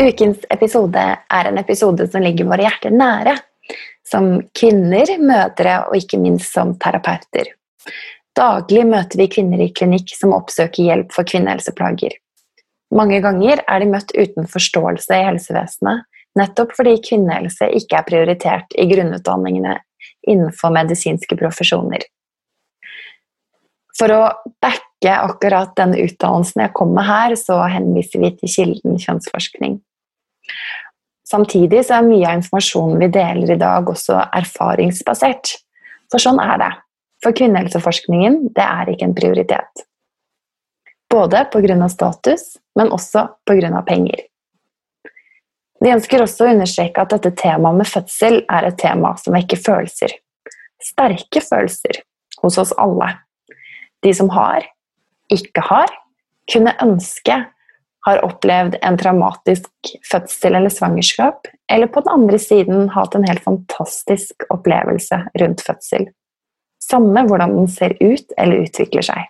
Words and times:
Ukens 0.00 0.46
episode 0.48 1.00
er 1.28 1.48
en 1.48 1.58
episode 1.60 2.06
som 2.08 2.22
ligger 2.24 2.46
våre 2.48 2.64
hjerter 2.64 2.94
nære. 2.94 3.34
Som 4.08 4.30
kvinner, 4.56 5.10
mødre 5.20 5.74
og 5.90 5.96
ikke 5.98 6.18
minst 6.18 6.54
som 6.54 6.72
terapeuter. 6.80 7.50
Daglig 8.36 8.86
møter 8.88 9.20
vi 9.20 9.26
kvinner 9.28 9.60
i 9.60 9.68
klinikk 9.76 10.14
som 10.16 10.32
oppsøker 10.32 10.86
hjelp 10.86 11.12
for 11.12 11.28
kvinnehelseplager. 11.28 12.14
Mange 12.96 13.20
ganger 13.22 13.60
er 13.68 13.82
de 13.82 13.90
møtt 13.90 14.14
uten 14.16 14.48
forståelse 14.50 15.18
i 15.20 15.26
helsevesenet, 15.26 16.06
nettopp 16.38 16.72
fordi 16.78 16.96
kvinnehelse 17.04 17.68
ikke 17.76 18.00
er 18.00 18.08
prioritert 18.08 18.74
i 18.80 18.88
grunnutdanningene 18.90 19.76
innenfor 20.30 20.72
medisinske 20.74 21.36
profesjoner. 21.38 22.06
For 23.98 24.16
å 24.16 24.22
backe 24.64 25.12
akkurat 25.12 25.76
den 25.76 25.92
utdannelsen 26.00 26.64
jeg 26.64 26.74
kom 26.74 26.96
med 26.96 27.04
her, 27.04 27.36
så 27.36 27.60
henviser 27.68 28.24
vi 28.24 28.32
til 28.40 28.54
kilden 28.56 28.98
kjønnsforskning. 29.02 29.78
Samtidig 31.30 31.84
så 31.86 32.00
er 32.00 32.08
mye 32.08 32.26
av 32.26 32.40
informasjonen 32.40 32.98
vi 33.02 33.10
deler 33.14 33.54
i 33.54 33.58
dag, 33.60 33.86
også 33.86 34.18
erfaringsbasert. 34.40 35.54
For 36.10 36.22
sånn 36.22 36.40
er 36.42 36.56
det. 36.58 36.70
For 37.22 37.36
kvinnehelseforskningen 37.36 38.48
det 38.56 38.64
er 38.64 38.90
ikke 38.90 39.06
en 39.06 39.14
prioritet. 39.16 39.84
Både 41.10 41.44
pga. 41.52 41.88
status, 41.88 42.56
men 42.78 42.90
også 42.90 43.28
pga. 43.46 43.82
penger. 43.86 44.26
Vi 45.80 45.92
ønsker 45.92 46.22
også 46.22 46.44
å 46.44 46.52
understreke 46.52 47.00
at 47.00 47.14
dette 47.14 47.32
temaet 47.40 47.78
med 47.78 47.88
fødsel 47.88 48.42
er 48.52 48.66
et 48.68 48.78
tema 48.78 49.14
som 49.16 49.34
vekker 49.34 49.60
følelser. 49.60 50.12
Sterke 50.82 51.40
følelser 51.40 52.02
hos 52.42 52.58
oss 52.60 52.74
alle. 52.76 53.14
De 54.04 54.12
som 54.16 54.28
har, 54.32 54.66
ikke 55.32 55.64
har, 55.64 55.92
kunne 56.50 56.74
ønske 56.82 57.36
har 58.06 58.22
opplevd 58.24 58.78
en 58.82 58.96
traumatisk 58.98 59.92
fødsel 60.10 60.56
eller 60.56 60.72
svangerskap, 60.72 61.48
eller 61.72 61.90
på 61.92 62.02
den 62.04 62.14
andre 62.14 62.38
siden 62.40 62.88
hatt 62.94 63.14
en 63.14 63.26
helt 63.28 63.44
fantastisk 63.44 64.46
opplevelse 64.48 65.20
rundt 65.42 65.64
fødsel. 65.66 66.08
Samme 66.80 67.26
hvordan 67.28 67.54
den 67.58 67.68
ser 67.68 67.94
ut 68.00 68.32
eller 68.38 68.64
utvikler 68.64 69.04
seg. 69.04 69.28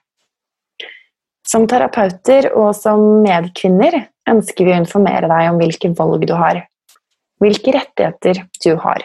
Som 1.51 1.67
terapeuter 1.67 2.53
og 2.55 2.71
som 2.79 3.23
medkvinner 3.25 3.97
ønsker 4.31 4.69
vi 4.69 4.75
å 4.75 4.83
informere 4.85 5.31
deg 5.31 5.49
om 5.51 5.59
hvilke 5.59 5.91
valg 5.99 6.27
du 6.29 6.37
har, 6.39 6.63
hvilke 7.43 7.75
rettigheter 7.75 8.45
du 8.63 8.75
har. 8.79 9.03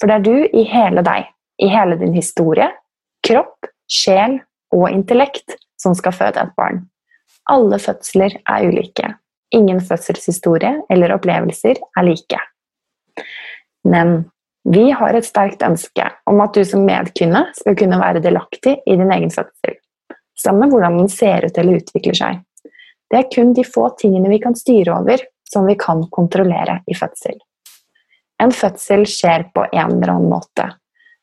For 0.00 0.08
det 0.08 0.16
er 0.16 0.24
du 0.24 0.56
i 0.56 0.64
hele 0.70 1.04
deg, 1.04 1.28
i 1.60 1.68
hele 1.68 1.98
din 2.00 2.16
historie, 2.16 2.70
kropp, 3.26 3.68
sjel 3.90 4.38
og 4.72 4.88
intellekt 4.88 5.58
som 5.80 5.92
skal 5.98 6.16
føde 6.16 6.40
et 6.40 6.56
barn. 6.56 6.86
Alle 7.50 7.80
fødsler 7.82 8.36
er 8.48 8.66
ulike. 8.68 9.14
Ingen 9.54 9.80
fødselshistorie 9.82 10.76
eller 10.92 11.16
opplevelser 11.16 11.80
er 11.98 12.06
like. 12.06 12.38
Men 13.84 14.30
vi 14.68 14.90
har 14.94 15.16
et 15.16 15.26
sterkt 15.26 15.64
ønske 15.66 16.04
om 16.30 16.40
at 16.44 16.54
du 16.54 16.62
som 16.68 16.84
medkvinne 16.86 17.46
skal 17.56 17.76
kunne 17.80 17.98
være 18.00 18.22
delaktig 18.22 18.76
i 18.86 18.96
din 19.00 19.10
egen 19.10 19.32
fødsel. 19.34 19.78
Samme 20.38 20.68
hvordan 20.70 20.98
den 21.00 21.10
ser 21.12 21.46
ut 21.46 21.58
eller 21.58 21.80
utvikler 21.80 22.16
seg. 22.16 22.42
Det 23.10 23.18
er 23.18 23.30
kun 23.34 23.54
de 23.56 23.64
få 23.66 23.88
tingene 23.98 24.30
vi 24.30 24.38
kan 24.42 24.54
styre 24.56 25.00
over, 25.00 25.22
som 25.50 25.66
vi 25.66 25.74
kan 25.80 26.04
kontrollere 26.14 26.78
i 26.86 26.94
fødsel. 26.94 27.40
En 28.40 28.52
fødsel 28.54 29.02
skjer 29.08 29.48
på 29.54 29.66
en 29.66 29.96
eller 29.96 30.14
annen 30.14 30.30
måte. 30.30 30.68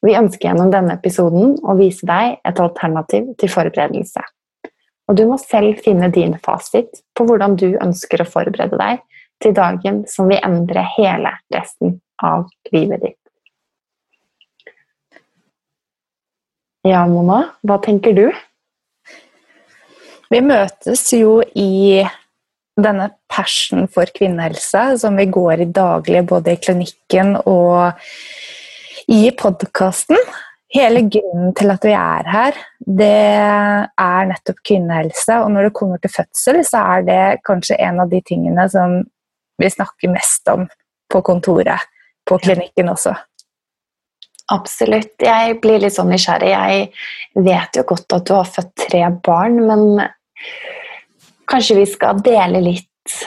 Vi 0.05 0.17
ønsker 0.17 0.49
gjennom 0.49 0.69
denne 0.73 0.97
episoden 0.99 1.55
å 1.65 1.77
vise 1.79 2.05
deg 2.05 2.35
et 2.45 2.59
alternativ 2.61 3.31
til 3.39 3.49
forberedelse. 3.49 4.21
Og 5.07 5.15
du 5.15 5.23
må 5.29 5.37
selv 5.39 5.79
finne 5.83 6.09
din 6.11 6.35
fasit 6.43 7.01
på 7.15 7.27
hvordan 7.27 7.55
du 7.59 7.69
ønsker 7.79 8.21
å 8.21 8.27
forberede 8.27 8.79
deg 8.79 9.03
til 9.43 9.55
dagen 9.55 10.03
som 10.09 10.27
vil 10.31 10.41
endre 10.43 10.83
hele 10.97 11.31
resten 11.53 11.99
av 12.23 12.47
livet 12.73 13.05
ditt. 13.05 13.21
Ja, 16.87 17.03
Mona, 17.09 17.41
hva 17.67 17.79
tenker 17.83 18.15
du? 18.15 18.27
Vi 20.31 20.39
møtes 20.43 21.05
jo 21.15 21.39
i 21.55 22.03
denne 22.77 23.09
passion 23.31 23.87
for 23.91 24.09
kvinnehelse 24.15 24.83
som 25.01 25.17
vi 25.17 25.27
går 25.31 25.63
i 25.63 25.71
daglig 25.73 26.23
både 26.29 26.53
i 26.53 26.59
klinikken 26.61 27.35
og 27.47 27.97
i 29.11 29.31
podkasten. 29.39 30.19
Hele 30.75 31.05
grunnen 31.07 31.53
til 31.55 31.71
at 31.71 31.85
vi 31.87 31.93
er 31.95 32.27
her, 32.27 32.57
det 32.99 33.07
er 33.07 34.27
nettopp 34.27 34.59
kvinnehelse. 34.67 35.37
Og 35.45 35.53
når 35.53 35.69
det 35.69 35.75
kommer 35.77 36.01
til 36.03 36.11
fødsel, 36.11 36.59
så 36.67 36.81
er 36.95 37.05
det 37.07 37.21
kanskje 37.47 37.79
en 37.87 38.01
av 38.03 38.11
de 38.11 38.19
tingene 38.27 38.67
som 38.71 38.99
vi 39.57 39.69
snakker 39.71 40.11
mest 40.11 40.51
om 40.51 40.67
på 41.07 41.21
kontoret, 41.25 41.87
på 42.27 42.39
klinikken 42.43 42.91
også. 42.91 43.15
Absolutt. 44.51 45.15
Jeg 45.23 45.57
blir 45.63 45.81
litt 45.83 45.95
sånn 45.95 46.11
nysgjerrig. 46.11 46.51
Jeg 46.51 47.45
vet 47.47 47.79
jo 47.79 47.83
godt 47.87 48.19
at 48.19 48.27
du 48.27 48.35
har 48.35 48.51
født 48.51 48.75
tre 48.87 49.01
barn, 49.23 49.57
men 49.67 50.03
kanskje 51.47 51.79
vi 51.81 51.87
skal 51.89 52.21
dele 52.23 52.63
litt 52.63 53.17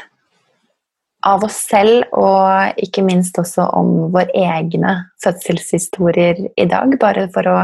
av 1.26 1.44
oss 1.44 1.58
selv, 1.68 2.06
og 2.16 2.80
ikke 2.80 3.04
minst 3.04 3.38
også 3.40 3.66
om 3.76 4.12
våre 4.14 4.30
egne 4.34 4.94
fødselshistorier 5.24 6.46
i 6.56 6.66
dag, 6.70 6.96
bare 7.00 7.26
for 7.34 7.50
å 7.50 7.58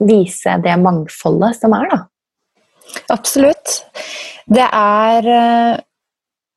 vise 0.00 0.56
det 0.64 0.78
mangfoldet 0.80 1.60
som 1.60 1.76
er, 1.76 1.90
da. 1.92 2.00
Absolutt. 3.12 3.76
Det 4.50 4.66
er 4.66 5.28
uh, 5.28 5.78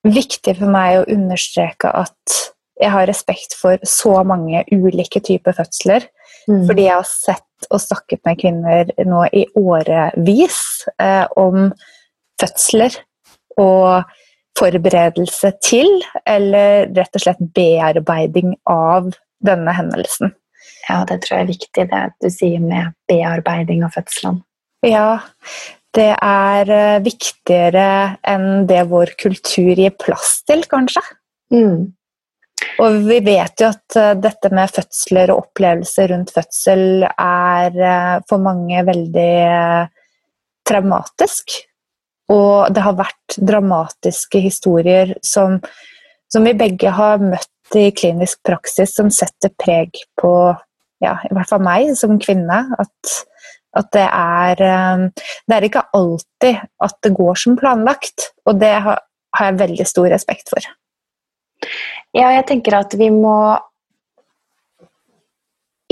viktig 0.07 0.56
for 0.57 0.72
meg 0.73 1.01
å 1.01 1.07
understreke 1.13 1.91
at 1.91 2.40
jeg 2.81 2.91
har 2.91 3.07
respekt 3.07 3.53
for 3.59 3.79
så 3.88 4.16
mange 4.28 4.63
ulike 4.73 5.22
typer 5.23 5.55
fødsler. 5.55 6.07
Mm. 6.50 6.63
Fordi 6.67 6.88
jeg 6.88 6.95
har 6.97 7.07
sett 7.07 7.67
og 7.69 7.79
snakket 7.79 8.23
med 8.28 8.40
kvinner 8.41 8.90
nå 9.07 9.22
i 9.31 9.45
årevis 9.55 10.57
eh, 10.97 11.23
om 11.40 11.69
fødsler. 12.41 12.97
Og 13.61 14.03
forberedelse 14.59 15.52
til, 15.66 15.90
eller 16.30 16.90
rett 16.94 17.18
og 17.18 17.25
slett 17.25 17.41
bearbeiding 17.56 18.56
av 18.69 19.12
denne 19.44 19.75
hendelsen. 19.75 20.34
Ja, 20.88 21.03
det 21.08 21.22
tror 21.24 21.38
jeg 21.38 21.46
er 21.46 21.53
viktig, 21.53 21.86
det 21.91 22.03
du 22.22 22.30
sier 22.31 22.64
med 22.64 22.94
bearbeiding 23.09 23.86
av 23.88 23.96
fødselen. 23.96 24.41
Ja, 24.84 25.22
det 25.96 26.12
er 26.18 26.69
eh, 26.74 27.02
viktigere 27.06 27.88
enn 28.28 28.66
det 28.69 28.81
vår 28.91 29.14
kultur 29.19 29.74
gir 29.78 29.94
plass 30.00 30.41
til, 30.47 30.66
kanskje. 30.70 31.03
Mm. 31.53 31.94
Og 32.82 32.97
vi 33.06 33.20
vet 33.23 33.61
jo 33.61 33.70
at 33.70 33.97
eh, 33.99 34.16
dette 34.20 34.52
med 34.53 34.73
fødsler 34.73 35.34
og 35.34 35.46
opplevelser 35.46 36.09
rundt 36.11 36.34
fødsel 36.35 37.06
er 37.11 37.78
eh, 37.78 38.16
for 38.29 38.44
mange 38.44 38.84
veldig 38.90 39.35
traumatisk. 40.67 41.59
Og 42.31 42.72
det 42.73 42.84
har 42.85 42.96
vært 42.97 43.37
dramatiske 43.37 44.40
historier 44.43 45.16
som, 45.25 45.58
som 46.31 46.46
vi 46.47 46.55
begge 46.58 46.93
har 46.93 47.23
møtt 47.23 47.75
i 47.75 47.90
klinisk 47.96 48.40
praksis, 48.46 48.93
som 48.96 49.09
setter 49.11 49.52
preg 49.59 49.97
på 50.20 50.34
ja, 51.03 51.17
i 51.28 51.34
hvert 51.35 51.49
fall 51.49 51.64
meg 51.66 51.91
som 51.99 52.20
kvinne. 52.22 52.61
At, 52.79 53.16
at 53.79 53.90
det 53.96 54.05
er 54.08 54.64
um, 54.96 55.09
Det 55.17 55.58
er 55.58 55.67
ikke 55.67 55.87
alltid 55.97 56.64
at 56.87 56.96
det 57.03 57.14
går 57.17 57.43
som 57.43 57.59
planlagt. 57.59 58.31
Og 58.47 58.59
det 58.61 58.72
har, 58.87 59.03
har 59.35 59.52
jeg 59.52 59.61
veldig 59.66 59.90
stor 59.90 60.09
respekt 60.14 60.53
for. 60.53 60.72
Ja, 62.14 62.29
jeg 62.29 62.47
tenker 62.47 62.79
at 62.79 62.96
vi 62.99 63.09
må 63.11 63.58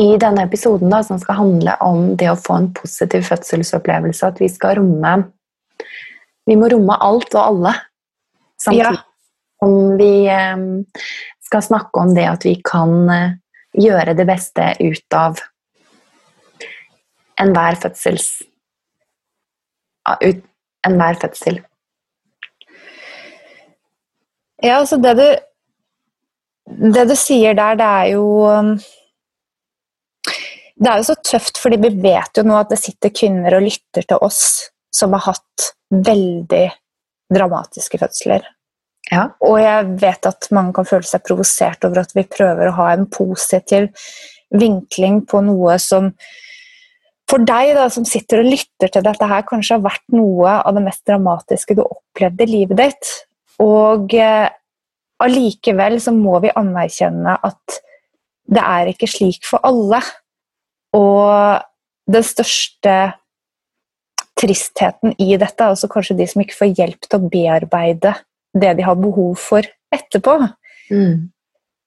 i 0.01 0.15
denne 0.17 0.45
episoden 0.47 0.89
da, 0.89 1.01
som 1.05 1.19
skal 1.21 1.37
handle 1.37 1.75
om 1.83 2.15
det 2.17 2.29
å 2.31 2.39
få 2.39 2.57
en 2.57 2.71
positiv 2.73 3.27
fødselsopplevelse, 3.27 4.31
at 4.31 4.39
vi 4.41 4.47
skal 4.49 4.79
romme 4.79 5.13
vi 6.49 6.57
må 6.57 6.69
romme 6.71 6.97
alt 7.01 7.33
og 7.35 7.41
alle 7.41 7.73
samtidig. 8.61 8.97
Ja. 8.97 9.07
Om 9.61 9.97
vi 9.99 10.13
eh, 10.31 10.63
skal 11.45 11.65
snakke 11.65 12.01
om 12.01 12.15
det 12.17 12.25
at 12.29 12.45
vi 12.47 12.55
kan 12.65 12.95
eh, 13.13 13.35
gjøre 13.77 14.15
det 14.17 14.25
beste 14.29 14.71
ut 14.81 15.17
av 15.17 15.41
enhver 17.41 17.77
fødsels 17.81 18.31
Enhver 20.81 21.13
fødsel. 21.21 21.59
Ja, 24.65 24.79
altså 24.79 24.97
det 24.97 25.11
du 25.19 25.27
det 26.71 27.03
du 27.09 27.15
sier 27.19 27.55
der, 27.57 27.77
det 27.77 27.85
er 27.85 28.07
jo 28.13 28.25
um, 28.47 28.71
Det 30.81 30.89
er 30.89 31.01
jo 31.01 31.07
så 31.09 31.15
tøft, 31.21 31.59
fordi 31.61 31.77
vi 31.83 31.91
vet 32.01 32.37
jo 32.37 32.45
nå 32.47 32.55
at 32.57 32.71
det 32.71 32.79
sitter 32.81 33.13
kvinner 33.13 33.57
og 33.57 33.65
lytter 33.67 34.07
til 34.07 34.23
oss 34.25 34.71
som 34.95 35.13
har 35.13 35.27
hatt 35.27 35.67
veldig 35.91 36.65
dramatiske 37.31 37.99
fødsler. 38.01 38.45
Ja. 39.11 39.25
Og 39.43 39.57
jeg 39.59 39.95
vet 40.01 40.27
at 40.29 40.47
mange 40.55 40.75
kan 40.77 40.87
føle 40.87 41.07
seg 41.07 41.23
provosert 41.25 41.83
over 41.87 42.03
at 42.03 42.13
vi 42.15 42.27
prøver 42.29 42.69
å 42.69 42.77
ha 42.77 42.91
en 42.93 43.07
positiv 43.11 43.89
vinkling 44.51 45.21
på 45.27 45.41
noe 45.45 45.77
som 45.81 46.11
for 47.31 47.43
deg 47.47 47.69
da, 47.77 47.85
som 47.87 48.03
sitter 48.07 48.41
og 48.41 48.49
lytter 48.51 48.91
til 48.91 49.03
dette 49.05 49.27
her, 49.27 49.45
kanskje 49.47 49.77
har 49.77 49.85
vært 49.85 50.03
noe 50.11 50.57
av 50.59 50.75
det 50.75 50.81
mest 50.83 51.05
dramatiske 51.07 51.77
du 51.77 51.85
opplevde 51.85 52.43
i 52.43 52.49
livet 52.49 52.79
ditt. 52.81 53.11
Og 53.63 54.11
eh, 54.19 54.49
allikevel 55.23 55.95
så 56.03 56.11
må 56.11 56.41
vi 56.43 56.51
anerkjenne 56.51 57.37
at 57.47 57.77
det 58.51 58.63
er 58.67 58.91
ikke 58.91 59.07
slik 59.07 59.47
for 59.47 59.63
alle. 59.63 60.01
Og 60.97 61.63
den 62.11 62.27
største 62.27 62.97
tristheten 64.41 65.13
i 65.21 65.35
dette 65.39 65.63
er 65.63 65.75
også 65.75 65.89
kanskje 65.91 66.17
de 66.19 66.27
som 66.29 66.41
ikke 66.43 66.57
får 66.57 66.73
hjelp 66.79 67.05
til 67.07 67.19
å 67.19 67.29
bearbeide 67.31 68.15
det 68.57 68.73
de 68.79 68.85
har 68.85 68.97
behov 68.99 69.37
for 69.39 69.67
etterpå. 69.93 70.33
Mm. 70.91 71.29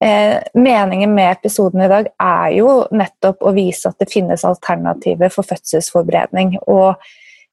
Eh, 0.04 0.38
meningen 0.54 1.14
med 1.14 1.32
episoden 1.32 1.84
i 1.84 1.90
dag 1.90 2.08
er 2.20 2.54
jo 2.58 2.70
nettopp 2.92 3.44
å 3.44 3.52
vise 3.56 3.88
at 3.88 4.00
det 4.02 4.10
finnes 4.12 4.44
alternativer 4.46 5.32
for 5.32 5.46
fødselsforberedning. 5.48 6.58
Og 6.68 6.94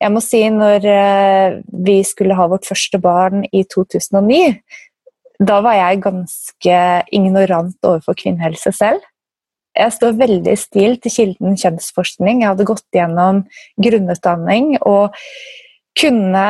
jeg 0.01 0.13
må 0.13 0.23
si, 0.25 0.41
når 0.49 0.87
eh, 0.89 1.59
vi 1.85 1.99
skulle 2.07 2.37
ha 2.37 2.47
vårt 2.51 2.67
første 2.67 2.99
barn 3.01 3.45
i 3.51 3.63
2009, 3.69 4.55
da 5.41 5.61
var 5.65 5.77
jeg 5.77 6.03
ganske 6.03 6.81
ignorant 7.13 7.87
overfor 7.87 8.17
kvinnehelse 8.17 8.73
selv. 8.77 9.05
Jeg 9.77 9.95
står 9.95 10.17
veldig 10.19 10.51
i 10.51 10.59
stil 10.59 10.97
til 11.01 11.13
Kilden 11.15 11.57
kjønnsforskning. 11.59 12.41
Jeg 12.41 12.51
hadde 12.51 12.67
gått 12.67 12.87
gjennom 12.95 13.43
grunnutdanning 13.79 14.75
og 14.81 15.15
kunne 15.99 16.47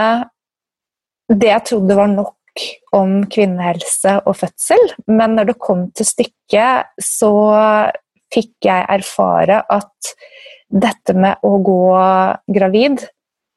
det 1.32 1.52
jeg 1.52 1.66
trodde 1.70 1.98
var 1.98 2.10
nok 2.12 2.38
om 2.98 3.22
kvinnehelse 3.32 4.18
og 4.26 4.36
fødsel. 4.42 4.82
Men 5.08 5.38
når 5.38 5.52
det 5.52 5.62
kom 5.64 5.86
til 5.96 6.08
stykket, 6.08 6.92
så 7.00 7.32
fikk 8.32 8.68
jeg 8.68 8.88
erfare 8.92 9.62
at 9.72 10.14
dette 10.72 11.16
med 11.16 11.44
å 11.44 11.58
gå 11.64 11.82
gravid, 12.56 13.04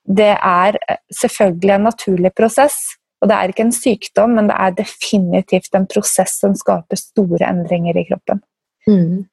det 0.04 0.34
er 0.34 0.78
selvfølgelig 1.14 1.74
en 1.76 1.86
naturlig 1.88 2.32
prosess. 2.36 2.76
Og 3.22 3.30
det 3.30 3.36
er 3.38 3.52
ikke 3.52 3.64
en 3.64 3.72
sykdom, 3.72 4.34
men 4.36 4.50
det 4.50 4.56
er 4.60 4.74
definitivt 4.76 5.78
en 5.78 5.86
prosess 5.88 6.36
som 6.42 6.56
skaper 6.58 7.00
store 7.00 7.46
endringer 7.48 7.96
i 7.96 8.04
kroppen. 8.10 8.42
Mm. 8.84 9.24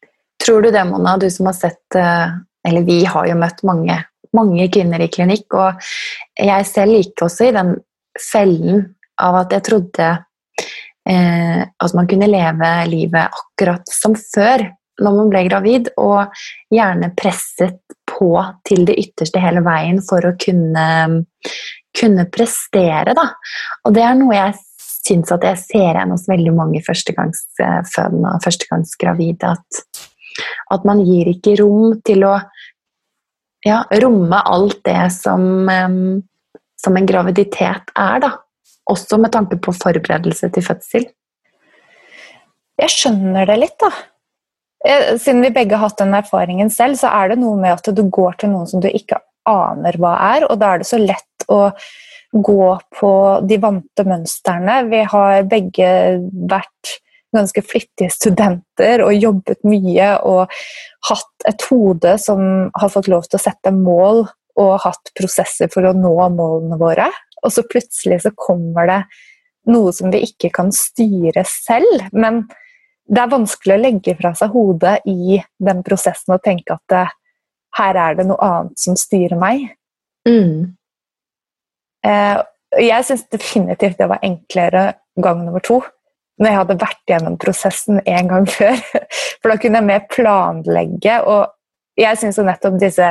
Tror 0.45 0.65
du 0.65 0.71
det, 0.73 0.83
Mona, 0.89 1.17
du 1.17 1.29
som 1.31 1.49
har 1.49 1.57
sett 1.57 1.95
eh, 1.95 2.33
Eller 2.67 2.85
vi 2.87 3.03
har 3.05 3.27
jo 3.29 3.37
møtt 3.37 3.63
mange, 3.67 3.97
mange 4.37 4.67
kvinner 4.73 5.01
i 5.01 5.09
klinikk, 5.11 5.53
og 5.57 5.79
jeg 6.37 6.67
selv 6.69 6.97
gikk 6.97 7.23
også 7.25 7.47
i 7.49 7.55
den 7.55 7.71
fellen 8.21 8.83
av 9.21 9.39
at 9.41 9.55
jeg 9.55 9.65
trodde 9.65 10.09
eh, 11.09 11.63
at 11.65 11.95
man 11.97 12.09
kunne 12.09 12.29
leve 12.29 12.69
livet 12.91 13.41
akkurat 13.41 13.89
som 13.89 14.13
før 14.17 14.67
når 15.01 15.17
man 15.17 15.31
ble 15.31 15.43
gravid, 15.47 15.89
og 15.97 16.29
gjerne 16.73 17.11
presset 17.17 17.79
på 18.09 18.33
til 18.67 18.85
det 18.85 18.97
ytterste 19.01 19.41
hele 19.41 19.63
veien 19.65 20.01
for 20.05 20.25
å 20.27 20.35
kunne, 20.39 21.23
kunne 21.97 22.27
prestere. 22.33 23.15
Da. 23.17 23.27
Og 23.87 23.95
det 23.95 24.05
er 24.05 24.19
noe 24.19 24.37
jeg 24.37 24.59
syns 25.01 25.33
at 25.33 25.45
jeg 25.47 25.61
ser 25.63 25.95
igjen 25.95 26.13
hos 26.13 26.27
veldig 26.29 26.53
mange 26.53 26.83
førstegangsfødende 26.85 28.35
og 28.35 28.45
førstegangsgravide. 28.45 29.55
At, 29.55 29.81
at 30.73 30.85
man 30.87 31.01
gir 31.05 31.31
ikke 31.31 31.57
rom 31.61 31.97
til 32.05 32.25
å 32.27 32.35
ja, 33.65 33.81
romme 34.01 34.41
alt 34.49 34.79
det 34.87 35.09
som, 35.13 35.67
som 36.81 36.97
en 36.97 37.09
graviditet 37.09 37.91
er, 37.93 38.23
da. 38.23 38.31
Også 38.89 39.19
med 39.21 39.31
tanke 39.35 39.59
på 39.61 39.73
forberedelse 39.77 40.49
til 40.51 40.65
fødsel. 40.65 41.05
Jeg 42.81 42.93
skjønner 42.95 43.45
det 43.45 43.59
litt, 43.61 43.77
da. 43.81 43.91
Eh, 44.87 45.17
siden 45.21 45.43
vi 45.45 45.53
begge 45.53 45.77
har 45.77 45.91
hatt 45.91 46.01
den 46.01 46.15
erfaringen 46.17 46.71
selv, 46.73 46.97
så 46.97 47.11
er 47.13 47.31
det 47.31 47.41
noe 47.43 47.59
med 47.59 47.75
at 47.75 47.91
du 47.93 48.01
går 48.09 48.39
til 48.41 48.53
noen 48.55 48.69
som 48.69 48.81
du 48.81 48.89
ikke 48.89 49.21
aner 49.49 49.97
hva 50.01 50.15
er, 50.33 50.47
og 50.49 50.57
da 50.61 50.73
er 50.73 50.81
det 50.81 50.89
så 50.89 50.97
lett 51.01 51.45
å 51.51 51.61
gå 52.31 52.67
på 52.97 53.13
de 53.45 53.57
vante 53.61 54.05
mønstrene. 54.07 54.81
Vi 54.89 55.03
har 55.13 55.47
begge 55.51 55.91
vært 56.49 56.97
ganske 57.35 57.63
flittige 57.63 58.11
studenter 58.13 59.03
og 59.05 59.15
jobbet 59.15 59.61
mye 59.67 60.13
og 60.27 60.51
hatt 61.09 61.47
et 61.49 61.65
hode 61.69 62.15
som 62.21 62.71
har 62.75 62.93
fått 62.93 63.09
lov 63.11 63.27
til 63.27 63.39
å 63.39 63.43
sette 63.45 63.73
mål 63.75 64.25
og 64.59 64.71
hatt 64.83 65.13
prosesser 65.17 65.71
for 65.71 65.87
å 65.87 65.95
nå 65.95 66.13
målene 66.35 66.79
våre. 66.79 67.07
Og 67.41 67.53
så 67.55 67.63
plutselig 67.67 68.21
så 68.25 68.33
kommer 68.35 68.89
det 68.89 69.01
noe 69.71 69.93
som 69.95 70.11
vi 70.13 70.23
ikke 70.25 70.51
kan 70.53 70.71
styre 70.75 71.43
selv. 71.47 72.09
Men 72.11 72.43
det 73.11 73.23
er 73.23 73.31
vanskelig 73.31 73.77
å 73.77 73.81
legge 73.81 74.15
fra 74.19 74.33
seg 74.37 74.53
hodet 74.53 74.99
i 75.09 75.39
den 75.63 75.81
prosessen 75.87 76.35
og 76.35 76.43
tenke 76.45 76.75
at 76.75 76.83
det, 76.91 77.07
her 77.79 77.97
er 78.03 78.19
det 78.19 78.27
noe 78.27 78.43
annet 78.45 78.79
som 78.79 78.97
styrer 78.99 79.39
meg. 79.39 79.65
Mm. 80.27 80.73
Eh, 82.07 82.37
jeg 82.81 83.07
syns 83.07 83.25
definitivt 83.31 83.99
det 83.99 84.07
var 84.11 84.23
enklere 84.25 84.85
gang 85.19 85.43
nummer 85.45 85.63
to. 85.63 85.81
Når 86.41 86.49
jeg 86.49 86.57
hadde 86.57 86.77
vært 86.81 87.01
gjennom 87.11 87.39
prosessen 87.41 88.01
en 88.01 88.29
gang 88.31 88.47
før. 88.57 88.79
For 89.41 89.51
da 89.53 89.57
kunne 89.61 89.81
jeg 89.81 89.89
mer 89.89 90.05
planlegge. 90.11 91.17
Og 91.29 92.01
jeg 92.01 92.17
syns 92.17 92.39
nettopp 92.41 92.79
disse 92.81 93.09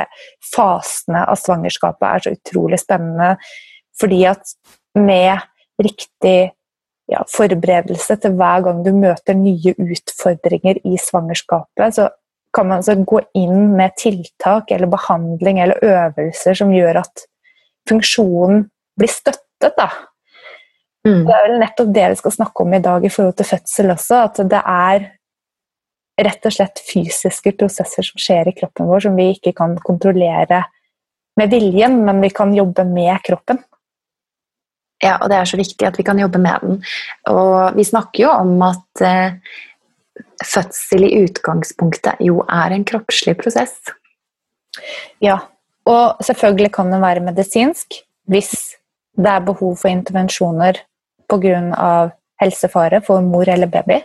fasene 0.51 1.23
av 1.29 1.39
svangerskapet 1.39 2.07
er 2.07 2.25
så 2.25 2.33
utrolig 2.35 2.81
spennende 2.81 3.35
fordi 4.01 4.23
at 4.25 4.55
med 4.97 5.43
riktig 5.83 6.51
ja, 7.11 7.21
forberedelse 7.29 8.15
til 8.23 8.33
hver 8.39 8.63
gang 8.65 8.79
du 8.85 8.89
møter 8.95 9.37
nye 9.37 9.75
utfordringer 9.75 10.79
i 10.87 10.97
svangerskapet, 10.97 11.97
så 11.97 12.07
kan 12.55 12.67
man 12.67 12.81
altså 12.81 12.95
gå 13.07 13.21
inn 13.37 13.75
med 13.77 13.95
tiltak 13.99 14.71
eller 14.71 14.89
behandling 14.91 15.61
eller 15.61 15.83
øvelser 15.85 16.57
som 16.57 16.73
gjør 16.73 17.03
at 17.03 17.25
funksjonen 17.89 18.65
blir 18.99 19.11
støttet. 19.11 19.75
Da. 19.77 19.87
Mm. 21.07 21.23
Det 21.25 21.33
er 21.33 21.47
vel 21.47 21.57
nettopp 21.61 21.95
det 21.95 22.09
vi 22.11 22.19
skal 22.19 22.35
snakke 22.35 22.63
om 22.63 22.75
i 22.77 22.83
dag 22.83 23.05
i 23.05 23.09
forhold 23.09 23.37
til 23.39 23.49
fødsel 23.49 23.93
også. 23.95 24.19
At 24.27 24.43
det 24.51 24.61
er 24.61 25.07
rett 26.21 26.45
og 26.45 26.53
slett 26.53 26.83
fysiske 26.85 27.55
prosesser 27.57 28.05
som 28.05 28.21
skjer 28.21 28.51
i 28.51 28.55
kroppen 28.57 28.89
vår, 28.89 29.07
som 29.07 29.17
vi 29.17 29.31
ikke 29.33 29.55
kan 29.57 29.73
kontrollere 29.81 30.63
med 31.39 31.53
viljen, 31.53 32.01
men 32.05 32.21
vi 32.21 32.29
kan 32.35 32.53
jobbe 32.53 32.85
med 32.85 33.17
kroppen. 33.25 33.61
Ja, 35.01 35.15
og 35.17 35.31
det 35.31 35.39
er 35.39 35.49
så 35.49 35.57
viktig 35.57 35.87
at 35.87 35.97
vi 35.97 36.05
kan 36.05 36.19
jobbe 36.21 36.41
med 36.41 36.61
den. 36.61 36.81
Og 37.31 37.77
vi 37.77 37.85
snakker 37.87 38.27
jo 38.27 38.33
om 38.35 38.51
at 38.67 39.01
eh, 39.01 39.39
fødsel 40.45 41.07
i 41.07 41.23
utgangspunktet 41.23 42.21
jo 42.21 42.43
er 42.45 42.75
en 42.75 42.85
kroppslig 42.85 43.33
prosess. 43.39 43.79
Ja, 45.23 45.39
og 45.89 46.21
selvfølgelig 46.21 46.71
kan 46.75 46.93
den 46.93 47.01
være 47.01 47.25
medisinsk 47.25 48.03
hvis 48.29 48.53
det 49.17 49.27
er 49.27 49.43
behov 49.43 49.73
for 49.81 49.89
intervensjoner 49.89 50.77
pga. 51.31 52.11
helsefare 52.41 53.01
for 53.05 53.21
mor 53.21 53.49
eller 53.49 53.69
baby. 53.69 54.01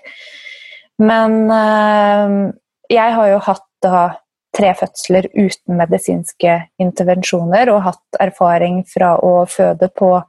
Men 0.99 1.51
øh, 1.51 2.53
jeg 2.91 3.15
har 3.15 3.29
jo 3.29 3.39
hatt 3.39 3.65
da 3.83 4.11
tre 4.57 4.75
fødsler 4.77 5.27
uten 5.37 5.77
medisinske 5.77 6.61
intervensjoner 6.81 7.71
og 7.73 7.83
hatt 7.91 8.21
erfaring 8.21 8.85
fra 8.89 9.17
å 9.21 9.47
føde 9.51 9.89
på 9.97 10.23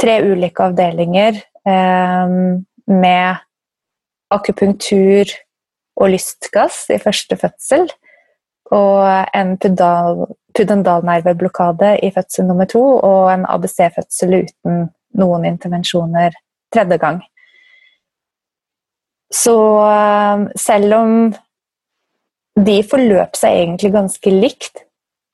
tre 0.00 0.20
ulike 0.26 0.62
avdelinger 0.68 1.34
eh, 1.66 2.28
med 2.90 3.36
akupunktur 4.34 5.24
og 6.00 6.10
lystgass 6.14 6.90
i 6.90 6.98
første 7.02 7.36
fødsel. 7.38 7.88
Og 8.74 9.26
en 9.36 9.58
pudendalnerveblokade 9.60 11.98
i 12.02 12.10
fødsel 12.14 12.44
nummer 12.48 12.66
to 12.70 12.82
og 12.96 13.32
en 13.32 13.46
ABC-fødsel 13.50 14.30
uten 14.40 14.74
noen 15.18 15.46
intervensjoner 15.48 16.34
tredje 16.74 16.98
gang. 17.02 17.22
Så 19.34 19.56
eh, 19.88 20.44
selv 20.60 20.96
om 20.98 21.14
de 22.64 22.74
forløp 22.86 23.34
seg 23.38 23.56
egentlig 23.64 23.90
ganske 23.94 24.30
likt 24.30 24.84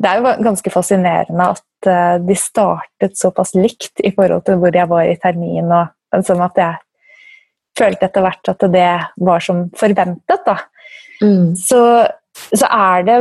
Det 0.01 0.09
er 0.09 0.21
jo 0.21 0.31
ganske 0.47 0.71
fascinerende 0.73 1.47
at 1.53 1.89
uh, 1.91 2.17
de 2.25 2.37
startet 2.39 3.19
såpass 3.21 3.53
likt 3.53 4.01
i 4.01 4.15
forhold 4.17 4.47
til 4.47 4.57
hvor 4.63 4.73
jeg 4.73 4.89
var 4.89 5.05
i 5.05 5.19
termin, 5.21 5.69
og 5.69 6.25
sånn 6.25 6.41
at 6.41 6.57
jeg 6.57 6.79
følte 7.77 8.09
etter 8.09 8.25
hvert 8.25 8.49
at 8.49 8.65
det 8.73 8.87
var 9.29 9.45
som 9.45 9.67
forventet. 9.77 10.41
Da. 10.47 10.57
Mm. 11.21 11.53
Så, 11.53 11.83
så, 12.49 12.65
er 12.65 13.05
det 13.11 13.19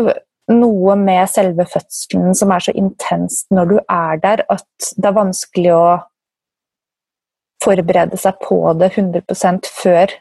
noe 0.55 0.95
med 1.03 1.27
selve 1.27 1.67
fødselen 1.67 2.31
som 2.39 2.55
er 2.55 2.63
så 2.63 2.77
intenst 2.79 3.51
når 3.51 3.73
du 3.73 3.77
er 3.83 4.23
der, 4.23 4.45
at 4.47 4.93
det 4.95 5.11
er 5.11 5.19
vanskelig 5.19 5.75
å 5.75 5.83
forberede 7.63 8.17
seg 8.19 8.39
på 8.43 8.59
det 8.79 8.93
100% 8.95 9.69
før 9.81 10.15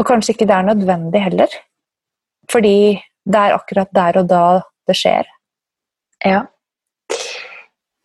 Og 0.00 0.06
kanskje 0.08 0.32
ikke 0.32 0.46
det 0.48 0.54
er 0.56 0.64
nødvendig 0.64 1.20
heller. 1.20 1.54
Fordi 2.50 2.96
det 3.28 3.40
er 3.40 3.52
akkurat 3.52 3.90
der 3.92 4.18
og 4.22 4.30
da 4.30 4.44
det 4.88 4.96
skjer. 4.96 5.28
Ja. 6.24 6.46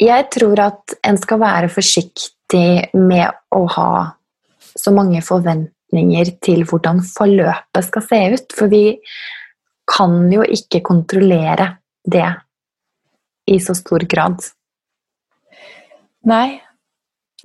Jeg 0.01 0.27
tror 0.35 0.59
at 0.59 0.97
en 1.07 1.17
skal 1.21 1.39
være 1.39 1.69
forsiktig 1.71 2.91
med 2.99 3.31
å 3.55 3.61
ha 3.77 3.89
så 4.75 4.91
mange 4.91 5.23
forventninger 5.23 6.33
til 6.43 6.65
hvordan 6.67 6.99
forløpet 6.99 7.87
skal 7.87 8.05
se 8.09 8.21
ut. 8.35 8.57
For 8.59 8.71
vi 8.71 8.99
kan 9.87 10.19
jo 10.33 10.43
ikke 10.43 10.83
kontrollere 10.83 11.69
det 12.03 12.27
i 13.47 13.59
så 13.63 13.75
stor 13.77 14.03
grad. 14.09 14.41
Nei, 16.25 16.57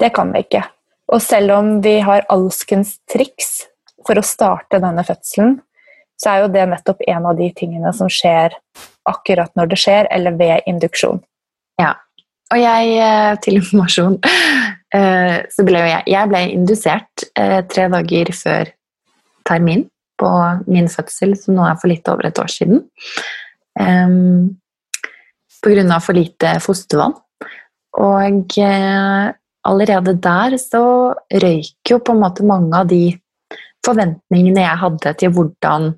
det 0.01 0.13
kan 0.17 0.33
vi 0.35 0.45
ikke. 0.45 0.63
Og 1.11 1.23
selv 1.23 1.57
om 1.57 1.73
vi 1.85 1.99
har 2.05 2.27
alskens 2.31 2.97
triks 3.11 3.65
for 4.07 4.19
å 4.19 4.25
starte 4.25 4.81
denne 4.83 5.05
fødselen, 5.07 5.59
så 6.21 6.33
er 6.33 6.43
jo 6.43 6.53
det 6.53 6.67
nettopp 6.69 7.03
en 7.09 7.27
av 7.31 7.39
de 7.39 7.49
tingene 7.57 7.93
som 7.97 8.11
skjer 8.13 8.55
akkurat 9.09 9.53
når 9.57 9.73
det 9.73 9.79
skjer, 9.81 10.09
eller 10.13 10.37
ved 10.39 10.67
induksjon. 10.69 11.23
Ja. 11.81 11.95
Og 12.51 12.61
jeg, 12.61 12.91
eh, 13.01 13.33
til 13.45 13.61
informasjon, 13.61 14.19
eh, 14.99 15.37
så 15.55 15.65
ble 15.67 15.81
jo 15.81 15.89
jeg, 15.89 16.05
jeg 16.13 16.31
ble 16.33 16.43
indusert 16.51 17.27
eh, 17.39 17.61
tre 17.71 17.87
dager 17.93 18.33
før 18.37 18.73
termin 19.49 19.87
på 20.21 20.31
min 20.69 20.91
fødsel, 20.93 21.35
som 21.41 21.57
nå 21.57 21.65
er 21.65 21.79
for 21.81 21.91
litt 21.91 22.09
over 22.13 22.29
et 22.29 22.41
år 22.43 22.51
siden. 22.53 22.83
Um, 23.81 24.59
på 25.65 25.73
grunn 25.73 25.95
av 25.95 26.05
for 26.05 26.19
lite 26.19 26.59
fostervann. 26.61 27.15
Og 28.01 28.57
allerede 29.67 30.15
der 30.23 30.57
så 30.61 30.85
røyk 31.43 31.91
jo 31.91 31.99
på 31.99 32.15
en 32.15 32.23
måte 32.23 32.47
mange 32.47 32.77
av 32.77 32.89
de 32.91 33.05
forventningene 33.87 34.65
jeg 34.65 34.81
hadde 34.85 35.15
til 35.21 35.35
hvordan 35.35 35.93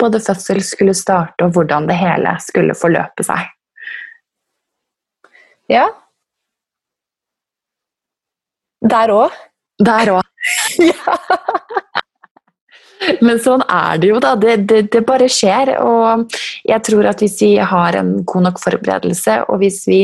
både 0.00 0.20
fødsel 0.24 0.62
skulle 0.64 0.94
starte, 0.96 1.44
og 1.44 1.52
hvordan 1.54 1.88
det 1.90 1.98
hele 2.00 2.34
skulle 2.40 2.76
forløpe 2.78 3.26
seg. 3.26 3.50
Ja. 5.70 5.86
Der 8.80 9.12
òg. 9.12 9.36
Der 9.84 10.14
òg. 10.16 10.24
ja. 10.90 11.16
Men 13.24 13.40
sånn 13.40 13.62
er 13.64 14.00
det 14.00 14.10
jo, 14.10 14.18
da. 14.22 14.34
Det, 14.40 14.56
det, 14.68 14.80
det, 14.92 15.02
bare 15.08 15.28
skjer. 15.30 15.74
Og 15.84 16.32
jeg 16.68 16.84
tror 16.88 17.10
at 17.12 17.22
hvis 17.22 17.38
vi 17.42 17.52
har 17.72 17.96
en 18.00 18.16
god 18.28 18.48
nok 18.48 18.60
forberedelse, 18.62 19.42
og 19.48 19.62
hvis 19.62 19.82
vi 19.88 20.00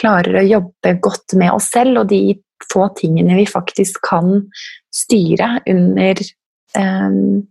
klarer 0.00 0.40
å 0.40 0.46
jobbe 0.46 0.96
godt 1.02 1.36
med 1.38 1.54
oss 1.54 1.70
selv 1.74 2.02
og 2.02 2.10
de 2.12 2.36
få 2.72 2.88
tingene 2.98 3.36
vi 3.38 3.46
faktisk 3.48 4.00
kan 4.06 4.44
styre 4.94 5.58
under 5.70 6.20
um, 6.78 7.44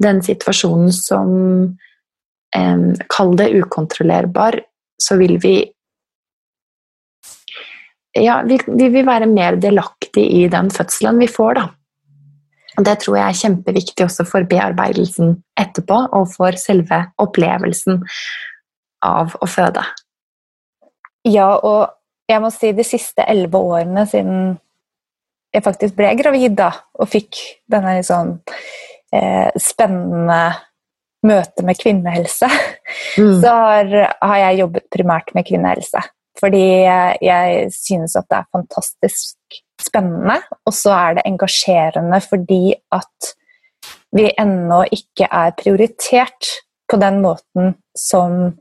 den 0.00 0.22
situasjonen 0.24 0.92
som 0.96 1.34
um, 2.56 2.86
Kall 3.12 3.36
det 3.38 3.50
ukontrollerbar, 3.56 4.60
så 5.02 5.18
vil 5.20 5.38
vi 5.42 5.58
Ja, 8.18 8.40
vi, 8.42 8.58
vi 8.66 8.88
vil 8.90 9.06
være 9.06 9.28
mer 9.30 9.54
delaktig 9.62 10.24
i 10.40 10.48
den 10.50 10.70
fødselen 10.74 11.20
vi 11.22 11.28
får, 11.30 11.60
da. 11.60 11.68
Og 12.78 12.86
Det 12.86 12.96
tror 13.02 13.16
jeg 13.18 13.26
er 13.28 13.38
kjempeviktig 13.38 14.02
også 14.06 14.24
for 14.26 14.46
bearbeidelsen 14.50 15.36
etterpå, 15.60 16.00
og 16.16 16.26
for 16.32 16.58
selve 16.58 17.04
opplevelsen 17.22 18.00
av 19.06 19.36
å 19.38 19.46
føde. 19.46 19.84
Ja, 21.28 21.52
og 21.56 21.90
jeg 22.30 22.42
må 22.42 22.50
si 22.54 22.72
de 22.76 22.86
siste 22.86 23.24
elleve 23.28 23.60
årene 23.60 24.06
siden 24.08 24.58
jeg 25.50 25.64
faktisk 25.66 25.96
ble 25.98 26.12
gravid 26.18 26.54
da, 26.60 26.70
og 26.94 27.10
fikk 27.10 27.38
denne 27.70 27.98
sånn 28.06 28.36
eh, 29.14 29.50
spennende 29.58 30.42
møte 31.26 31.64
med 31.66 31.78
kvinnehelse, 31.80 32.46
mm. 33.20 33.40
så 33.42 33.50
har, 33.50 33.90
har, 34.22 34.36
jeg 34.44 34.60
jobbet 34.62 34.86
primært 34.94 35.34
med 35.36 35.48
kvinnehelse. 35.48 36.04
Fordi 36.40 36.62
jeg 37.20 37.66
synes 37.74 38.14
at 38.16 38.28
det 38.30 38.38
er 38.38 38.52
fantastisk 38.54 39.58
spennende, 39.82 40.38
og 40.64 40.72
så 40.76 40.94
er 40.94 41.18
det 41.18 41.26
engasjerende 41.28 42.20
fordi 42.24 42.62
at 42.94 43.32
vi 44.16 44.30
ennå 44.38 44.84
ikke 44.94 45.26
er 45.26 45.52
prioritert 45.58 46.54
på 46.90 46.98
den 47.02 47.20
måten 47.22 47.74
som 47.98 48.54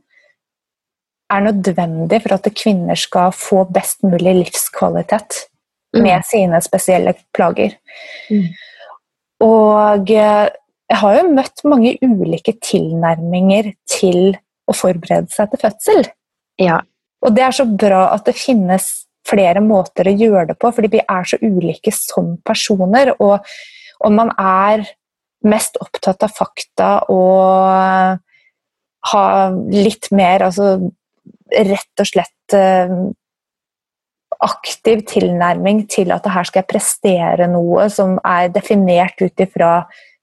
er 1.30 1.46
nødvendig 1.46 2.22
for 2.24 2.36
at 2.36 2.50
kvinner 2.58 2.98
skal 2.98 3.34
få 3.36 3.64
best 3.74 4.04
mulig 4.04 4.36
livskvalitet 4.44 5.44
mm. 5.96 6.02
med 6.04 6.26
sine 6.28 6.62
spesielle 6.66 7.14
plager. 7.36 7.76
Mm. 8.32 8.48
Og 9.46 10.12
eh, 10.12 10.48
jeg 10.90 11.02
har 11.04 11.18
jo 11.20 11.34
møtt 11.36 11.66
mange 11.70 11.96
ulike 12.02 12.56
tilnærminger 12.66 13.74
til 13.90 14.34
å 14.70 14.76
forberede 14.76 15.30
seg 15.34 15.52
til 15.52 15.62
fødsel. 15.62 16.08
Ja. 16.62 16.80
Og 17.26 17.36
det 17.36 17.46
er 17.46 17.56
så 17.56 17.66
bra 17.70 18.08
at 18.16 18.26
det 18.26 18.38
finnes 18.40 18.88
flere 19.30 19.62
måter 19.62 20.08
å 20.10 20.16
gjøre 20.16 20.48
det 20.52 20.58
på, 20.62 20.72
fordi 20.74 20.94
vi 20.96 21.04
er 21.04 21.28
så 21.28 21.38
ulike 21.44 21.94
som 21.94 22.38
personer. 22.48 23.14
Og 23.22 23.38
om 24.06 24.16
man 24.18 24.32
er 24.40 24.88
mest 25.46 25.78
opptatt 25.80 26.26
av 26.26 26.34
fakta 26.36 26.90
og 27.12 28.20
ha 29.10 29.26
litt 29.72 30.10
mer 30.12 30.44
altså 30.50 30.74
rett 31.52 32.02
og 32.04 32.08
slett 32.08 32.56
eh, 32.58 32.94
aktiv 34.40 35.02
tilnærming 35.10 35.84
til 35.92 36.14
at 36.16 36.28
her 36.32 36.48
skal 36.48 36.62
jeg 36.62 36.70
prestere 36.70 37.50
noe 37.52 37.90
som 37.92 38.18
er 38.24 38.52
definert 38.54 39.20
ut 39.20 39.44
ifra 39.44 39.74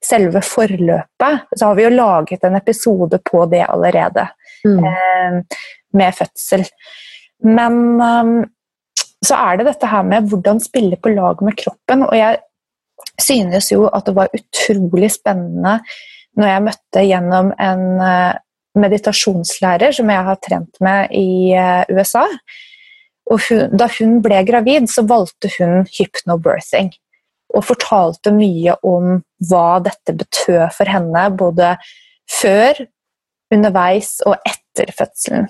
selve 0.03 0.41
forløpet. 0.45 1.47
Så 1.53 1.69
har 1.69 1.77
vi 1.77 1.85
jo 1.85 1.93
laget 1.93 2.45
en 2.47 2.57
episode 2.57 3.19
på 3.25 3.45
det 3.51 3.65
allerede, 3.67 4.27
mm. 4.65 4.83
eh, 4.91 5.61
med 5.97 6.17
fødsel. 6.17 6.65
Men 7.45 8.01
um, 8.01 8.35
så 9.25 9.37
er 9.37 9.59
det 9.59 9.69
dette 9.69 9.89
her 9.89 10.05
med 10.05 10.29
hvordan 10.29 10.61
spille 10.61 10.97
på 10.97 11.13
lag 11.13 11.41
med 11.45 11.57
kroppen. 11.57 12.05
Og 12.07 12.17
jeg 12.17 12.39
synes 13.21 13.71
jo 13.71 13.87
at 13.89 14.05
det 14.05 14.15
var 14.17 14.33
utrolig 14.33 15.11
spennende 15.13 15.79
når 16.37 16.51
jeg 16.51 16.65
møtte 16.67 17.05
gjennom 17.05 17.49
en 17.61 17.83
meditasjonslærer 18.81 19.95
som 19.95 20.09
jeg 20.11 20.27
har 20.29 20.39
trent 20.43 20.81
med 20.83 21.13
i 21.15 21.53
uh, 21.57 21.83
USA. 21.93 22.25
Og 23.31 23.41
hun, 23.47 23.75
da 23.75 23.89
hun 23.97 24.19
ble 24.23 24.41
gravid, 24.47 24.87
så 24.91 25.03
valgte 25.07 25.51
hun 25.57 25.87
hypnobirthing. 25.97 26.93
Og 27.55 27.65
fortalte 27.67 28.33
mye 28.35 28.75
om 28.87 29.21
hva 29.49 29.79
dette 29.83 30.15
betød 30.15 30.67
for 30.75 30.91
henne, 30.91 31.27
både 31.39 31.75
før, 32.31 32.85
underveis 33.53 34.17
og 34.27 34.35
etter 34.47 34.91
fødselen. 34.95 35.47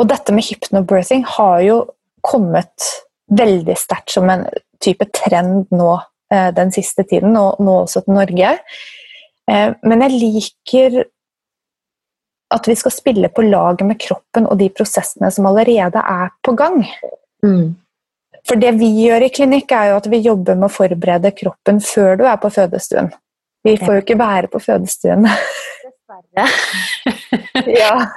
Og 0.00 0.08
dette 0.10 0.34
med 0.34 0.44
hypnobirthing 0.48 1.24
har 1.36 1.60
jo 1.64 1.78
kommet 2.24 2.88
veldig 3.32 3.76
sterkt 3.78 4.14
som 4.14 4.28
en 4.32 4.44
type 4.82 5.06
trend 5.14 5.70
nå 5.72 5.92
eh, 6.32 6.50
den 6.54 6.72
siste 6.74 7.04
tiden, 7.08 7.36
og 7.38 7.60
nå 7.62 7.82
også 7.84 8.04
til 8.04 8.16
Norge. 8.18 8.52
Eh, 9.50 9.68
men 9.82 10.04
jeg 10.06 10.18
liker 10.18 10.98
at 12.54 12.68
vi 12.68 12.76
skal 12.78 12.94
spille 12.94 13.30
på 13.32 13.44
laget 13.46 13.86
med 13.88 14.00
kroppen 14.00 14.46
og 14.48 14.58
de 14.60 14.68
prosessene 14.74 15.30
som 15.34 15.48
allerede 15.50 16.02
er 16.02 16.32
på 16.44 16.54
gang. 16.58 16.82
Mm. 17.44 17.74
For 18.48 18.58
det 18.58 18.74
vi 18.80 18.90
gjør 19.04 19.26
i 19.26 19.32
klinikk, 19.34 19.72
er 19.72 19.92
jo 19.92 19.98
at 20.00 20.08
vi 20.10 20.22
jobber 20.24 20.58
med 20.58 20.68
å 20.68 20.74
forberede 20.74 21.34
kroppen 21.36 21.78
før 21.84 22.18
du 22.18 22.24
er 22.26 22.38
på 22.42 22.50
fødestuen. 22.52 23.12
Vi 23.62 23.76
får 23.78 23.94
jo 23.94 24.02
ikke 24.02 24.18
være 24.18 24.50
på 24.50 24.58
fødestuen. 24.62 25.28
Dessverre. 25.84 26.48
ja. 27.82 27.94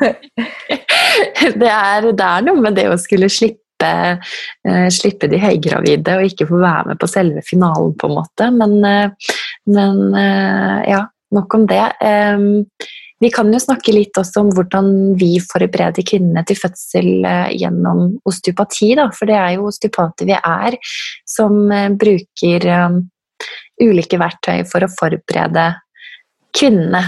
Det 1.56 1.70
er, 1.70 2.06
det 2.18 2.26
er 2.26 2.42
noe 2.44 2.60
med 2.60 2.76
det 2.76 2.90
å 2.92 2.96
skulle 3.00 3.30
slippe 3.32 3.62
slippe, 3.76 4.20
uh, 4.68 4.90
slippe 4.90 5.28
de 5.28 5.40
høygravide 5.40 6.18
og 6.18 6.26
ikke 6.26 6.48
få 6.48 6.60
være 6.60 6.88
med 6.90 7.00
på 7.00 7.08
selve 7.08 7.42
finalen, 7.42 7.94
på 7.98 8.08
en 8.08 8.16
måte. 8.16 8.52
Men, 8.52 8.84
uh, 8.84 9.10
men 9.68 10.16
uh, 10.16 10.82
ja, 10.88 11.06
nok 11.32 11.54
om 11.54 11.68
det. 11.68 11.92
Vi 13.26 13.32
kan 13.34 13.50
jo 13.50 13.58
snakke 13.58 13.90
litt 13.96 14.18
også 14.22 14.44
om 14.44 14.52
hvordan 14.54 14.90
vi 15.18 15.40
forbereder 15.42 16.06
kvinnene 16.06 16.44
til 16.46 16.60
fødsel 16.60 17.26
gjennom 17.58 18.20
osteopati. 18.30 18.92
Da. 19.00 19.08
For 19.18 19.26
det 19.26 19.40
er 19.40 19.56
jo 19.56 19.66
osteopater 19.72 20.30
vi 20.30 20.36
er, 20.38 20.78
som 21.26 21.58
bruker 21.98 22.68
um, 22.86 23.00
ulike 23.82 24.20
verktøy 24.22 24.62
for 24.70 24.86
å 24.86 24.92
forberede 24.94 25.66
kvinnene 26.54 27.02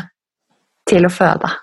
til 0.89 1.05
å 1.05 1.13
føde. 1.13 1.53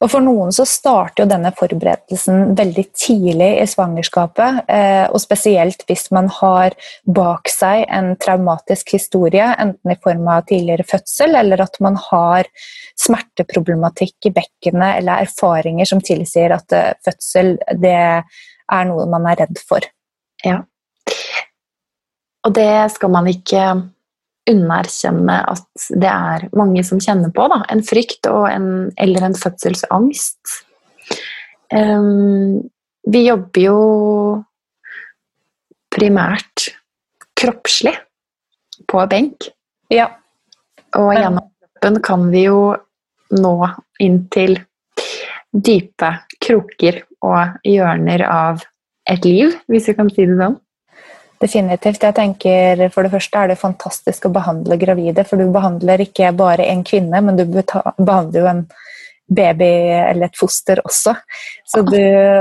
Og 0.00 0.10
For 0.10 0.24
noen 0.24 0.52
så 0.54 0.64
starter 0.68 1.24
jo 1.24 1.30
denne 1.30 1.52
forberedelsen 1.56 2.54
veldig 2.58 2.84
tidlig 2.96 3.50
i 3.60 3.66
svangerskapet. 3.68 4.62
Eh, 4.70 5.06
og 5.10 5.20
spesielt 5.22 5.84
hvis 5.88 6.08
man 6.14 6.30
har 6.40 6.76
bak 7.04 7.50
seg 7.52 7.84
en 7.88 8.14
traumatisk 8.20 8.94
historie, 8.96 9.46
enten 9.60 9.92
i 9.92 9.98
form 10.02 10.28
av 10.32 10.46
tidligere 10.48 10.86
fødsel, 10.88 11.36
eller 11.42 11.64
at 11.66 11.76
man 11.84 11.98
har 12.10 12.48
smerteproblematikk 13.00 14.30
i 14.30 14.34
bekkenet, 14.40 15.00
eller 15.00 15.26
erfaringer 15.26 15.88
som 15.88 16.02
tilsier 16.04 16.56
at 16.56 16.76
eh, 16.76 16.92
fødsel 17.06 17.56
det 17.80 17.96
er 18.00 18.88
noe 18.88 19.06
man 19.10 19.28
er 19.28 19.42
redd 19.44 19.60
for. 19.66 19.84
Ja. 20.46 20.62
Og 22.46 22.54
det 22.56 22.72
skal 22.94 23.12
man 23.12 23.28
ikke 23.28 23.64
undererkjenne 24.48 25.36
at 25.50 25.86
det 26.00 26.10
er 26.10 26.46
mange 26.56 26.82
som 26.86 27.00
kjenner 27.02 27.32
på 27.34 27.46
da, 27.52 27.60
en 27.70 27.82
frykt 27.86 28.26
en, 28.26 28.90
eller 29.00 29.26
en 29.28 29.36
fødselsangst. 29.36 30.60
Um, 31.70 32.70
vi 33.10 33.24
jobber 33.26 33.62
jo 33.62 33.80
primært 35.94 36.70
kroppslig 37.38 37.94
på 38.90 39.04
benk. 39.10 39.50
Ja. 39.92 40.08
Og 40.98 41.12
gjennom 41.14 41.46
kroppen 41.46 42.00
kan 42.06 42.26
vi 42.32 42.46
jo 42.48 42.62
nå 43.30 43.54
inn 44.02 44.24
til 44.34 44.58
dype 45.50 46.10
kroker 46.42 47.02
og 47.26 47.60
hjørner 47.66 48.24
av 48.26 48.64
et 49.10 49.24
liv, 49.26 49.54
hvis 49.70 49.88
vi 49.90 49.96
kan 49.98 50.10
si 50.12 50.26
det 50.28 50.38
sånn. 50.38 50.58
Definitivt. 51.40 52.02
Jeg 52.04 52.16
tenker 52.16 52.84
For 52.92 53.06
det 53.06 53.14
første 53.14 53.40
er 53.40 53.50
det 53.52 53.60
fantastisk 53.60 54.28
å 54.28 54.34
behandle 54.34 54.76
gravide, 54.80 55.24
for 55.24 55.40
du 55.40 55.48
behandler 55.52 56.04
ikke 56.04 56.34
bare 56.36 56.68
en 56.68 56.84
kvinne, 56.84 57.22
men 57.24 57.38
du 57.38 57.46
behandler 57.48 58.40
jo 58.40 58.50
en 58.50 58.64
baby 59.30 59.70
eller 59.94 60.28
et 60.28 60.38
foster 60.38 60.82
også. 60.84 61.14
Så 61.64 61.84
du 61.86 62.00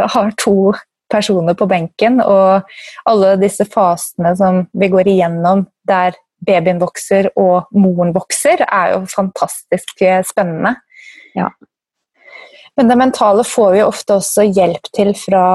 har 0.09 0.31
to 0.41 0.73
personer 1.09 1.55
på 1.57 1.67
benken, 1.69 2.19
og 2.21 2.67
alle 3.09 3.35
disse 3.41 3.65
fasene 3.69 4.35
som 4.37 4.65
vi 4.77 4.89
går 4.91 5.09
igjennom 5.09 5.63
der 5.87 6.17
babyen 6.45 6.79
vokser 6.81 7.31
og 7.39 7.71
moren 7.75 8.13
vokser, 8.15 8.63
er 8.67 8.93
jo 8.93 9.03
fantastisk 9.11 10.03
spennende. 10.27 10.75
Ja. 11.37 11.49
Men 12.77 12.91
det 12.91 12.99
mentale 12.99 13.43
får 13.47 13.73
vi 13.75 13.83
ofte 13.83 14.19
også 14.19 14.45
hjelp 14.47 14.91
til 14.95 15.11
fra 15.17 15.45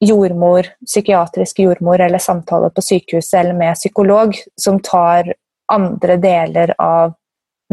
jordmor, 0.00 0.66
psykiatrisk 0.86 1.58
jordmor 1.58 2.00
eller 2.00 2.18
samtale 2.18 2.70
på 2.72 2.84
sykehuset 2.84 3.40
eller 3.42 3.56
med 3.56 3.76
psykolog 3.76 4.36
som 4.60 4.80
tar 4.80 5.34
andre 5.72 6.16
deler 6.16 6.74
av 6.78 7.14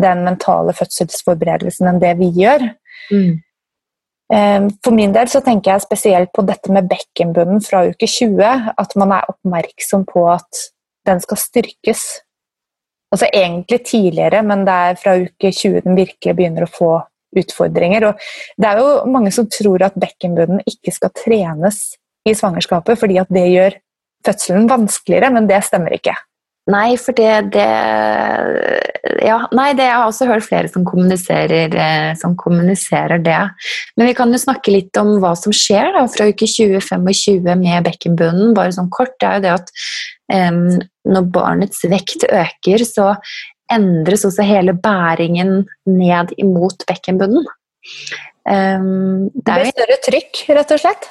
den 0.01 0.23
mentale 0.27 0.75
fødselsforberedelsen 0.77 1.89
enn 1.89 2.01
det 2.03 2.13
vi 2.19 2.29
gjør. 2.35 2.67
Mm. 3.11 3.39
Ehm, 4.33 4.69
for 4.83 4.93
min 4.93 5.13
del 5.15 5.29
så 5.31 5.41
tenker 5.41 5.73
jeg 5.73 5.85
spesielt 5.87 6.33
på 6.35 6.43
dette 6.45 6.71
med 6.73 6.89
bekkenbunnen 6.91 7.63
fra 7.63 7.85
uke 7.87 8.09
20. 8.11 8.73
At 8.77 8.95
man 8.99 9.15
er 9.15 9.29
oppmerksom 9.31 10.05
på 10.09 10.27
at 10.31 10.67
den 11.07 11.23
skal 11.23 11.39
styrkes. 11.41 12.05
Altså 13.15 13.29
egentlig 13.31 13.85
tidligere, 13.87 14.43
men 14.43 14.65
det 14.67 14.73
er 14.73 14.99
fra 14.99 15.15
uke 15.21 15.51
20 15.55 15.85
den 15.85 15.95
virkelig 15.95 16.35
begynner 16.35 16.67
å 16.67 16.73
få 16.73 16.91
utfordringer. 17.37 18.09
Og 18.09 18.27
det 18.59 18.67
er 18.67 18.81
jo 18.81 18.89
mange 19.09 19.31
som 19.35 19.47
tror 19.51 19.85
at 19.87 19.95
bekkenbunnen 19.99 20.59
ikke 20.67 20.91
skal 20.91 21.13
trenes 21.15 21.95
i 22.27 22.35
svangerskapet 22.37 22.99
fordi 22.99 23.19
at 23.21 23.31
det 23.33 23.45
gjør 23.51 23.77
fødselen 24.27 24.67
vanskeligere, 24.69 25.31
men 25.33 25.47
det 25.49 25.61
stemmer 25.67 25.95
ikke. 25.95 26.15
Nei, 26.67 26.97
for 26.99 27.15
det, 27.15 27.53
det 27.55 27.67
Ja, 29.23 29.37
nei, 29.55 29.69
det 29.77 29.85
jeg 29.87 29.95
har 29.95 30.09
også 30.09 30.27
hørt 30.27 30.43
flere 30.43 30.67
som 30.71 30.83
kommuniserer, 30.87 31.71
eh, 31.71 32.09
som 32.19 32.35
kommuniserer 32.39 33.21
det. 33.23 33.39
Men 33.95 34.09
vi 34.09 34.15
kan 34.17 34.33
jo 34.33 34.41
snakke 34.41 34.73
litt 34.73 34.99
om 34.99 35.15
hva 35.23 35.31
som 35.39 35.55
skjer 35.55 35.93
da, 35.95 36.03
fra 36.11 36.27
uke 36.27 36.47
20-25 36.51 37.47
med 37.63 37.87
bekkenbunnen. 37.87 38.53
Bare 38.57 38.75
sånn 38.75 38.91
kort, 38.91 39.15
det 39.21 39.29
er 39.29 39.39
jo 39.39 39.45
det 39.45 39.53
at 39.55 39.71
um, 40.51 40.63
når 41.07 41.29
barnets 41.39 41.85
vekt 41.87 42.27
øker, 42.27 42.83
så 42.87 43.13
endres 43.71 44.27
også 44.27 44.45
hele 44.47 44.75
bæringen 44.75 45.61
ned 45.87 46.35
imot 46.39 46.83
bekkenbunnen. 46.87 47.47
Um, 48.47 49.27
det, 49.31 49.47
det 49.47 49.61
blir 49.61 49.75
større 49.75 50.01
trykk, 50.07 50.43
rett 50.59 50.75
og 50.75 50.83
slett? 50.83 51.09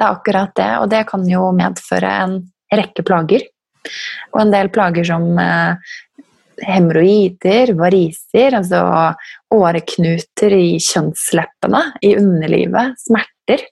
Det 0.00 0.06
er 0.06 0.14
akkurat 0.16 0.52
det, 0.56 0.70
og 0.80 0.86
det 0.88 1.02
kan 1.10 1.26
jo 1.28 1.50
medføre 1.52 2.10
en 2.22 2.38
rekke 2.72 3.04
plager. 3.04 3.42
Og 4.32 4.38
en 4.40 4.52
del 4.54 4.70
plager 4.72 5.04
som 5.04 5.26
eh, 5.42 5.90
hemoroider, 6.64 7.74
variser, 7.76 8.56
altså 8.56 8.80
åreknuter 9.52 10.56
i 10.56 10.78
kjønnsleppene, 10.80 11.82
i 12.00 12.14
underlivet, 12.16 12.96
smerter. 13.04 13.66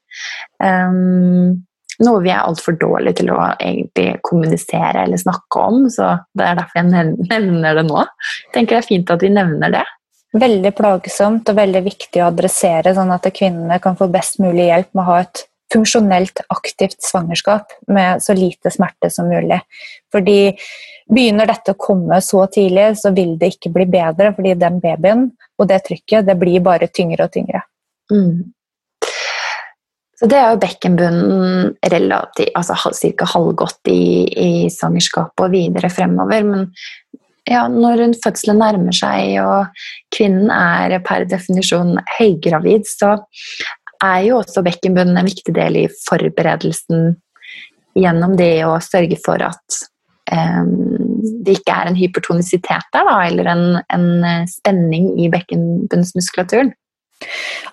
Um, 0.60 1.64
noe 2.04 2.22
vi 2.22 2.30
er 2.30 2.44
altfor 2.44 2.76
dårlige 2.78 3.22
til 3.22 3.32
å 3.32 3.40
egentlig 3.56 4.18
kommunisere 4.28 5.06
eller 5.06 5.20
snakke 5.24 5.64
om, 5.64 5.86
så 5.90 6.12
det 6.36 6.44
er 6.44 6.60
derfor 6.60 6.82
jeg 6.82 7.14
nevner 7.32 7.80
det 7.80 7.86
nå. 7.88 8.04
Jeg 8.04 8.56
tenker 8.58 8.76
det 8.76 8.82
er 8.82 8.90
fint 8.92 9.14
at 9.16 9.24
vi 9.24 9.32
nevner 9.32 9.78
det. 9.80 9.86
Veldig 10.38 10.74
plagsomt 10.76 11.48
og 11.48 11.56
veldig 11.56 11.80
viktig 11.86 12.20
å 12.20 12.28
adressere, 12.28 12.92
sånn 12.92 13.14
at 13.14 13.30
kvinnene 13.32 13.80
kan 13.80 13.96
få 13.96 14.10
best 14.12 14.42
mulig 14.44 14.68
hjelp 14.68 14.92
med 14.92 15.06
å 15.06 15.08
ha 15.08 15.22
et 15.24 15.48
funksjonelt 15.72 16.44
aktivt 16.48 17.02
svangerskap 17.04 17.74
med 17.92 18.22
så 18.24 18.36
lite 18.36 18.72
smerte 18.72 19.10
som 19.12 19.28
mulig. 19.28 19.60
Fordi 20.12 20.54
Begynner 21.08 21.48
dette 21.48 21.72
å 21.72 21.80
komme 21.80 22.20
så 22.20 22.42
tidlig, 22.52 22.90
så 23.00 23.14
vil 23.16 23.38
det 23.40 23.54
ikke 23.54 23.72
bli 23.72 23.86
bedre. 23.88 24.34
fordi 24.36 24.54
den 24.60 24.80
babyen 24.80 25.30
og 25.58 25.68
det 25.70 25.80
trykket 25.86 26.26
det 26.26 26.36
blir 26.38 26.60
bare 26.60 26.88
tyngre 26.92 27.24
og 27.24 27.32
tyngre. 27.32 27.62
Mm. 28.12 28.52
Så 30.18 30.26
det 30.28 30.36
er 30.36 30.50
jo 30.50 30.60
bekkenbunnen 30.60 31.76
relativt, 31.94 32.52
altså 32.58 32.92
ca. 32.92 33.24
halvgått 33.32 33.88
i, 33.88 34.02
i 34.28 34.50
svangerskapet 34.68 35.46
og 35.46 35.54
videre 35.54 35.88
fremover. 35.88 36.44
Men 36.44 36.68
ja, 37.48 37.64
når 37.72 38.02
fødselen 38.20 38.60
nærmer 38.60 38.92
seg 38.92 39.38
og 39.40 39.80
kvinnen 40.12 40.50
er 40.52 40.98
per 41.06 41.24
definisjon 41.30 41.96
høygravid, 42.18 42.84
så 42.84 43.14
er 44.04 44.24
jo 44.28 44.40
også 44.40 44.62
bekkenbunnen 44.66 45.18
en 45.18 45.28
viktig 45.28 45.54
del 45.56 45.82
i 45.82 45.86
forberedelsen 46.06 47.14
gjennom 47.98 48.36
det 48.38 48.52
å 48.66 48.76
sørge 48.84 49.18
for 49.24 49.42
at 49.42 49.78
um, 50.30 50.74
det 51.44 51.58
ikke 51.58 51.74
er 51.74 51.90
en 51.90 51.98
hypertonisitet 51.98 52.92
der, 52.94 53.08
da, 53.08 53.16
eller 53.26 53.50
en, 53.50 53.64
en 53.94 54.46
spenning 54.50 55.10
i 55.18 55.30
bekkenbunnsmuskulaturen. 55.32 56.72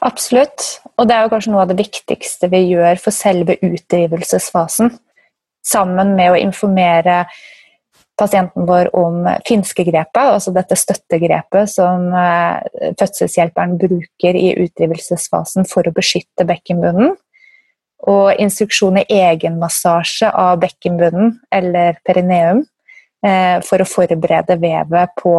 Absolutt. 0.05 0.63
Og 0.97 1.07
det 1.07 1.15
er 1.15 1.25
jo 1.25 1.33
kanskje 1.33 1.53
noe 1.53 1.65
av 1.65 1.71
det 1.71 1.79
viktigste 1.83 2.49
vi 2.49 2.63
gjør 2.71 2.97
for 3.01 3.13
selve 3.13 3.57
utdrivelsesfasen. 3.61 4.95
Sammen 5.65 6.13
med 6.17 6.33
å 6.33 6.39
informere 6.39 7.25
pasienten 8.17 8.65
vår 8.67 8.89
om 8.95 9.25
finskegrepet, 9.47 10.21
altså 10.21 10.53
dette 10.55 10.77
støttegrepet 10.79 11.71
som 11.71 12.07
eh, 12.15 12.93
fødselshjelperen 12.99 13.75
bruker 13.81 14.39
i 14.39 14.53
utdrivelsesfasen 14.63 15.67
for 15.69 15.87
å 15.87 15.93
beskytte 15.95 16.47
bekkenbunnen. 16.47 17.15
Og 18.05 18.39
instruksjon 18.41 19.01
i 19.01 19.05
egenmassasje 19.09 20.29
av 20.29 20.59
bekkenbunnen 20.61 21.37
eller 21.55 21.99
perineum 22.07 22.63
eh, 23.25 23.59
for 23.65 23.81
å 23.81 23.89
forberede 23.89 24.59
vevet 24.61 25.15
på 25.19 25.37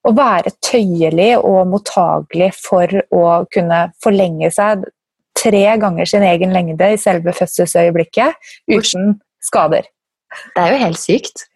å 0.00 0.14
være 0.16 0.54
tøyelig 0.64 1.34
og 1.44 1.68
mottagelig 1.68 2.50
for 2.56 3.00
å 3.12 3.24
kunne 3.52 3.82
forlenge 4.02 4.48
seg 4.54 4.86
tre 5.40 5.64
ganger 5.80 6.08
sin 6.08 6.24
egen 6.26 6.52
lengde 6.56 6.88
i 6.92 7.00
selve 7.00 7.32
fødselsøyeblikket 7.36 8.50
uten 8.72 9.14
skader. 9.44 9.86
Det 10.54 10.62
er 10.62 10.74
jo 10.74 10.82
helt 10.84 11.00
sykt. 11.00 11.46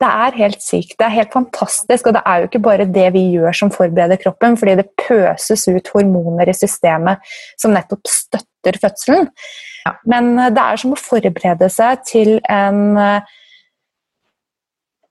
Det 0.00 0.08
er 0.08 0.36
helt 0.38 0.62
sykt. 0.64 0.94
Det 0.96 1.04
er 1.04 1.12
helt 1.18 1.34
fantastisk. 1.34 2.08
Og 2.08 2.16
det 2.16 2.22
er 2.24 2.40
jo 2.40 2.48
ikke 2.48 2.62
bare 2.64 2.86
det 2.88 3.08
vi 3.16 3.26
gjør 3.34 3.56
som 3.56 3.72
forbereder 3.74 4.20
kroppen, 4.22 4.56
fordi 4.56 4.78
det 4.80 4.88
pøses 5.00 5.66
ut 5.68 5.90
hormoner 5.92 6.48
i 6.48 6.56
systemet 6.56 7.20
som 7.60 7.74
nettopp 7.76 8.08
støtter 8.08 8.80
fødselen. 8.80 9.28
Ja. 9.84 9.92
Men 10.08 10.32
eh, 10.38 10.54
det 10.56 10.64
er 10.64 10.80
som 10.80 10.96
å 10.96 11.00
forberede 11.00 11.68
seg 11.72 12.00
til 12.08 12.32
en 12.48 12.96
eh, 13.00 13.36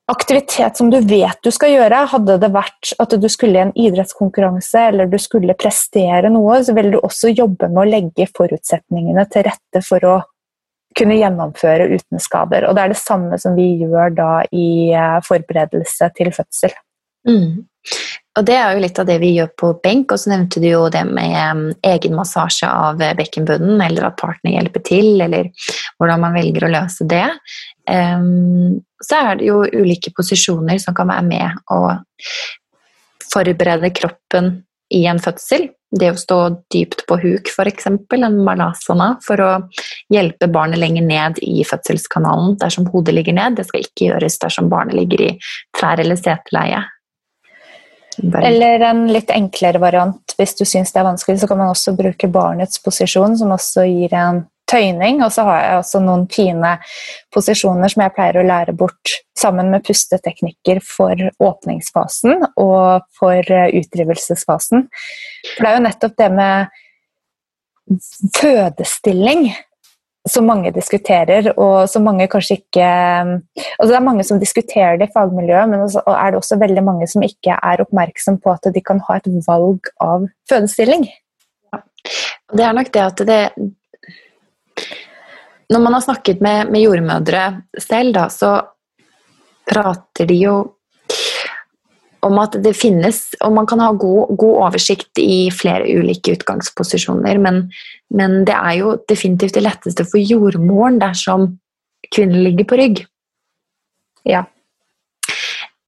aktivitet 0.10 0.78
som 0.78 0.90
du 0.90 0.98
vet 1.06 1.38
du 1.46 1.52
skal 1.54 1.76
gjøre. 1.76 2.02
Hadde 2.16 2.40
det 2.42 2.50
vært 2.54 2.94
at 3.02 3.14
du 3.14 3.30
skulle 3.30 3.60
i 3.60 3.66
en 3.68 3.76
idrettskonkurranse 3.78 4.88
eller 4.90 5.10
du 5.12 5.20
skulle 5.22 5.58
prestere 5.58 6.34
noe, 6.34 6.64
så 6.66 6.74
ville 6.78 6.96
du 6.96 7.02
også 7.04 7.30
jobbe 7.30 7.70
med 7.70 7.84
å 7.84 7.90
legge 7.94 8.30
forutsetningene 8.34 9.30
til 9.30 9.46
rette 9.52 9.86
for 9.86 10.10
å 10.10 10.18
kunne 10.98 11.18
gjennomføre 11.20 11.90
uten 11.94 12.22
skader. 12.22 12.68
Og 12.68 12.76
det 12.76 12.84
er 12.84 12.94
det 12.94 13.02
samme 13.02 13.40
som 13.42 13.58
vi 13.58 13.72
gjør 13.82 14.14
da 14.18 14.30
i 14.50 14.92
eh, 14.96 15.18
forberedelse 15.26 16.10
til 16.18 16.32
fødsel. 16.36 16.74
Mm. 17.28 17.66
Og 18.40 18.46
det 18.48 18.56
er 18.56 18.74
jo 18.74 18.84
litt 18.84 19.00
av 19.02 19.08
det 19.10 19.18
vi 19.22 19.34
gjør 19.36 19.50
på 19.60 19.72
benk, 19.84 20.14
og 20.14 20.22
så 20.22 20.32
nevnte 20.32 20.62
du 20.64 20.70
jo 20.70 20.86
det 20.94 21.02
med 21.08 21.34
um, 21.52 21.64
egen 21.86 22.16
massasje 22.16 22.70
av 22.70 23.02
bekkenbunnen, 23.18 23.82
eller 23.84 24.08
at 24.08 24.20
partner 24.22 24.54
hjelper 24.56 24.84
til, 24.88 25.10
eller 25.26 25.50
hvordan 26.00 26.24
man 26.24 26.38
velger 26.38 26.68
å 26.68 26.72
løse 26.72 27.08
det. 27.10 27.26
Så 27.90 29.18
er 29.18 29.40
det 29.40 29.50
jo 29.50 29.64
ulike 29.66 30.14
posisjoner 30.16 30.80
som 30.80 30.96
kan 30.96 31.10
være 31.10 31.26
med 31.26 31.74
å 31.74 31.82
forberede 33.34 33.92
kroppen 33.98 34.52
i 34.94 35.04
en 35.10 35.20
fødsel. 35.22 35.68
Det 35.90 36.12
å 36.12 36.18
stå 36.20 36.38
dypt 36.70 37.06
på 37.10 37.18
huk, 37.18 37.50
f.eks., 37.50 37.88
en 37.90 38.38
malasana, 38.46 39.10
for 39.26 39.42
å 39.42 39.50
hjelpe 40.14 40.50
barnet 40.54 40.78
lenger 40.78 41.08
ned 41.08 41.42
i 41.42 41.64
fødselskanalen 41.66 42.60
dersom 42.62 42.86
hodet 42.94 43.16
ligger 43.18 43.34
ned. 43.34 43.58
Det 43.58 43.66
skal 43.66 43.88
ikke 43.88 44.12
gjøres 44.12 44.38
dersom 44.44 44.70
barnet 44.70 45.00
ligger 45.00 45.26
i 45.26 45.32
trær- 45.80 46.04
eller 46.04 46.20
seteleie. 46.20 46.84
Eller 48.20 48.84
en 48.84 49.08
litt 49.12 49.32
enklere 49.32 49.82
variant. 49.82 50.36
Hvis 50.38 50.58
du 50.60 50.66
syns 50.68 50.94
det 50.94 51.02
er 51.02 51.08
vanskelig, 51.08 51.40
så 51.42 51.50
kan 51.50 51.60
man 51.62 51.72
også 51.74 51.96
bruke 51.98 52.30
barnets 52.32 52.82
posisjon, 52.84 53.38
som 53.40 53.54
også 53.56 53.88
gir 53.88 54.14
en 54.14 54.44
tøyning. 54.70 55.24
Og 55.26 55.34
så 55.36 55.46
har 55.48 55.62
jeg 55.64 55.80
også 55.82 56.02
noen 56.04 56.26
fine 56.32 56.76
posisjoner 57.36 57.92
som 57.92 58.04
jeg 58.06 58.16
pleier 58.18 58.42
å 58.42 58.48
lære 58.48 58.76
bort 58.78 59.16
sammen 59.40 59.72
med 59.74 59.86
pusteteknikker 59.88 60.82
for 60.86 61.30
åpningsfasen 61.40 62.46
og 62.60 63.08
for 63.20 63.42
utdrivelsesfasen. 63.46 64.86
For 65.56 65.64
det 65.64 65.72
er 65.72 65.80
jo 65.80 65.88
nettopp 65.88 66.20
det 66.20 66.30
med 66.36 66.78
fødestilling 68.38 69.50
som 70.30 70.46
mange 70.46 70.72
diskuterer, 70.76 71.48
og 71.58 71.88
som 71.90 72.04
mange 72.06 72.28
kanskje 72.30 72.60
ikke 72.60 72.86
altså 72.86 73.88
Det 73.90 73.96
er 73.98 74.06
mange 74.06 74.26
som 74.28 74.42
diskuterer 74.42 75.00
det 75.00 75.10
i 75.10 75.14
fagmiljøet, 75.16 75.72
men 75.72 75.88
så 75.90 76.04
er 76.12 76.32
det 76.32 76.42
også 76.42 76.60
veldig 76.60 76.84
mange 76.86 77.08
som 77.10 77.24
ikke 77.26 77.56
er 77.56 77.82
oppmerksom 77.82 78.40
på 78.44 78.54
at 78.54 78.70
de 78.76 78.84
kan 78.84 79.02
ha 79.08 79.18
et 79.18 79.30
valg 79.48 79.90
av 80.04 80.28
fødestilling. 80.52 81.08
Det 82.54 82.66
er 82.66 82.76
nok 82.76 82.92
det 82.94 83.06
at 83.06 83.24
det 83.30 83.42
Når 85.70 85.82
man 85.84 85.96
har 85.96 86.02
snakket 86.02 86.42
med, 86.42 86.72
med 86.74 86.82
jordmødre 86.82 87.46
selv, 87.78 88.14
da, 88.16 88.28
så 88.34 88.58
prater 89.70 90.30
de 90.30 90.38
jo 90.42 90.56
om 92.26 92.36
at 92.42 92.58
det 92.60 92.74
finnes 92.76 93.22
Og 93.46 93.54
man 93.56 93.68
kan 93.70 93.80
ha 93.80 93.94
god, 93.96 94.34
god 94.40 94.56
oversikt 94.66 95.22
i 95.22 95.48
flere 95.56 95.88
ulike 95.88 96.34
utgangsposisjoner, 96.36 97.40
men, 97.40 97.62
men, 98.12 98.42
det 98.48 98.56
er 98.58 98.74
jo 98.82 98.98
definitivt 99.08 99.56
det 99.56 99.64
letteste 99.64 100.04
for 100.08 100.20
jordmoren 100.20 101.00
dersom 101.00 101.54
kvinnen 102.12 102.44
ligger 102.44 102.68
på 102.68 102.80
rygg. 102.80 103.04
Ja. 104.28 104.44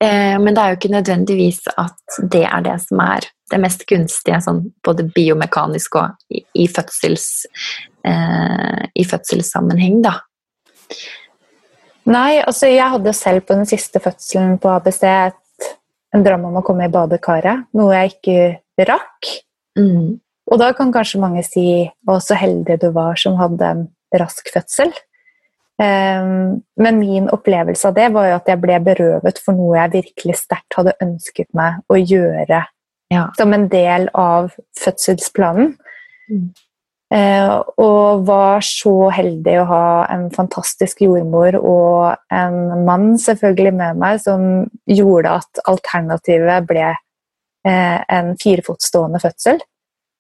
Eh, 0.01 0.37
men 0.41 0.55
det 0.55 0.61
er 0.61 0.71
jo 0.71 0.79
ikke 0.79 0.95
nødvendigvis 0.95 1.61
at 1.77 2.21
det 2.33 2.43
er 2.47 2.63
det 2.65 2.77
som 2.87 3.03
er 3.05 3.27
det 3.51 3.59
mest 3.61 3.83
gunstige, 3.89 4.39
sånn 4.41 4.63
både 4.85 5.05
biomekanisk 5.13 5.99
og 5.99 6.15
i, 6.33 6.41
i, 6.63 6.65
fødsels, 6.71 7.27
eh, 8.07 8.79
i 8.97 9.05
fødselssammenheng, 9.05 9.99
da. 10.05 10.15
Nei, 12.09 12.41
altså 12.41 12.71
jeg 12.71 12.89
hadde 12.95 13.13
selv 13.13 13.45
på 13.45 13.59
den 13.59 13.69
siste 13.69 14.01
fødselen 14.01 14.57
på 14.61 14.71
ABC 14.73 15.03
et, 15.05 15.69
en 16.15 16.25
drøm 16.25 16.49
om 16.49 16.57
å 16.59 16.65
komme 16.65 16.87
i 16.87 16.91
badekaret, 16.91 17.67
noe 17.77 17.93
jeg 17.93 18.15
ikke 18.15 18.89
rakk. 18.89 19.29
Mm. 19.77 20.17
Og 20.51 20.59
da 20.59 20.71
kan 20.75 20.89
kanskje 20.91 21.21
mange 21.21 21.43
si 21.45 21.85
'Å, 21.85 22.17
så 22.19 22.35
heldig 22.35 22.79
du 22.81 22.89
var 22.91 23.15
som 23.15 23.37
hadde 23.39 23.69
en 23.69 23.85
rask 24.17 24.49
fødsel'. 24.51 24.97
Um, 25.81 26.59
men 26.77 26.99
min 26.99 27.29
opplevelse 27.33 27.89
av 27.89 27.95
det 27.97 28.11
var 28.13 28.27
jo 28.27 28.35
at 28.37 28.49
jeg 28.51 28.61
ble 28.61 28.75
berøvet 28.85 29.39
for 29.41 29.57
noe 29.57 29.79
jeg 29.79 29.95
virkelig 29.95 30.35
sterkt 30.43 30.77
hadde 30.77 30.93
ønsket 31.01 31.47
meg 31.57 31.79
å 31.89 31.97
gjøre 31.97 32.59
ja. 33.09 33.23
som 33.37 33.55
en 33.55 33.65
del 33.71 34.05
av 34.13 34.51
fødselsplanen. 34.77 35.73
Mm. 36.29 36.51
Eh, 37.11 37.53
og 37.83 38.21
var 38.23 38.61
så 38.63 39.09
heldig 39.11 39.57
å 39.59 39.67
ha 39.67 39.85
en 40.13 40.29
fantastisk 40.31 41.01
jordmor 41.03 41.57
og 41.59 42.13
en 42.31 42.85
mann 42.87 43.17
selvfølgelig 43.19 43.73
med 43.81 43.99
meg 43.99 44.21
som 44.23 44.45
gjorde 44.87 45.33
at 45.41 45.59
alternativet 45.67 46.69
ble 46.69 46.85
eh, 46.93 47.99
en 47.99 48.31
firefotstående 48.39 49.19
fødsel. 49.19 49.59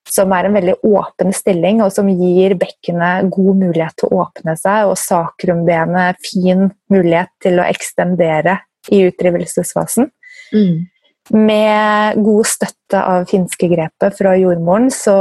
Som 0.09 0.33
er 0.33 0.47
en 0.47 0.55
veldig 0.57 0.77
åpen 0.87 1.33
stilling, 1.35 1.81
og 1.85 1.91
som 1.93 2.09
gir 2.09 2.55
bekkenet 2.59 3.29
god 3.31 3.59
mulighet 3.61 3.99
til 3.99 4.09
å 4.09 4.23
åpne 4.25 4.55
seg, 4.59 4.89
og 4.89 4.97
sakrumbenet 4.99 6.19
fin 6.25 6.69
mulighet 6.91 7.31
til 7.43 7.61
å 7.61 7.67
ekstendere 7.69 8.57
i 8.91 9.03
utdrivelsesfasen. 9.07 10.09
Mm. 10.51 10.87
Med 11.37 12.23
god 12.25 12.49
støtte 12.49 13.03
av 13.07 13.27
finskegrepet 13.29 14.17
fra 14.17 14.33
jordmoren 14.41 14.89
så 14.91 15.19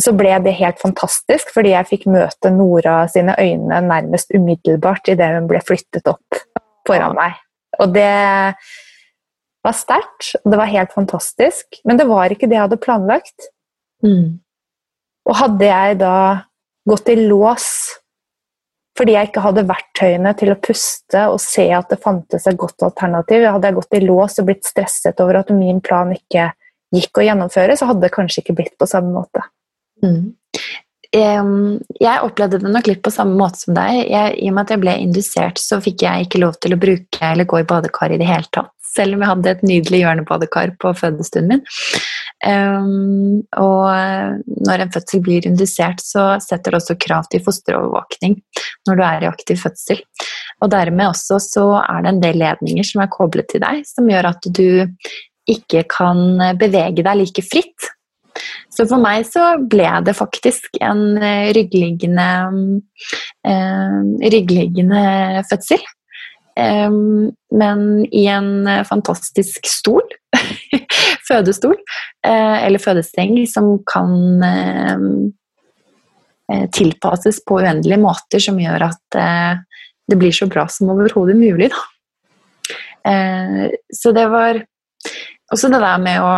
så 0.00 0.12
ble 0.16 0.32
det 0.44 0.56
helt 0.58 0.80
fantastisk, 0.80 1.50
fordi 1.54 1.74
jeg 1.74 1.88
fikk 1.90 2.06
møte 2.10 2.52
Nora 2.54 3.02
sine 3.12 3.34
øyne 3.40 3.80
nærmest 3.84 4.32
umiddelbart 4.32 5.10
idet 5.12 5.32
hun 5.34 5.48
ble 5.50 5.60
flyttet 5.64 6.08
opp 6.10 6.40
foran 6.88 7.16
meg. 7.18 7.36
Og 7.80 7.92
det 7.94 8.10
var 9.66 9.76
sterkt, 9.76 10.34
og 10.40 10.52
det 10.52 10.60
var 10.60 10.70
helt 10.72 10.92
fantastisk. 10.96 11.80
Men 11.84 12.00
det 12.00 12.06
var 12.08 12.32
ikke 12.32 12.48
det 12.48 12.56
jeg 12.56 12.66
hadde 12.68 12.80
planlagt. 12.80 13.50
Mm. 14.04 14.40
Og 15.28 15.36
hadde 15.36 15.66
jeg 15.68 15.98
da 16.00 16.14
gått 16.88 17.10
i 17.12 17.18
lås 17.20 17.66
fordi 18.98 19.14
jeg 19.14 19.30
ikke 19.30 19.42
hadde 19.44 19.62
verktøyene 19.68 20.32
til 20.36 20.50
å 20.52 20.58
puste 20.60 21.22
og 21.30 21.38
se 21.40 21.62
at 21.72 21.88
det 21.88 22.00
fantes 22.02 22.44
et 22.50 22.58
godt 22.60 22.82
alternativ, 22.84 23.46
hadde 23.46 23.70
jeg 23.70 23.76
gått 23.78 23.96
i 23.96 24.00
lås 24.02 24.34
og 24.42 24.48
blitt 24.50 24.66
stresset 24.68 25.22
over 25.24 25.38
at 25.40 25.52
min 25.56 25.78
plan 25.84 26.10
ikke 26.12 26.50
gikk 26.92 27.20
å 27.20 27.24
gjennomføre, 27.24 27.78
så 27.78 27.88
hadde 27.88 28.04
det 28.04 28.12
kanskje 28.12 28.42
ikke 28.42 28.56
blitt 28.58 28.74
på 28.76 28.88
samme 28.90 29.14
måte. 29.14 29.46
Mm. 30.04 30.34
Jeg 31.10 32.26
opplevde 32.26 32.60
det 32.62 32.70
nok 32.74 32.90
litt 32.90 33.00
på 33.06 33.14
samme 33.14 33.38
måte 33.38 33.62
som 33.62 33.78
deg. 33.78 34.02
Jeg, 34.10 34.34
I 34.36 34.50
og 34.50 34.58
med 34.58 34.66
at 34.66 34.74
jeg 34.74 34.82
ble 34.84 34.98
indusert, 35.06 35.62
så 35.62 35.80
fikk 35.82 36.04
jeg 36.04 36.26
ikke 36.26 36.42
lov 36.42 36.58
til 36.60 36.76
å 36.76 36.80
bruke 36.82 37.32
eller 37.32 37.48
gå 37.48 37.62
i 37.62 37.66
badekar 37.72 38.14
i 38.14 38.20
det 38.20 38.28
hele 38.28 38.52
tatt. 38.52 38.74
Selv 38.90 39.16
om 39.16 39.22
jeg 39.22 39.30
hadde 39.30 39.52
et 39.54 39.62
nydelig 39.66 40.02
hjørnebadekar 40.02 40.74
på 40.82 40.92
fødestunden 40.98 41.60
min. 41.60 41.62
Um, 42.40 43.42
og 43.60 43.90
når 44.64 44.84
en 44.84 44.92
fødsel 44.94 45.20
blir 45.24 45.44
indusert, 45.46 46.00
så 46.00 46.38
setter 46.40 46.72
det 46.72 46.80
også 46.80 46.96
krav 46.96 47.28
til 47.28 47.42
fosterovervåkning 47.44 48.38
når 48.88 48.96
du 48.96 49.04
er 49.04 49.26
i 49.26 49.28
aktiv 49.28 49.60
fødsel. 49.60 50.00
Og 50.64 50.72
dermed 50.72 51.10
også 51.10 51.38
så 51.44 51.66
er 51.82 52.02
det 52.02 52.14
en 52.14 52.22
del 52.24 52.40
ledninger 52.40 52.86
som 52.86 53.04
er 53.04 53.12
koblet 53.12 53.50
til 53.52 53.62
deg, 53.62 53.84
som 53.88 54.08
gjør 54.08 54.32
at 54.32 54.50
du 54.56 54.66
ikke 55.50 55.84
kan 55.92 56.40
bevege 56.60 57.04
deg 57.04 57.20
like 57.20 57.44
fritt 57.44 57.90
så 58.70 58.86
for 58.88 59.02
meg 59.02 59.26
så 59.28 59.44
ble 59.70 59.88
det 60.06 60.16
faktisk 60.18 60.78
en 60.80 61.18
eh, 61.18 61.50
ryggliggende, 61.56 62.28
eh, 63.46 63.96
ryggliggende 64.34 65.02
fødsel. 65.50 65.82
Eh, 66.58 66.90
men 67.60 67.84
i 68.14 68.26
en 68.26 68.68
fantastisk 68.88 69.66
stol. 69.66 70.06
fødestol. 71.30 71.76
Eh, 72.26 72.56
eller 72.66 72.82
fødesteng 72.82 73.38
som 73.50 73.72
kan 73.88 74.42
eh, 74.46 75.04
eh, 76.52 76.66
tilpasses 76.76 77.42
på 77.46 77.60
uendelige 77.62 78.00
måter 78.02 78.42
som 78.42 78.60
gjør 78.60 78.90
at 78.90 79.20
det 80.10 80.18
blir 80.18 80.34
så 80.34 80.48
bra 80.50 80.66
som 80.70 80.90
overhodet 80.90 81.36
mulig. 81.38 81.70
Så 83.94 84.10
det 84.12 84.24
var 84.28 84.58
også 85.54 85.70
det 85.72 85.78
der 85.80 86.02
med 86.02 86.24
å 86.24 86.32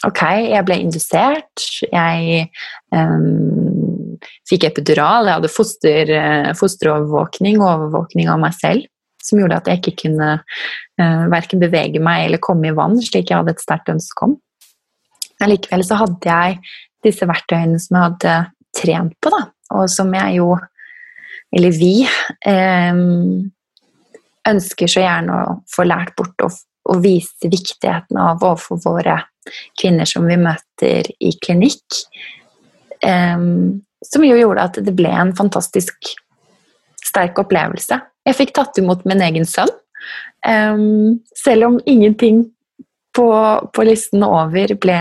Ok, 0.00 0.22
jeg 0.48 0.64
ble 0.64 0.78
indusert. 0.80 1.60
Jeg 1.84 2.46
um, 2.88 4.14
fikk 4.48 4.64
epidural. 4.70 5.28
Jeg 5.28 5.36
hadde 5.36 5.50
foster, 5.52 6.12
fosterovervåkning 6.56 7.58
og 7.60 7.66
overvåkning 7.66 8.30
av 8.32 8.40
meg 8.40 8.56
selv. 8.56 8.86
Som 9.20 9.40
gjorde 9.40 9.60
at 9.60 9.68
jeg 9.68 9.80
ikke 9.80 9.96
kunne 10.06 10.30
eh, 10.38 11.24
verken 11.32 11.62
bevege 11.62 12.00
meg 12.02 12.26
eller 12.26 12.42
komme 12.42 12.70
i 12.70 12.76
vann, 12.76 12.96
slik 13.04 13.30
jeg 13.30 13.40
hadde 13.40 13.54
et 13.56 13.62
sterkt 13.62 13.92
ønske 13.92 14.28
om. 14.28 14.38
Men 15.40 15.52
likevel 15.52 15.84
så 15.86 15.98
hadde 16.00 16.32
jeg 16.32 16.58
disse 17.04 17.28
verktøyene 17.28 17.80
som 17.80 17.96
jeg 17.96 18.06
hadde 18.08 18.34
trent 18.76 19.16
på, 19.20 19.32
da, 19.32 19.44
og 19.76 19.88
som 19.92 20.12
jeg 20.14 20.36
jo, 20.38 20.52
eller 21.56 21.74
vi, 21.74 21.94
um, 22.46 23.50
ønsker 24.48 24.90
så 24.90 25.02
gjerne 25.04 25.36
å 25.36 25.56
få 25.70 25.86
lært 25.88 26.14
bort 26.18 26.44
og, 26.46 26.58
og 26.90 27.02
vise 27.04 27.50
viktigheten 27.50 28.20
av 28.20 28.44
overfor 28.44 28.80
våre 28.84 29.18
kvinner 29.80 30.08
som 30.08 30.28
vi 30.28 30.36
møter 30.40 31.08
i 31.20 31.32
klinikk. 31.42 32.02
Um, 33.04 33.80
som 34.04 34.24
jo 34.24 34.36
gjorde 34.36 34.66
at 34.68 34.78
det 34.84 34.94
ble 34.96 35.10
en 35.12 35.32
fantastisk 35.36 36.12
sterk 37.04 37.40
opplevelse. 37.42 37.98
Jeg 38.28 38.36
fikk 38.36 38.54
tatt 38.56 38.78
imot 38.80 39.06
min 39.08 39.22
egen 39.24 39.46
sønn. 39.48 39.70
Um, 40.46 41.20
selv 41.36 41.68
om 41.68 41.78
ingenting 41.88 42.46
på, 43.16 43.26
på, 43.74 43.84
listen 43.84 44.24
over 44.24 44.72
ble 44.80 44.98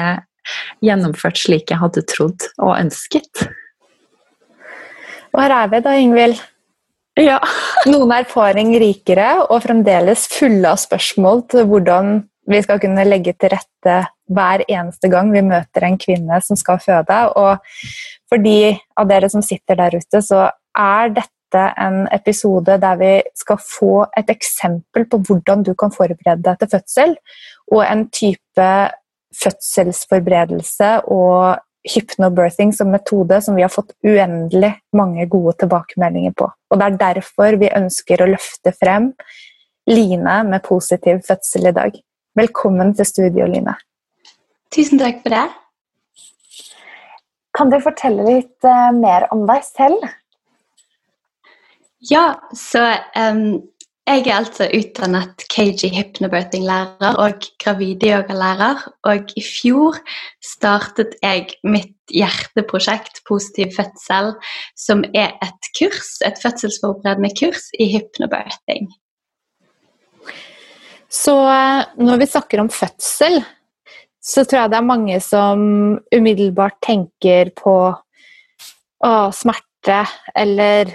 gjennomført 0.84 1.40
slik 1.40 1.72
jeg 1.72 1.80
hadde 1.80 2.04
trodd 2.10 2.48
og 2.58 2.74
ønsket. 2.76 3.46
Og 5.30 5.44
her 5.44 5.56
er 5.56 5.70
vi 5.72 5.82
da, 5.86 5.96
Ingvild. 6.00 6.40
Ja. 7.20 7.38
Noen 7.90 8.14
erfaring 8.16 8.74
rikere 8.80 9.32
og 9.46 9.62
fremdeles 9.66 10.26
fulle 10.32 10.72
av 10.72 10.80
spørsmål 10.82 11.44
til 11.52 11.68
hvordan 11.70 12.22
vi 12.50 12.62
skal 12.66 12.80
kunne 12.82 13.06
legge 13.06 13.36
til 13.38 13.52
rette 13.54 13.98
hver 14.30 14.64
eneste 14.66 15.10
gang 15.12 15.30
vi 15.34 15.44
møter 15.46 15.86
en 15.86 16.00
kvinne 16.02 16.40
som 16.46 16.58
skal 16.60 16.80
føde. 16.82 17.18
Og 17.38 17.60
for 18.30 18.42
de 18.42 18.74
av 18.98 19.10
dere 19.10 19.30
som 19.32 19.44
sitter 19.46 19.78
der 19.78 20.00
ute, 20.00 20.24
så 20.26 20.48
er 20.78 21.14
dette 21.14 21.38
en 21.58 22.08
episode 22.14 22.78
der 22.82 23.00
vi 23.00 23.14
skal 23.38 23.58
få 23.64 23.94
et 24.18 24.30
eksempel 24.30 25.08
på 25.10 25.22
hvordan 25.28 25.64
du 25.64 25.74
kan 25.74 25.92
forberede 25.92 26.44
deg 26.46 26.60
til 26.60 26.72
fødsel, 26.76 27.16
og 27.72 27.82
en 27.86 28.06
type 28.14 28.68
fødselsforberedelse 29.40 30.92
og 31.08 31.60
hypnobirthing 31.88 32.74
som 32.76 32.92
metode 32.92 33.40
som 33.42 33.56
vi 33.56 33.64
har 33.64 33.72
fått 33.72 33.94
uendelig 34.06 34.74
mange 34.96 35.26
gode 35.32 35.56
tilbakemeldinger 35.64 36.36
på. 36.38 36.50
Og 36.72 36.80
Det 36.80 36.86
er 36.86 36.98
derfor 37.04 37.58
vi 37.62 37.72
ønsker 37.76 38.22
å 38.22 38.30
løfte 38.30 38.76
frem 38.76 39.14
Line 39.90 40.44
med 40.46 40.62
positiv 40.62 41.24
fødsel 41.26 41.72
i 41.72 41.74
dag. 41.74 41.96
Velkommen 42.38 42.94
til 42.94 43.08
studio, 43.10 43.48
Line. 43.50 43.74
Tusen 44.70 45.00
takk 45.02 45.24
for 45.24 45.34
det. 45.34 45.48
Kan 47.58 47.72
du 47.72 47.80
fortelle 47.82 48.28
litt 48.28 48.68
uh, 48.68 48.92
mer 48.94 49.26
om 49.34 49.48
deg 49.50 49.66
selv? 49.66 50.04
Ja, 52.08 52.40
så 52.56 52.86
um, 53.20 53.60
jeg 54.08 54.24
er 54.26 54.38
altså 54.40 54.66
utdannet 54.74 55.44
KG 55.52 55.92
hypnobirthing-lærer 55.94 57.18
og 57.22 57.44
gravideyogalærer. 57.62 58.86
Og 59.06 59.34
i 59.38 59.44
fjor 59.44 60.00
startet 60.42 61.18
jeg 61.22 61.52
mitt 61.68 61.94
hjerteprosjekt 62.10 63.22
Positiv 63.28 63.76
fødsel, 63.76 64.32
som 64.80 65.04
er 65.14 65.36
et 65.46 65.70
kurs, 65.78 66.16
et 66.26 66.40
fødselsforberedende 66.42 67.30
kurs 67.38 67.68
i 67.78 67.92
hypnobirthing. 67.92 68.90
Så 71.10 71.36
eh, 71.52 71.84
når 72.02 72.22
vi 72.22 72.30
snakker 72.30 72.64
om 72.64 72.72
fødsel, 72.74 73.42
så 74.22 74.46
tror 74.46 74.64
jeg 74.64 74.72
det 74.72 74.80
er 74.80 74.90
mange 74.90 75.20
som 75.22 75.62
umiddelbart 76.16 76.80
tenker 76.86 77.54
på 77.58 77.76
å, 77.94 79.14
smerte 79.34 80.02
eller 80.38 80.92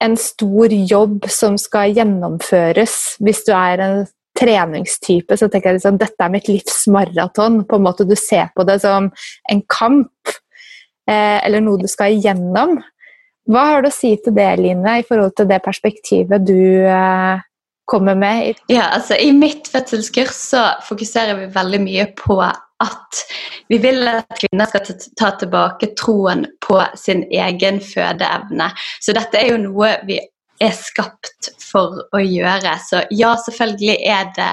en 0.00 0.16
stor 0.16 0.72
jobb 0.72 1.26
som 1.30 1.58
skal 1.60 1.94
gjennomføres. 1.96 2.96
Hvis 3.20 3.44
du 3.46 3.52
er 3.56 3.82
en 3.84 3.98
treningstype, 4.38 5.36
så 5.36 5.48
tenker 5.50 5.70
jeg 5.70 5.80
liksom, 5.80 5.98
dette 6.00 6.24
er 6.24 6.32
mitt 6.32 6.48
livs 6.48 6.86
maraton. 6.92 7.62
På 7.68 7.76
en 7.76 7.86
måte 7.88 8.06
Du 8.08 8.16
ser 8.16 8.48
på 8.56 8.64
det 8.64 8.80
som 8.84 9.10
en 9.50 9.62
kamp, 9.68 10.34
eh, 11.08 11.38
eller 11.44 11.60
noe 11.60 11.82
du 11.82 11.88
skal 11.90 12.16
igjennom. 12.16 12.78
Hva 13.50 13.66
har 13.66 13.82
du 13.82 13.90
å 13.90 13.94
si 13.94 14.14
til 14.22 14.34
det, 14.36 14.50
Line, 14.60 15.00
i 15.00 15.06
forhold 15.06 15.34
til 15.36 15.48
det 15.50 15.60
perspektivet 15.64 16.44
du 16.46 16.86
eh, 16.86 17.42
kommer 17.90 18.14
med? 18.14 18.60
Ja, 18.70 18.92
altså 18.94 19.18
I 19.18 19.32
mitt 19.36 19.68
fødselskurs 19.68 20.36
så 20.52 20.64
fokuserer 20.86 21.38
vi 21.40 21.52
veldig 21.54 21.80
mye 21.82 22.06
på 22.16 22.38
at 22.80 23.22
vi 23.70 23.78
vil 23.78 24.08
at 24.08 24.40
kvinner 24.40 24.70
skal 24.70 24.98
ta 25.18 25.30
tilbake 25.38 25.92
troen 26.00 26.46
på 26.64 26.80
sin 26.98 27.22
egen 27.30 27.80
fødeevne. 27.84 28.70
Så 29.00 29.14
dette 29.16 29.40
er 29.40 29.52
jo 29.52 29.62
noe 29.68 29.94
vi 30.08 30.18
er 30.60 30.74
skapt 30.76 31.48
for 31.62 32.02
å 32.12 32.20
gjøre. 32.20 32.74
Så 32.84 33.02
ja, 33.16 33.32
selvfølgelig 33.44 33.96
er 34.04 34.28
det 34.36 34.50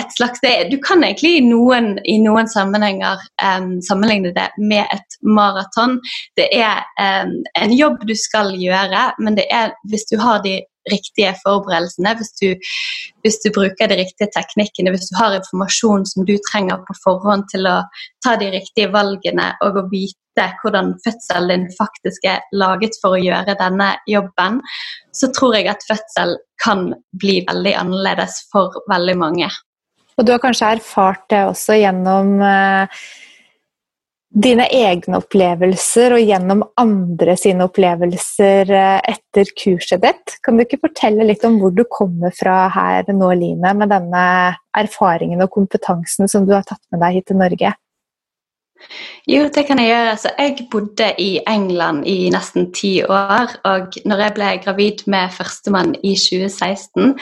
et 0.00 0.14
slags 0.16 0.42
det, 0.42 0.54
Du 0.72 0.78
kan 0.82 1.04
egentlig 1.06 1.36
i 1.38 1.44
noen, 1.46 1.94
i 2.10 2.18
noen 2.22 2.50
sammenhenger 2.50 3.22
um, 3.38 3.78
sammenligne 3.84 4.34
det 4.34 4.48
med 4.58 4.88
et 4.94 5.18
maraton. 5.22 6.00
Det 6.38 6.48
er 6.50 6.82
um, 6.98 7.36
en 7.60 7.74
jobb 7.74 8.02
du 8.08 8.14
skal 8.18 8.54
gjøre, 8.58 9.10
men 9.22 9.38
det 9.38 9.46
er 9.52 9.76
hvis 9.90 10.08
du 10.10 10.18
har 10.22 10.42
de 10.46 10.58
riktige 10.92 11.32
forberedelsene, 11.42 12.14
hvis 12.18 12.32
du, 12.40 12.48
hvis 13.24 13.40
du, 13.44 13.50
bruker 13.54 13.90
de 13.90 13.98
riktige 14.00 14.30
teknikkene, 14.34 14.92
hvis 14.94 15.08
du 15.10 15.16
har 15.18 15.36
informasjon 15.38 16.06
som 16.10 16.26
du 16.28 16.34
trenger 16.50 16.82
på 16.86 16.96
forhånd 17.02 17.48
til 17.52 17.68
å 17.70 17.80
ta 18.24 18.36
de 18.40 18.50
riktige 18.54 18.92
valgene 18.94 19.52
og 19.64 19.80
å 19.80 19.86
vite 19.92 20.48
hvordan 20.62 20.94
fødselen 21.04 21.50
din 21.52 21.68
faktisk 21.76 22.24
er 22.26 22.42
laget 22.52 22.96
for 23.02 23.14
å 23.14 23.22
gjøre 23.22 23.54
denne 23.60 23.92
jobben, 24.10 24.58
så 25.14 25.30
tror 25.36 25.54
jeg 25.58 25.70
at 25.70 25.84
fødsel 25.86 26.36
kan 26.64 26.88
bli 27.20 27.40
veldig 27.46 27.76
annerledes 27.84 28.40
for 28.50 28.74
veldig 28.90 29.14
mange. 29.20 29.50
Og 30.18 30.26
du 30.26 30.34
har 30.34 30.42
kanskje 30.42 30.76
erfart 30.76 31.24
det 31.30 31.44
også 31.50 31.78
gjennom 31.78 32.40
eh 32.42 33.04
dine 34.34 34.66
egne 34.74 35.20
opplevelser 35.20 36.16
og 36.16 36.24
gjennom 36.26 36.64
andre 36.80 37.36
sine 37.38 37.68
opplevelser 37.68 38.72
eh, 38.74 39.12
etter 39.14 39.50
kurset 39.54 40.02
ditt. 40.02 40.36
Kan 40.42 40.58
du 40.58 40.64
ikke 40.64 40.82
fortelle 40.88 41.26
litt 41.28 41.46
om 41.46 41.60
hvor 41.62 41.74
du 41.74 41.84
kommer 41.86 42.34
fra 42.34 42.64
her 42.74 43.06
nå, 43.14 43.30
Line, 43.38 43.74
med 43.78 43.94
denne 43.94 44.24
erfaringen 44.74 45.44
og 45.44 45.52
kompetansen 45.54 46.30
som 46.30 46.48
du 46.48 46.54
har 46.56 46.66
tatt 46.66 46.82
med 46.90 47.04
deg 47.04 47.20
hit 47.20 47.30
til 47.30 47.38
Norge? 47.38 47.74
Jo, 49.24 49.46
det 49.48 49.62
kan 49.64 49.78
jeg 49.80 49.88
gjøre. 49.88 50.16
Så 50.20 50.30
jeg 50.36 50.66
bodde 50.72 51.06
i 51.22 51.30
England 51.48 52.04
i 52.08 52.28
nesten 52.32 52.66
ti 52.76 52.98
år. 53.02 53.54
Og 53.64 53.96
når 54.04 54.22
jeg 54.24 54.34
ble 54.36 54.50
gravid 54.64 55.04
med 55.08 55.32
førstemann 55.32 55.94
i 56.04 56.12
2016 56.18 57.14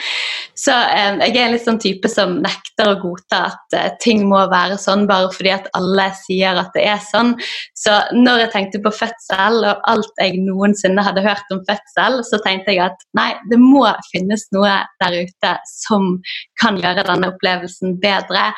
Så 0.59 0.73
eh, 0.73 1.21
jeg 1.21 1.37
er 1.37 1.45
en 1.45 1.53
litt 1.55 1.63
sånn 1.65 1.79
type 1.81 2.09
som 2.11 2.35
nekter 2.43 2.91
å 2.91 2.97
godta 3.01 3.39
at 3.51 3.77
eh, 3.77 3.89
ting 4.03 4.25
må 4.27 4.41
være 4.51 4.77
sånn 4.81 5.07
bare 5.09 5.31
fordi 5.33 5.53
at 5.55 5.69
alle 5.77 6.09
sier 6.19 6.59
at 6.59 6.75
det 6.75 6.83
er 6.91 6.99
sånn. 7.03 7.33
Så 7.77 7.95
når 8.15 8.45
jeg 8.45 8.53
tenkte 8.57 8.83
på 8.83 8.93
fødsel 8.93 9.63
og 9.63 9.87
alt 9.89 10.21
jeg 10.21 10.41
noensinne 10.43 11.03
hadde 11.05 11.23
hørt 11.25 11.55
om 11.55 11.63
fødsel, 11.67 12.19
så 12.27 12.39
tenkte 12.43 12.75
jeg 12.75 12.83
at 12.89 13.07
nei, 13.17 13.31
det 13.51 13.59
må 13.61 13.85
finnes 14.11 14.45
noe 14.55 14.75
der 15.03 15.17
ute 15.23 15.55
som 15.69 16.17
kan 16.59 16.77
gjøre 16.79 17.05
denne 17.07 17.31
opplevelsen 17.33 17.97
bedre. 18.03 18.49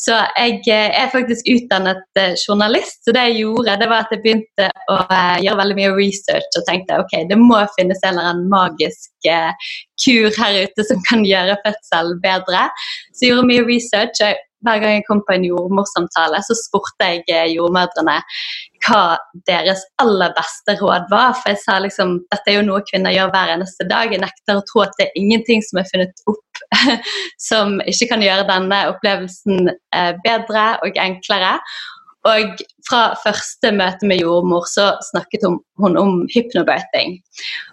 Så 0.00 0.16
jeg 0.36 0.62
eh, 0.72 0.90
er 1.02 1.12
faktisk 1.12 1.48
utdannet 1.52 2.04
eh, 2.20 2.34
journalist. 2.48 3.02
Så 3.04 3.14
det 3.14 3.24
jeg 3.28 3.42
gjorde, 3.42 3.76
det 3.80 3.88
var 3.90 4.06
at 4.06 4.14
jeg 4.14 4.22
begynte 4.24 4.70
å 4.92 4.98
uh, 5.10 5.36
gjøre 5.42 5.60
veldig 5.62 5.78
mye 5.80 5.92
research 5.96 6.58
og 6.60 6.66
tenkte 6.68 7.00
ok, 7.02 7.14
det 7.30 7.38
må 7.40 7.60
finnes 7.76 8.02
en 8.02 8.14
eller 8.14 8.32
annen 8.32 8.50
magisk 8.52 9.30
uh, 9.30 9.70
kur 10.02 10.34
her 10.40 10.60
ute 10.66 10.88
som 10.88 11.04
kan 11.08 11.24
gjøre 11.26 11.58
fødsel 11.66 12.16
bedre. 12.24 12.66
Så 13.12 13.26
jeg 13.26 13.34
gjorde 13.34 13.50
mye 13.52 13.68
research. 13.68 14.22
og 14.24 14.42
hver 14.66 14.80
gang 14.82 14.96
jeg 14.96 15.06
kom 15.06 15.20
på 15.26 15.34
en 15.36 15.44
jordmorsamtale, 15.46 16.40
så 16.42 16.56
spurte 16.58 17.10
jeg 17.10 17.24
eh, 17.30 17.52
jordmødrene 17.54 18.16
hva 18.86 19.02
deres 19.48 19.82
aller 20.02 20.32
beste 20.36 20.76
råd 20.80 21.08
var. 21.12 21.34
For 21.38 21.52
jeg 21.52 21.60
sa 21.62 21.78
liksom 21.82 22.18
dette 22.32 22.52
er 22.52 22.58
jo 22.58 22.66
noe 22.68 22.84
kvinner 22.88 23.14
gjør 23.14 23.32
hver 23.34 23.52
eneste 23.56 23.86
dag. 23.90 24.12
Jeg 24.12 24.22
nekter 24.22 24.58
å 24.58 24.64
tro 24.68 24.84
at 24.84 24.94
det 24.98 25.08
er 25.08 25.20
ingenting 25.20 25.64
som 25.66 25.82
er 25.82 25.90
funnet 25.90 26.24
opp 26.30 26.62
som 27.48 27.76
ikke 27.84 28.10
kan 28.14 28.24
gjøre 28.24 28.46
denne 28.48 28.80
opplevelsen 28.92 29.70
bedre 30.24 30.66
og 30.86 31.02
enklere. 31.02 31.56
Og 32.26 32.60
fra 32.88 33.02
første 33.22 33.70
møte 33.74 34.08
med 34.08 34.22
jordmor 34.22 34.66
så 34.70 34.88
snakket 35.10 35.46
hun 35.46 35.98
om 36.00 36.24
hypnobirthing. 36.34 37.18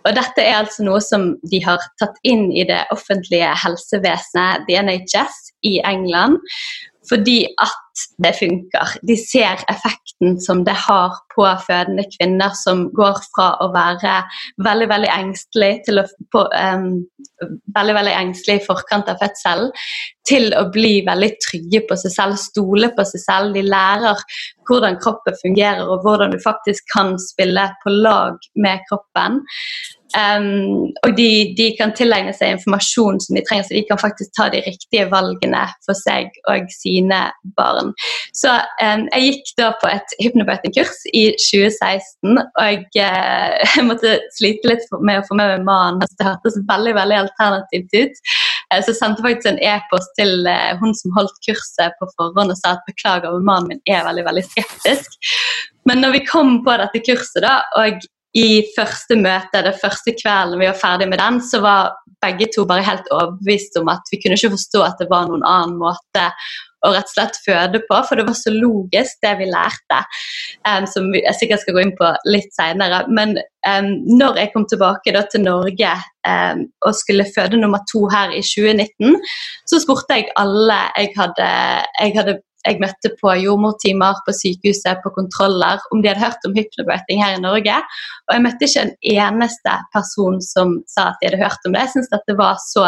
Og 0.05 0.15
dette 0.17 0.45
er 0.45 0.59
altså 0.61 0.85
noe 0.85 1.01
som 1.03 1.31
de 1.49 1.61
har 1.65 1.81
tatt 2.01 2.19
inn 2.27 2.49
i 2.51 2.65
det 2.69 2.83
offentlige 2.93 3.49
helsevesenet, 3.65 4.67
DNHS, 4.69 5.39
i 5.63 5.77
England 5.87 6.41
fordi 7.09 7.39
at 7.61 7.79
det 8.23 8.31
funker. 8.39 8.95
De 9.07 9.15
ser 9.19 9.61
effekten 9.69 10.39
som 10.41 10.63
det 10.65 10.75
har 10.85 11.19
på 11.35 11.45
fødende 11.67 12.05
kvinner 12.15 12.55
som 12.57 12.87
går 12.95 13.19
fra 13.35 13.49
å 13.61 13.69
være 13.73 14.15
veldig 14.65 14.89
veldig 14.89 15.11
engstelig 15.13 15.71
til 15.85 16.01
å 16.01 16.05
på, 16.33 16.45
um, 16.57 17.03
veldig, 17.75 17.95
veldig 17.99 18.15
engstelig 18.17 18.61
i 18.61 18.65
forkant 18.65 19.11
av 19.11 19.21
fødselen, 19.21 19.71
til 20.27 20.53
å 20.57 20.65
bli 20.73 21.01
veldig 21.05 21.31
trygge 21.43 21.83
på 21.89 21.97
seg 21.99 22.15
selv, 22.15 22.39
stole 22.41 22.89
på 22.95 23.05
seg 23.09 23.25
selv. 23.25 23.57
De 23.57 23.65
lærer 23.67 24.23
hvordan 24.69 24.97
kroppen 25.03 25.37
fungerer 25.41 25.83
og 25.83 26.05
hvordan 26.05 26.33
du 26.33 26.39
faktisk 26.43 26.87
kan 26.95 27.17
spille 27.21 27.67
på 27.83 27.93
lag 27.93 28.39
med 28.55 28.85
kroppen. 28.89 29.43
Um, 30.13 30.91
og 31.01 31.15
de, 31.17 31.29
de, 31.57 31.71
kan 31.79 31.93
tilegne 31.97 32.33
seg 32.37 32.53
informasjon 32.53 33.17
som 33.23 33.37
de 33.37 33.41
trenger, 33.47 33.65
så 33.65 33.73
de 33.73 33.81
kan 33.87 34.01
faktisk 34.01 34.33
ta 34.37 34.45
de 34.53 34.61
riktige 34.65 35.07
valgene 35.09 35.63
for 35.85 35.97
seg 35.97 36.35
og 36.51 36.69
sine 36.73 37.23
barn. 37.57 37.93
Så 38.37 38.53
um, 38.53 39.07
jeg 39.15 39.25
gikk 39.25 39.53
da 39.57 39.71
på 39.81 39.89
et 39.89 40.15
hypnobirthing-kurs 40.21 41.01
i 41.17 41.23
2016, 41.41 42.37
og 42.37 42.99
uh, 43.01 43.57
jeg 43.73 43.87
måtte 43.89 44.15
slite 44.37 44.73
litt 44.73 44.85
med 45.01 45.23
å 45.23 45.25
få 45.25 45.39
med 45.39 45.55
meg 45.55 45.67
mannen. 45.67 46.03
Altså, 46.05 46.19
det 46.19 46.29
hørtes 46.29 46.61
veldig 46.69 46.95
veldig 46.99 47.19
alternativt 47.23 47.97
ut. 47.97 48.23
Uh, 48.69 48.79
så 48.85 48.95
sendte 48.97 49.25
faktisk 49.25 49.49
en 49.49 49.61
e-post 49.65 50.13
til 50.19 50.45
uh, 50.45 50.73
hun 50.81 50.93
som 50.99 51.17
holdt 51.17 51.41
kurset 51.47 51.97
på 51.97 52.11
forhånd 52.19 52.53
og 52.53 52.61
sa 52.61 52.77
at 52.77 52.85
beklager, 52.89 53.33
men 53.33 53.49
mannen 53.49 53.73
min 53.73 53.85
er 53.89 54.05
veldig, 54.05 54.27
veldig 54.29 54.45
skeptisk. 54.51 55.17
Men 55.89 55.99
når 56.03 56.17
vi 56.17 56.25
kom 56.27 56.59
på 56.63 56.75
dette 56.79 57.01
kurset, 57.03 57.41
da, 57.43 57.57
og 57.79 58.03
i 58.33 58.63
første 58.73 59.17
møte, 59.19 59.61
det 59.61 59.77
første 59.81 60.15
kvelden 60.17 60.61
vi 60.61 60.69
var 60.69 60.79
ferdig 60.79 61.07
med 61.11 61.21
den, 61.21 61.39
så 61.45 61.61
var 61.61 61.93
begge 62.23 62.47
to 62.55 62.65
bare 62.65 62.85
helt 62.85 63.09
overbevist 63.13 63.77
om 63.81 63.91
at 63.93 64.07
vi 64.11 64.19
kunne 64.21 64.37
ikke 64.39 64.55
forstå 64.55 64.83
at 64.85 65.01
det 65.01 65.09
var 65.11 65.27
noen 65.29 65.43
annen 65.45 65.75
måte 65.81 66.29
å 66.83 66.91
rett 66.91 67.07
og 67.07 67.13
slett 67.13 67.37
føde 67.45 67.79
på, 67.87 67.99
for 68.07 68.19
det 68.19 68.25
var 68.27 68.35
så 68.35 68.51
logisk, 68.51 69.19
det 69.23 69.33
vi 69.39 69.47
lærte. 69.47 69.99
Um, 70.67 70.87
som 70.89 71.07
jeg 71.15 71.35
sikkert 71.39 71.63
skal 71.63 71.77
gå 71.77 71.83
inn 71.85 71.93
på 71.95 72.09
litt 72.27 72.51
seinere. 72.57 73.03
Men 73.07 73.37
um, 73.67 73.91
når 74.19 74.41
jeg 74.41 74.51
kom 74.55 74.67
tilbake 74.67 75.13
da, 75.15 75.23
til 75.31 75.45
Norge 75.45 75.93
um, 76.27 76.65
og 76.83 76.97
skulle 76.99 77.29
føde 77.35 77.59
nummer 77.61 77.83
to 77.91 78.03
her 78.11 78.35
i 78.35 78.43
2019, 78.43 79.15
så 79.69 79.79
spurte 79.83 80.19
jeg 80.19 80.33
alle 80.39 80.81
jeg 80.97 81.13
hadde, 81.15 81.51
jeg 82.01 82.17
hadde 82.19 82.41
jeg 82.63 82.79
møtte 82.79 83.11
på 83.19 83.33
jordmortimer 83.41 84.19
på 84.25 84.35
sykehuset, 84.35 85.01
på 85.03 85.11
kontroller, 85.15 85.81
om 85.91 86.01
de 86.01 86.11
hadde 86.11 86.23
hørt 86.23 86.47
om 86.47 86.55
hypnobirthing 86.55 87.23
her 87.23 87.37
i 87.37 87.41
Norge. 87.43 87.79
Og 88.27 88.35
jeg 88.35 88.45
møtte 88.45 88.69
ikke 88.69 88.85
en 88.87 88.93
eneste 89.13 89.77
person 89.95 90.39
som 90.43 90.77
sa 90.91 91.09
at 91.11 91.19
de 91.19 91.29
hadde 91.29 91.43
hørt 91.43 91.67
om 91.67 91.75
det. 91.75 91.85
Jeg 91.85 91.93
syns 91.95 92.13
det 92.13 92.37
var 92.39 92.61
så 92.63 92.85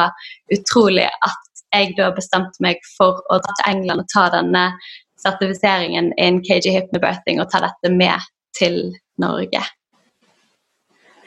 utrolig 0.55 1.09
at 1.09 1.63
jeg 1.75 1.95
da 1.97 2.11
bestemte 2.15 2.63
meg 2.63 2.79
for 2.95 3.19
å 3.31 3.39
dra 3.43 3.55
til 3.59 3.73
England 3.73 4.05
og 4.05 4.11
ta 4.13 4.29
denne 4.31 4.67
sertifiseringen 5.19 6.13
innen 6.15 6.43
KG 6.45 6.71
hypnobirthing 6.75 7.41
og 7.41 7.49
ta 7.51 7.63
dette 7.65 7.91
med 7.91 8.23
til 8.55 8.79
Norge. 9.21 9.63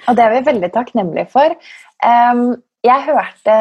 Og 0.09 0.17
det 0.17 0.25
er 0.25 0.35
vi 0.39 0.47
veldig 0.47 0.71
takknemlige 0.73 1.29
for. 1.33 1.53
jeg 2.89 3.05
hørte 3.05 3.57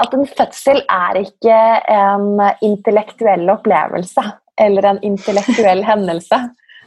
at 0.00 0.14
en 0.16 0.26
fødsel 0.26 0.80
er 0.90 1.20
ikke 1.20 1.60
en 1.92 2.42
intellektuell 2.64 3.46
opplevelse 3.52 4.24
eller 4.60 4.90
en 4.90 5.00
intellektuell 5.06 5.84
hendelse. 5.90 6.40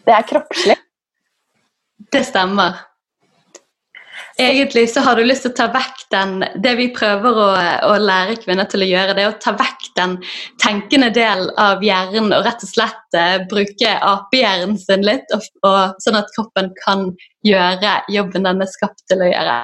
Det 0.07 0.15
er 0.15 0.27
kroppslig. 0.27 0.77
Det 2.11 2.23
stemmer. 2.25 2.83
egentlig 4.39 4.89
så 4.89 5.01
har 5.01 5.15
du 5.15 5.23
lyst 5.25 5.43
til 5.43 5.51
å 5.51 5.57
ta 5.57 5.65
vekk 5.73 6.03
den 6.13 6.43
Det 6.63 6.75
vi 6.77 6.87
prøver 6.93 7.39
å, 7.41 7.47
å, 7.89 7.95
lære 7.99 8.37
kvinner 8.43 8.69
til 8.69 8.85
å 8.85 8.87
gjøre, 8.87 9.15
det 9.17 9.25
er 9.25 9.33
å 9.33 9.39
ta 9.41 9.51
vekk 9.57 9.87
den 9.97 10.15
tenkende 10.61 11.09
delen 11.13 11.49
av 11.59 11.83
hjernen 11.83 12.31
og 12.37 12.45
rett 12.45 12.63
og 12.63 12.69
slett 12.69 13.17
uh, 13.17 13.41
bruke 13.49 13.97
apehjernen 13.97 14.77
sin 14.79 15.03
litt, 15.05 15.25
og, 15.35 15.43
og, 15.67 15.97
sånn 16.05 16.19
at 16.21 16.31
kroppen 16.37 16.71
kan 16.85 17.09
gjøre 17.47 17.99
jobben 18.13 18.47
den 18.47 18.63
er 18.63 18.71
skapt 18.71 19.03
til 19.09 19.25
å 19.25 19.31
gjøre. 19.31 19.59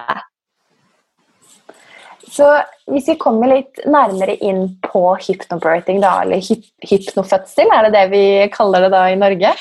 Så 2.34 2.48
hvis 2.90 3.08
vi 3.12 3.18
kommer 3.22 3.52
litt 3.52 3.84
nærmere 3.86 4.36
inn 4.42 4.66
på 4.82 5.04
hypnobirthing, 5.22 6.02
da, 6.02 6.16
eller 6.24 6.42
hypnofødsel, 6.42 7.70
er 7.70 7.88
det 7.88 7.94
det 7.94 8.06
vi 8.14 8.24
kaller 8.54 8.88
det 8.88 8.94
da 8.96 9.04
i 9.12 9.20
Norge? 9.20 9.54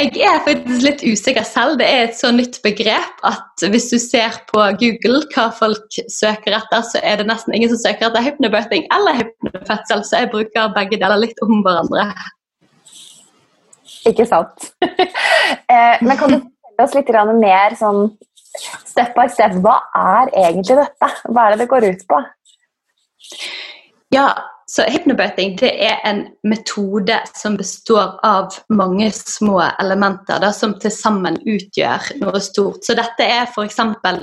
Jeg 0.00 0.22
er 0.24 0.38
faktisk 0.46 0.82
litt 0.82 1.02
usikker 1.04 1.44
selv. 1.44 1.76
Det 1.78 1.86
er 1.86 2.06
et 2.06 2.16
så 2.16 2.30
nytt 2.32 2.60
begrep 2.64 3.22
at 3.26 3.64
hvis 3.70 3.90
du 3.92 3.98
ser 4.00 4.38
på 4.48 4.62
Google 4.80 5.20
hva 5.34 5.50
folk 5.54 5.98
søker 6.08 6.56
etter, 6.56 6.82
så 6.88 7.02
er 7.04 7.20
det 7.20 7.28
nesten 7.28 7.54
ingen 7.54 7.70
som 7.72 7.82
søker 7.82 8.08
etter 8.08 8.24
hypnobirthing 8.24 8.86
eller 8.96 9.18
hypnofødsel, 9.20 10.04
så 10.06 10.22
jeg 10.22 10.32
bruker 10.32 10.72
begge 10.76 10.98
deler 11.02 11.20
litt 11.20 11.42
om 11.44 11.60
hverandre. 11.66 12.08
Ikke 14.10 14.28
sant. 14.28 14.72
Eh, 15.70 15.98
men 16.02 16.14
kan 16.18 16.30
du 16.30 16.36
fortelle 16.38 16.84
oss 16.84 16.94
litt 16.94 17.10
mer 17.40 17.74
sånn 17.78 18.04
step 18.60 19.16
by 19.16 19.26
step, 19.32 19.58
hva 19.64 19.78
er 19.96 20.32
egentlig 20.46 20.78
dette? 20.82 21.10
Hva 21.28 21.46
er 21.46 21.54
det 21.54 21.64
det 21.64 21.70
går 21.72 21.88
ut 21.90 22.06
på? 22.10 22.22
Ja, 24.14 24.30
så 24.70 24.84
hypnobirthing 24.86 25.56
det 25.58 25.70
er 25.82 25.96
en 26.06 26.20
metode 26.46 27.16
som 27.34 27.56
består 27.58 28.20
av 28.26 28.54
mange 28.70 29.08
små 29.14 29.56
elementer 29.82 30.38
da, 30.42 30.52
som 30.54 30.76
til 30.82 30.92
sammen 30.94 31.40
utgjør 31.42 32.12
noe 32.22 32.38
stort. 32.44 32.84
Så 32.86 32.94
dette 32.98 33.26
er 33.26 33.48
f.eks. 33.48 33.80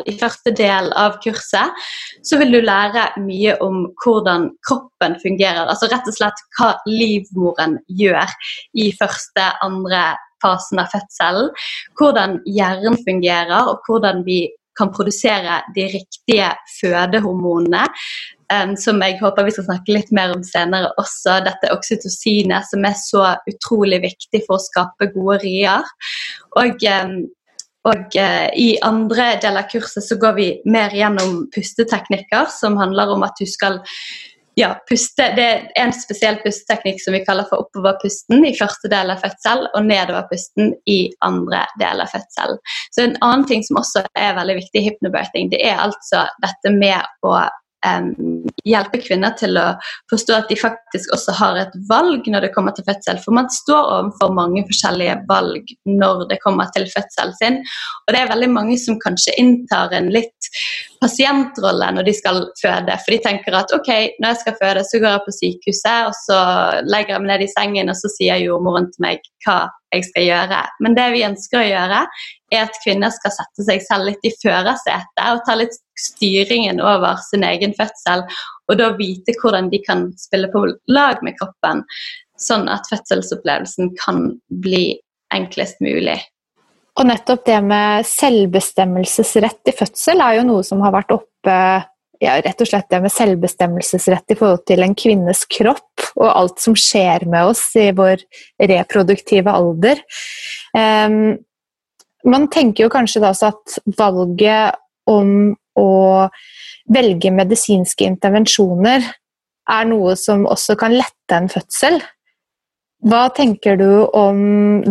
i 0.07 0.15
første 0.19 0.53
del 0.55 0.87
av 0.95 1.17
kurset 1.23 1.89
så 2.23 2.39
vil 2.39 2.55
du 2.55 2.61
lære 2.63 3.09
mye 3.25 3.57
om 3.63 3.89
hvordan 4.03 4.47
kroppen 4.67 5.17
fungerer. 5.23 5.65
Altså 5.67 5.91
rett 5.91 6.07
og 6.07 6.15
slett 6.15 6.45
hva 6.55 6.71
livmoren 6.87 7.81
gjør 7.99 8.39
i 8.79 8.93
første, 8.95 9.51
andre 9.67 10.13
fasen 10.43 10.81
av 10.83 10.91
fødselen. 10.93 11.51
Hvordan 11.99 12.39
hjernen 12.45 12.97
fungerer, 13.07 13.71
og 13.71 13.83
hvordan 13.87 14.23
vi 14.27 14.45
kan 14.77 14.91
produsere 14.93 15.61
de 15.75 15.87
riktige 15.89 16.51
fødehormonene 16.77 17.83
um, 18.53 18.75
som 18.79 19.01
jeg 19.03 19.17
håper 19.21 19.47
vi 19.47 19.55
skal 19.55 19.67
snakke 19.69 19.95
litt 19.95 20.11
mer 20.15 20.35
om 20.35 20.43
senere 20.45 20.91
også. 21.01 21.39
Dette 21.47 21.71
oksytocinet 21.73 22.67
som 22.69 22.85
er 22.87 22.97
så 22.99 23.31
utrolig 23.49 24.01
viktig 24.05 24.43
for 24.45 24.57
å 24.57 24.63
skape 24.67 25.09
gode 25.15 25.41
rier. 25.45 25.87
Og, 26.59 26.87
um, 27.01 27.17
og 27.89 28.17
uh, 28.19 28.47
i 28.53 28.69
andre 28.85 29.33
del 29.43 29.59
av 29.59 29.69
kurset 29.71 30.05
så 30.05 30.19
går 30.21 30.37
vi 30.39 30.49
mer 30.69 30.95
gjennom 30.95 31.45
pusteteknikker, 31.55 32.51
som 32.53 32.79
handler 32.79 33.15
om 33.15 33.25
at 33.27 33.37
du 33.39 33.47
skal 33.49 33.81
ja, 34.57 34.71
puste. 34.89 35.27
Det 35.37 35.43
er 35.45 35.65
en 35.77 35.93
spesiell 35.93 36.39
pusteteknikk 36.41 36.97
som 37.03 37.13
vi 37.13 37.21
kaller 37.25 37.45
for 37.49 37.67
oppoverpusten 37.67 38.41
i 38.47 38.55
første 38.57 38.89
del 38.89 39.13
av 39.13 39.21
fødsel, 39.21 39.67
og 39.77 39.85
nedoverpusten 39.85 40.71
i 40.89 40.97
andre 41.25 41.61
del 41.81 42.01
av 42.01 42.09
fødsel. 42.13 42.57
Så 42.89 43.05
En 43.05 43.15
annen 43.21 43.45
ting 43.45 43.61
som 43.67 43.77
også 43.83 44.07
er 44.17 44.33
veldig 44.39 44.57
viktig 44.63 44.81
i 44.81 44.89
hypnobirthing, 44.89 45.51
det 45.53 45.61
er 45.61 45.77
altså 45.85 46.25
dette 46.41 46.73
med 46.73 47.05
å 47.21 47.37
um, 47.85 48.43
hjelpe 48.67 48.99
kvinner 49.03 49.35
til 49.37 49.57
å 49.59 49.65
forstå 50.11 50.35
at 50.37 50.51
de 50.51 50.57
faktisk 50.59 51.13
også 51.15 51.35
har 51.39 51.59
et 51.61 51.75
valg 51.89 52.27
når 52.31 52.47
det 52.47 52.53
kommer 52.55 52.75
til 52.75 52.87
fødsel. 52.87 53.19
For 53.23 53.35
man 53.35 53.49
står 53.53 53.91
overfor 53.99 54.33
mange 54.37 54.65
forskjellige 54.69 55.19
valg 55.29 55.73
når 55.89 56.25
det 56.31 56.39
kommer 56.43 56.71
til 56.75 56.87
fødselen 56.91 57.37
sin. 57.37 57.61
Og 58.05 58.15
det 58.15 58.23
er 58.23 58.33
veldig 58.33 58.51
mange 58.53 58.77
som 58.81 58.99
kanskje 59.03 59.35
inntar 59.41 59.95
en 59.97 60.11
litt 60.13 60.51
pasientrolle 61.01 61.89
når 61.93 62.07
de 62.07 62.15
skal 62.17 62.43
føde. 62.61 62.99
For 63.03 63.13
de 63.13 63.21
tenker 63.25 63.57
at 63.57 63.73
ok, 63.75 63.91
når 64.17 64.33
jeg 64.33 64.43
skal 64.43 64.59
føde, 64.61 64.85
så 64.87 65.01
går 65.01 65.13
jeg 65.13 65.25
på 65.25 65.35
sykehuset, 65.39 66.07
og 66.09 66.15
så 66.25 66.39
legger 66.87 67.15
jeg 67.15 67.25
meg 67.25 67.33
ned 67.33 67.45
i 67.45 67.51
sengen, 67.51 67.91
og 67.93 67.99
så 67.99 68.11
sier 68.13 68.41
jordmoren 68.41 68.89
til 68.93 69.05
meg 69.05 69.29
hva 69.45 69.59
jeg 69.93 70.05
skal 70.09 70.27
gjøre. 70.27 70.61
Men 70.83 70.95
det 70.97 71.07
vi 71.13 71.25
ønsker 71.27 71.61
å 71.61 71.65
gjøre, 71.67 72.03
er 72.53 72.63
at 72.63 72.79
kvinner 72.83 73.11
skal 73.13 73.33
sette 73.35 73.65
seg 73.67 73.83
selv 73.85 74.09
litt 74.09 74.27
i 74.27 74.33
førersetet 74.41 75.25
og 75.25 75.43
ta 75.47 75.57
litt 75.59 75.75
styringen 75.99 76.81
over 76.83 77.19
sin 77.27 77.45
egen 77.47 77.75
fødsel. 77.77 78.23
Og 78.67 78.79
da 78.79 78.93
vite 78.99 79.35
hvordan 79.41 79.71
de 79.73 79.81
kan 79.85 80.07
spille 80.19 80.51
på 80.53 80.65
lag 80.91 81.23
med 81.25 81.37
kroppen, 81.39 81.83
sånn 82.39 82.67
at 82.71 82.87
fødselsopplevelsen 82.91 83.95
kan 84.03 84.31
bli 84.63 84.99
enklest 85.33 85.81
mulig. 85.83 86.19
Og 86.97 87.05
nettopp 87.05 87.43
det 87.45 87.59
med 87.61 88.07
selvbestemmelsesrett 88.09 89.69
i 89.69 89.75
fødsel 89.75 90.21
er 90.23 90.39
jo 90.39 90.47
noe 90.47 90.63
som 90.65 90.81
har 90.81 90.95
vært 90.95 91.13
oppe 91.13 91.57
ja, 92.23 92.37
rett 92.41 92.61
og 92.63 92.69
slett 92.69 92.89
det 92.91 93.01
med 93.03 93.13
selvbestemmelsesrett 93.13 94.33
i 94.33 94.37
forhold 94.39 94.63
til 94.69 94.83
en 94.85 94.95
kvinnes 94.97 95.43
kropp 95.51 96.07
og 96.15 96.27
alt 96.31 96.63
som 96.63 96.75
skjer 96.77 97.27
med 97.29 97.51
oss 97.51 97.63
i 97.77 97.91
vår 97.95 98.23
reproduktive 98.71 99.53
alder. 99.53 100.01
Um, 100.73 101.37
man 102.27 102.49
tenker 102.51 102.87
jo 102.87 102.93
kanskje 102.93 103.21
da 103.23 103.31
også 103.31 103.51
at 103.53 103.77
valget 103.99 104.79
om 105.07 105.53
å 105.77 105.91
velge 106.91 107.31
medisinske 107.31 108.07
intervensjoner 108.07 109.05
er 109.67 109.89
noe 109.89 110.15
som 110.19 110.47
også 110.47 110.77
kan 110.79 110.95
lette 110.95 111.35
en 111.37 111.49
fødsel. 111.51 111.99
Hva 113.05 113.27
tenker 113.35 113.77
du 113.77 114.07
om 114.17 114.39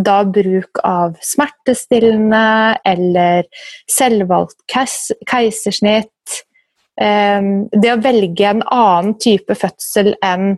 da 0.07 0.21
bruk 0.31 0.79
av 0.87 1.17
smertestillende 1.27 2.77
eller 2.87 3.49
selvvalgt 3.91 4.61
keisersnitt? 4.71 6.13
Ehm, 7.01 7.67
det 7.73 7.93
å 7.93 8.01
velge 8.03 8.49
en 8.49 8.63
annen 8.73 9.17
type 9.21 9.57
fødsel 9.59 10.15
enn 10.25 10.57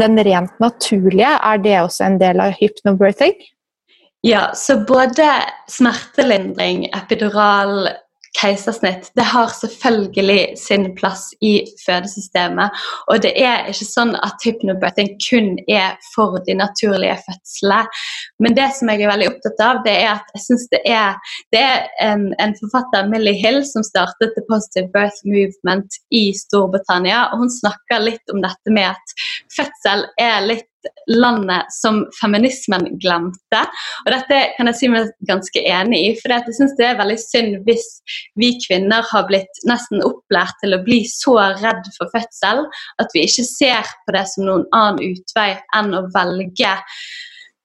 den 0.00 0.18
rent 0.26 0.54
naturlige, 0.62 1.36
er 1.38 1.60
det 1.62 1.76
også 1.80 2.08
en 2.08 2.18
del 2.22 2.40
av 2.42 2.56
hypnobirthing? 2.58 3.36
Ja, 4.24 4.48
så 4.56 4.78
både 4.88 5.26
smertelindring, 5.68 6.86
epidural, 6.96 7.90
keisersnitt, 8.40 9.10
det 9.14 9.26
har 9.30 9.48
selvfølgelig 9.54 10.58
sin 10.58 10.88
plass 10.98 11.28
i 11.40 11.54
fødesystemet. 11.86 12.74
Og 13.12 13.22
det 13.22 13.32
er 13.40 13.68
ikke 13.70 13.86
sånn 13.86 14.14
at 14.26 14.42
hypnobirthing 14.44 15.14
kun 15.22 15.54
er 15.70 15.94
for 16.14 16.40
de 16.46 16.56
naturlige 16.58 17.16
fødslene. 17.26 18.02
Men 18.42 18.56
det 18.58 18.68
som 18.76 18.90
jeg 18.90 19.04
er 19.04 19.12
veldig 19.12 19.30
opptatt 19.30 19.62
av, 19.64 19.80
det 19.86 19.94
er 20.02 20.10
at 20.16 20.34
jeg 20.34 20.44
syns 20.48 20.66
det 20.74 20.82
er, 20.90 21.16
det 21.54 21.62
er 21.62 21.86
en, 22.02 22.26
en, 22.42 22.54
forfatter, 22.60 23.08
Millie 23.10 23.38
Hill, 23.38 23.62
som 23.68 23.86
startet 23.86 24.34
The 24.36 24.44
Positive 24.50 24.90
Birth 24.94 25.22
Movement 25.28 25.98
i 26.14 26.26
Storbritannia. 26.36 27.28
og 27.30 27.44
Hun 27.44 27.52
snakker 27.54 28.02
litt 28.02 28.34
om 28.34 28.42
dette 28.44 28.74
med 28.74 28.92
at 28.92 29.18
fødsel 29.54 30.08
er 30.20 30.46
litt 30.46 30.68
landet 31.10 31.72
som 31.74 32.02
feminismen 32.20 32.86
glemte. 33.02 33.62
Og 34.04 34.10
dette 34.12 34.40
kan 34.56 34.70
jeg 34.70 34.78
si 34.78 34.90
meg 34.92 35.12
ganske 35.28 35.64
enig 35.64 36.00
i, 36.00 36.12
for 36.20 36.34
jeg 36.34 36.56
syns 36.58 36.76
det 36.78 36.88
er 36.90 37.00
veldig 37.00 37.18
synd 37.20 37.58
hvis 37.68 37.86
vi 38.40 38.54
kvinner 38.66 39.04
har 39.10 39.28
blitt 39.30 39.62
nesten 39.68 40.04
opplært 40.06 40.56
til 40.62 40.76
å 40.76 40.82
bli 40.86 41.02
så 41.10 41.36
redd 41.60 41.86
for 41.98 42.12
fødsel 42.14 42.64
at 43.02 43.14
vi 43.14 43.26
ikke 43.28 43.46
ser 43.48 43.94
på 44.06 44.16
det 44.16 44.26
som 44.32 44.48
noen 44.48 44.66
annen 44.76 45.14
utvei 45.14 45.52
enn 45.76 45.94
å 45.96 46.06
velge 46.14 46.74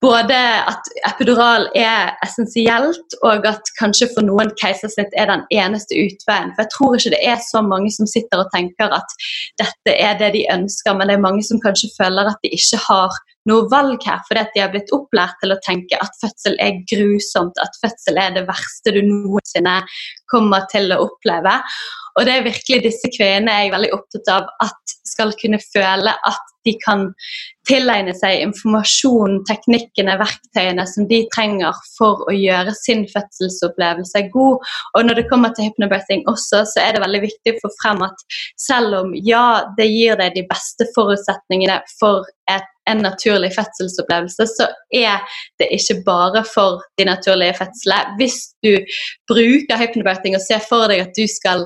både 0.01 0.35
at 0.71 0.89
epidural 1.07 1.67
er 1.75 2.13
essensielt, 2.23 3.15
og 3.23 3.47
at 3.47 3.71
kanskje 3.79 4.07
for 4.13 4.25
noen 4.27 4.51
keisersnitt 4.61 5.11
er 5.19 5.27
den 5.31 5.43
eneste 5.51 5.97
utveien. 5.99 6.53
For 6.55 6.63
jeg 6.63 6.73
tror 6.75 6.95
ikke 6.95 7.15
det 7.15 7.23
er 7.33 7.41
så 7.43 7.63
mange 7.65 7.91
som 7.95 8.07
sitter 8.07 8.43
og 8.43 8.51
tenker 8.55 8.95
at 8.95 9.17
dette 9.59 9.95
er 9.95 10.15
det 10.21 10.31
de 10.37 10.45
ønsker, 10.53 10.95
men 10.95 11.11
det 11.11 11.17
er 11.17 11.27
mange 11.27 11.43
som 11.47 11.59
kanskje 11.63 11.91
føler 11.97 12.31
at 12.31 12.39
de 12.45 12.53
ikke 12.55 12.79
har 12.87 13.19
noe 13.49 13.67
valg 13.71 14.05
her, 14.07 14.21
fordi 14.27 14.43
at 14.45 14.53
de 14.55 14.63
har 14.63 14.73
blitt 14.73 14.93
opplært 14.95 15.39
til 15.41 15.53
å 15.55 15.59
tenke 15.65 15.99
at 16.01 16.15
fødsel 16.21 16.57
er 16.63 16.81
grusomt, 16.91 17.59
at 17.63 17.81
fødsel 17.83 18.21
er 18.21 18.35
det 18.37 18.45
verste 18.49 18.93
du 18.95 19.01
noensinne 19.05 19.79
kommer 20.31 20.67
til 20.71 20.93
å 20.93 21.01
oppleve. 21.07 21.57
Og 22.19 22.25
det 22.27 22.35
er 22.35 22.47
virkelig 22.47 22.83
disse 22.85 23.11
kvinnene 23.13 23.55
jeg 23.55 23.69
er 23.69 23.75
veldig 23.77 23.91
opptatt 23.95 24.31
av 24.33 24.47
at 24.65 24.95
skal 25.09 25.33
kunne 25.39 25.59
føle 25.73 26.13
at 26.13 26.55
de 26.67 26.73
kan 26.83 27.05
tilegne 27.69 28.13
seg 28.17 28.43
informasjon, 28.43 29.39
teknikkene, 29.47 30.17
verktøyene 30.19 30.85
som 30.89 31.07
de 31.09 31.21
trenger 31.33 31.77
for 31.95 32.25
å 32.29 32.35
gjøre 32.35 32.73
sin 32.77 33.05
fødselsopplevelse 33.09 34.25
god. 34.33 34.65
Og 34.97 35.07
når 35.07 35.21
det 35.21 35.27
kommer 35.31 35.53
til 35.55 35.69
hypnobirthing 35.69 36.25
også, 36.31 36.65
så 36.73 36.83
er 36.83 36.95
det 36.95 37.03
veldig 37.05 37.23
viktig 37.25 37.55
å 37.55 37.61
få 37.63 37.71
frem 37.79 38.03
at 38.09 38.25
selv 38.59 38.99
om 39.03 39.15
ja, 39.15 39.45
det 39.77 39.87
gir 39.91 40.19
deg 40.19 40.35
de 40.37 40.45
beste 40.49 40.89
forutsetningene 40.95 41.79
for 41.99 42.27
et 42.51 42.67
en 42.91 43.01
naturlig 43.09 43.51
fødselsopplevelse, 43.57 44.43
så 44.57 44.65
er 44.93 45.15
det 45.59 45.67
ikke 45.77 46.03
bare 46.05 46.43
for 46.53 46.71
de 46.97 47.03
naturlige 47.13 47.57
fødslene. 47.59 48.15
Hvis 48.19 48.37
du 48.65 48.73
bruker 49.29 49.79
hypnobirthing 49.79 50.35
og 50.37 50.43
ser 50.43 50.61
for 50.65 50.89
deg 50.91 51.03
at 51.03 51.15
du 51.17 51.25
skal 51.29 51.65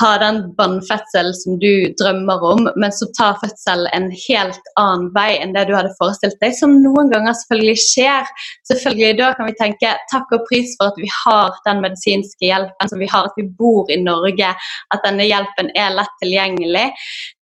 ha 0.00 0.10
den 0.20 0.42
vannfødselen 0.58 1.34
som 1.36 1.58
du 1.62 1.88
drømmer 2.00 2.44
om, 2.44 2.66
men 2.76 2.92
så 2.92 3.08
tar 3.16 3.38
fødselen 3.42 3.88
en 3.96 4.10
helt 4.26 4.70
annen 4.80 5.08
vei 5.16 5.38
enn 5.40 5.54
det 5.56 5.66
du 5.68 5.74
hadde 5.76 5.94
forestilt 6.00 6.36
deg, 6.42 6.54
som 6.58 6.76
noen 6.82 7.10
ganger 7.12 7.36
selvfølgelig 7.40 7.82
skjer. 7.84 8.34
Selvfølgelig 8.68 9.16
Da 9.20 9.32
kan 9.36 9.48
vi 9.48 9.56
tenke 9.58 9.94
takk 10.12 10.32
og 10.36 10.44
pris 10.50 10.74
for 10.76 10.92
at 10.92 11.00
vi 11.00 11.08
har 11.24 11.56
den 11.66 11.80
medisinske 11.84 12.50
hjelpen 12.50 12.92
som 12.92 13.00
vi 13.00 13.08
har, 13.10 13.30
at 13.30 13.38
vi 13.40 13.46
bor 13.58 13.88
i 13.92 13.98
Norge, 14.02 14.52
at 14.92 15.06
denne 15.06 15.24
hjelpen 15.26 15.72
er 15.78 15.94
lett 15.96 16.12
tilgjengelig. 16.22 16.86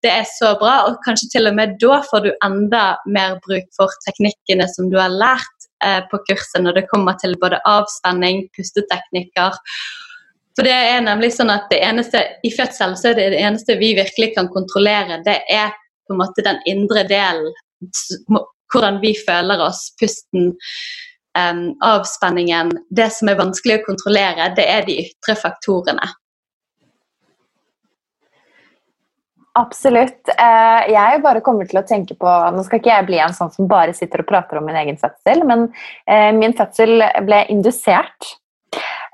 Det 0.05 0.13
er 0.13 0.27
så 0.29 0.55
bra, 0.61 0.85
og 0.89 1.01
kanskje 1.07 1.33
til 1.35 1.51
og 1.51 1.59
med 1.59 1.77
da 1.83 2.01
får 2.11 2.27
du 2.27 2.33
enda 2.47 2.85
mer 3.11 3.39
bruk 3.47 3.67
for 3.77 3.93
teknikkene 4.07 4.69
som 4.71 4.91
du 4.93 4.99
har 5.01 5.13
lært 5.13 5.69
på 6.11 6.19
kurset 6.29 6.63
når 6.63 6.79
det 6.79 6.89
kommer 6.89 7.17
til 7.21 7.35
både 7.43 7.59
avspenning, 7.69 8.47
pusteteknikker 8.57 9.59
for 10.55 10.67
det 10.67 10.75
er 10.75 11.01
nemlig 11.03 11.33
sånn 11.35 11.51
at 11.51 11.67
det 11.73 11.81
eneste, 11.83 12.21
I 12.47 12.51
fødsel 12.55 12.95
så 12.99 13.11
er 13.11 13.19
det 13.19 13.31
det 13.35 13.41
eneste 13.43 13.75
vi 13.81 13.91
virkelig 13.99 14.35
kan 14.37 14.51
kontrollere, 14.55 15.19
det 15.27 15.41
er 15.51 15.73
på 16.07 16.15
en 16.15 16.21
måte 16.21 16.45
den 16.47 16.61
indre 16.71 17.03
delen. 17.11 17.51
Hvordan 18.73 19.01
vi 19.03 19.15
føler 19.19 19.63
oss, 19.65 19.89
pusten, 20.01 20.53
um, 21.39 21.65
avspenningen. 21.83 22.71
Det 22.91 23.09
som 23.17 23.31
er 23.31 23.41
vanskelig 23.41 23.81
å 23.81 23.87
kontrollere, 23.89 24.53
det 24.57 24.67
er 24.71 24.87
de 24.87 24.99
ytre 25.05 25.37
faktorene. 25.39 26.07
Absolutt. 29.55 30.29
Eh, 30.35 30.81
jeg 30.91 31.21
bare 31.23 31.43
kommer 31.47 31.69
til 31.71 31.79
å 31.79 31.87
tenke 31.87 32.17
på 32.19 32.31
Nå 32.57 32.65
skal 32.67 32.81
ikke 32.81 32.91
jeg 32.91 33.07
bli 33.07 33.21
en 33.23 33.35
sånn 33.37 33.53
som 33.55 33.69
bare 33.71 33.95
sitter 33.95 34.25
og 34.25 34.27
prater 34.27 34.59
om 34.59 34.67
min 34.67 34.79
egen 34.81 34.99
fødsel, 34.99 35.45
men 35.47 35.69
eh, 36.11 36.33
min 36.35 36.57
fødsel 36.59 37.05
ble 37.27 37.45
indusert 37.55 38.35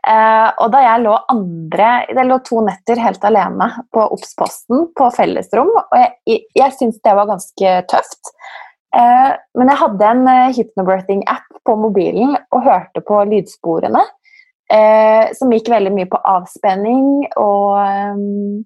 Uh, 0.00 0.48
og 0.64 0.70
da 0.72 0.78
jeg 0.80 1.02
lå 1.04 1.10
andre 1.28 1.88
Det 2.16 2.22
lå 2.24 2.38
to 2.40 2.62
netter 2.64 2.96
helt 3.04 3.24
alene 3.28 3.66
på 3.92 4.06
Obs-posten 4.14 4.86
på 4.96 5.08
fellesrom, 5.12 5.68
og 5.76 5.92
jeg, 5.92 6.14
jeg, 6.24 6.40
jeg 6.56 6.76
syntes 6.78 7.02
det 7.04 7.12
var 7.18 7.28
ganske 7.28 7.74
tøft. 7.92 8.32
Men 8.90 9.68
jeg 9.70 9.78
hadde 9.82 10.06
en 10.08 10.30
hypnobirthing-app 10.56 11.60
på 11.68 11.74
mobilen 11.78 12.32
og 12.48 12.64
hørte 12.64 13.04
på 13.06 13.20
lydsporene, 13.28 14.00
som 15.36 15.52
gikk 15.54 15.68
veldig 15.70 15.92
mye 15.94 16.08
på 16.10 16.18
avspenning 16.32 17.28
og 17.38 18.64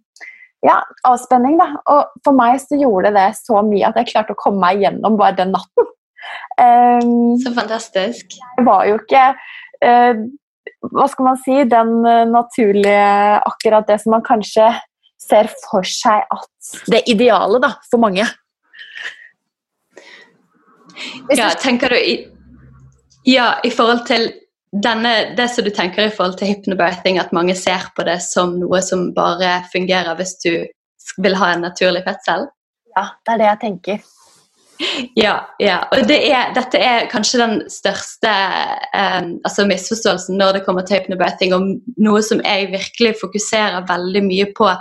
ja, 0.65 0.79
avspenning, 1.05 1.59
da. 1.61 1.71
Og 1.93 2.15
for 2.25 2.37
meg 2.37 2.57
så 2.62 2.79
gjorde 2.81 3.12
det 3.17 3.29
så 3.41 3.61
mye 3.67 3.91
at 3.91 3.99
jeg 4.01 4.12
klarte 4.15 4.37
å 4.37 4.41
komme 4.41 4.62
meg 4.65 4.85
gjennom 4.85 5.19
bare 5.21 5.37
den 5.43 5.53
natten. 5.55 5.91
Um, 6.57 7.35
så 7.43 7.53
fantastisk. 7.57 8.39
Jeg 8.41 8.67
var 8.67 8.89
jo 8.89 8.97
ikke 9.03 9.29
hva 10.93 11.07
skal 11.09 11.29
man 11.29 11.41
si, 11.41 11.57
den 11.69 11.95
eh, 12.09 12.25
naturlige 12.29 13.41
Akkurat 13.49 13.89
det 13.89 13.99
som 14.03 14.15
man 14.17 14.25
kanskje 14.25 14.69
ser 15.21 15.49
for 15.65 15.87
seg 15.89 16.25
at 16.33 16.73
Det 16.91 17.05
ideale, 17.11 17.61
da, 17.62 17.75
for 17.91 18.03
mange. 18.03 18.27
Ja, 21.33 21.51
tenker 21.59 21.95
du 21.95 21.99
i, 21.99 22.17
Ja, 23.27 23.55
i 23.65 23.71
forhold 23.73 24.05
til 24.09 24.29
denne, 24.83 25.12
det 25.37 25.49
som 25.53 25.66
du 25.66 25.70
tenker 25.70 26.09
i 26.09 26.14
forhold 26.14 26.39
til 26.39 26.51
hypnobirthing, 26.51 27.18
at 27.20 27.35
mange 27.37 27.55
ser 27.59 27.87
på 27.97 28.07
det 28.07 28.18
som 28.25 28.57
noe 28.59 28.81
som 28.83 29.12
bare 29.14 29.61
fungerer 29.72 30.16
hvis 30.18 30.35
du 30.43 30.51
vil 31.22 31.39
ha 31.39 31.53
en 31.55 31.64
naturlig 31.68 32.03
fødsel? 32.07 32.49
Ja, 32.95 33.09
det 33.22 33.35
er 33.35 33.41
det 33.41 33.49
jeg 33.51 33.62
tenker. 33.62 34.05
Ja, 35.14 35.35
ja. 35.62 35.77
og 35.95 36.09
det 36.09 36.16
er, 36.27 36.51
dette 36.57 36.81
er 36.83 37.07
kanskje 37.11 37.39
den 37.39 37.55
største 37.70 38.31
um, 38.91 39.29
altså 39.47 39.66
misforståelsen 39.70 40.39
når 40.41 40.59
det 40.59 40.64
kommer 40.66 40.87
til 40.87 40.99
hypnobirthing, 40.99 41.55
og 41.55 41.68
noe 42.03 42.22
som 42.27 42.43
jeg 42.43 42.72
virkelig 42.72 43.14
fokuserer 43.20 43.87
veldig 43.89 44.25
mye 44.27 44.49
på. 44.57 44.72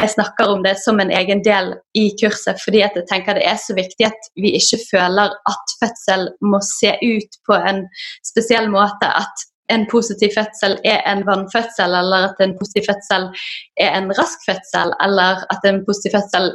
Jeg 0.00 0.10
snakker 0.14 0.50
om 0.50 0.62
det 0.64 0.74
som 0.82 1.00
en 1.00 1.10
egen 1.14 1.42
del 1.46 1.72
i 1.98 2.08
kurset 2.20 2.60
fordi 2.64 2.82
at 2.86 2.96
jeg 2.98 3.06
tenker 3.10 3.38
det 3.38 3.46
er 3.48 3.58
så 3.60 3.76
viktig 3.76 4.06
at 4.08 4.30
vi 4.40 4.54
ikke 4.58 4.80
føler 4.90 5.34
at 5.50 5.74
fødsel 5.80 6.28
må 6.44 6.60
se 6.66 6.94
ut 7.02 7.40
på 7.48 7.58
en 7.70 7.84
spesiell 8.26 8.70
måte. 8.72 9.10
At 9.10 9.46
en 9.72 9.86
positiv 9.90 10.30
fødsel 10.36 10.76
er 10.84 11.00
en 11.08 11.22
vannfødsel, 11.28 11.94
eller 12.00 12.28
at 12.28 12.42
en 12.44 12.56
positiv 12.58 12.84
fødsel 12.90 13.30
er 13.80 13.94
en 13.98 14.10
rask 14.18 14.38
fødsel, 14.48 14.92
eller 15.06 15.44
at 15.54 15.68
en 15.70 15.80
positiv 15.86 16.16
fødsel 16.16 16.50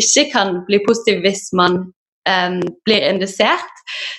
ikke 0.00 0.24
kan 0.32 0.62
bli 0.68 0.80
positiv 0.88 1.20
hvis 1.26 1.44
man 1.52 1.72
um, 2.32 2.60
blir 2.86 3.02
indusert. 3.12 3.74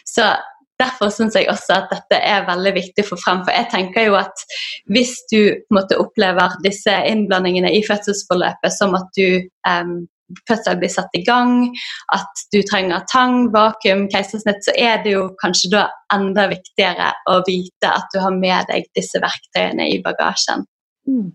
Så 0.05 0.35
Derfor 0.81 1.11
syns 1.13 1.37
jeg 1.37 1.47
også 1.51 1.77
at 1.77 1.93
dette 1.93 2.17
er 2.19 2.47
veldig 2.49 2.73
viktig 2.75 3.05
å 3.05 3.11
få 3.13 3.17
frem. 3.21 3.43
For 3.47 3.55
jeg 3.55 3.69
tenker 3.71 4.09
jo 4.09 4.17
at 4.19 4.43
hvis 4.91 5.13
du 5.31 5.55
måtte 5.73 5.99
opplever 6.01 6.57
disse 6.65 6.91
innblandingene 7.11 7.71
i 7.77 7.83
fødselsforløpet 7.85 8.75
som 8.75 8.97
at 8.97 9.07
du 9.15 9.39
um, 9.69 10.03
fødsel 10.49 10.79
blir 10.81 10.91
satt 10.91 11.15
i 11.15 11.23
gang, 11.23 11.69
at 12.15 12.43
du 12.53 12.59
trenger 12.67 13.05
tang, 13.11 13.45
vakuum, 13.53 14.07
keisersnitt, 14.11 14.63
så 14.65 14.73
er 14.75 14.99
det 15.03 15.15
jo 15.15 15.27
kanskje 15.41 15.71
da 15.75 15.85
enda 16.13 16.47
viktigere 16.51 17.11
å 17.31 17.39
vite 17.47 17.91
at 17.91 18.09
du 18.13 18.19
har 18.23 18.35
med 18.35 18.67
deg 18.71 18.89
disse 18.97 19.21
verktøyene 19.21 19.87
i 19.93 20.01
bagasjen. 20.03 20.65
Mm. 21.07 21.29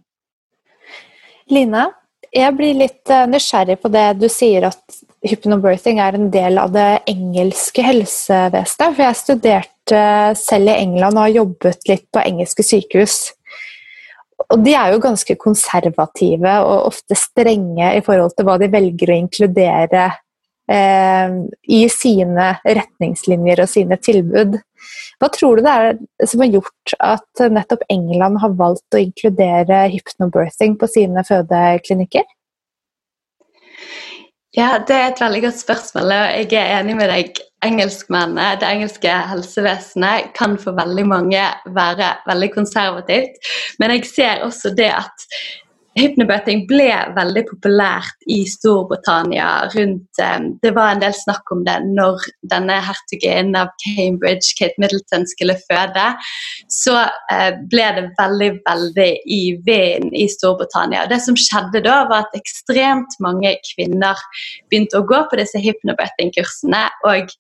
Line, 1.51 1.87
jeg 2.35 2.57
blir 2.59 2.77
litt 2.79 3.11
eh, 3.11 3.27
nysgjerrig 3.31 3.81
på 3.83 3.91
det 3.91 4.09
du 4.21 4.29
sier 4.31 4.69
at 4.69 5.01
hypnobirthing 5.27 6.01
er 6.01 6.17
en 6.17 6.31
del 6.33 6.59
av 6.61 6.73
det 6.75 7.03
engelske 7.11 7.85
helsevesenet. 7.85 8.97
For 8.97 9.05
jeg 9.05 9.19
studerte 9.19 10.07
selv 10.39 10.73
i 10.73 10.79
England 10.87 11.19
og 11.19 11.27
har 11.27 11.37
jobbet 11.41 11.87
litt 11.91 12.07
på 12.15 12.23
engelske 12.25 12.65
sykehus. 12.67 13.19
Og 14.51 14.65
de 14.65 14.75
er 14.75 14.95
jo 14.95 15.03
ganske 15.05 15.37
konservative 15.41 16.57
og 16.65 16.89
ofte 16.89 17.19
strenge 17.19 17.93
i 17.97 18.03
forhold 18.05 18.35
til 18.37 18.49
hva 18.49 18.57
de 18.61 18.71
velger 18.73 19.13
å 19.13 19.19
inkludere 19.21 20.07
eh, 20.71 21.37
i 21.69 21.83
sine 21.93 22.55
retningslinjer 22.65 23.63
og 23.63 23.71
sine 23.71 24.01
tilbud. 24.01 24.57
Hva 25.21 25.29
tror 25.35 25.59
du 25.59 25.67
det 25.67 25.77
er 25.77 26.27
som 26.27 26.41
har 26.41 26.55
gjort 26.57 26.95
at 27.05 27.45
nettopp 27.53 27.85
England 27.93 28.41
har 28.41 28.57
valgt 28.57 28.97
å 28.97 29.03
inkludere 29.03 29.85
hypnobirthing 29.93 30.79
på 30.81 30.89
sine 30.89 31.25
fødeklinikker? 31.29 32.25
Ja, 34.57 34.79
Det 34.89 34.97
er 34.97 35.13
et 35.13 35.21
veldig 35.21 35.43
godt 35.43 35.59
spørsmål. 35.61 36.03
og 36.03 36.51
Jeg 36.51 36.53
er 36.59 36.81
enig 36.81 36.97
med 36.97 37.09
deg. 37.09 37.39
Engelskmennene, 37.63 38.57
det 38.59 38.67
engelske 38.67 39.13
helsevesenet, 39.31 40.31
kan 40.35 40.57
for 40.59 40.73
veldig 40.73 41.07
mange 41.07 41.43
være 41.77 42.09
veldig 42.27 42.49
konservativt. 42.55 43.37
Men 43.79 43.91
jeg 43.91 44.07
ser 44.09 44.43
også 44.43 44.73
det 44.77 44.89
at 44.89 45.27
Hypnobirthing 45.99 46.69
ble 46.71 46.93
veldig 47.17 47.43
populært 47.49 48.29
i 48.31 48.45
Storbritannia 48.47 49.49
rundt 49.73 50.21
um, 50.23 50.45
Det 50.63 50.71
var 50.77 50.93
en 50.93 51.03
del 51.03 51.17
snakk 51.19 51.51
om 51.51 51.65
det 51.67 51.75
når 51.89 52.29
denne 52.53 52.77
hertuginnen 52.87 53.59
av 53.59 53.73
Cambridge, 53.83 54.53
Kate 54.59 54.79
Middleton, 54.79 55.27
skulle 55.27 55.57
føde. 55.65 56.05
Så 56.71 56.95
uh, 56.95 57.51
ble 57.73 57.89
det 57.97 58.07
veldig, 58.21 58.53
veldig 58.69 59.09
i 59.27 59.41
vinden 59.67 60.15
i 60.15 60.29
Storbritannia. 60.31 61.09
Det 61.11 61.19
som 61.25 61.39
skjedde 61.39 61.83
da, 61.89 62.05
var 62.13 62.29
at 62.29 62.39
ekstremt 62.39 63.19
mange 63.25 63.57
kvinner 63.73 64.23
begynte 64.71 65.03
å 65.03 65.09
gå 65.11 65.25
på 65.27 65.43
disse 65.43 65.59
hypnobirthing-kursene, 65.59 66.87
og 67.11 67.35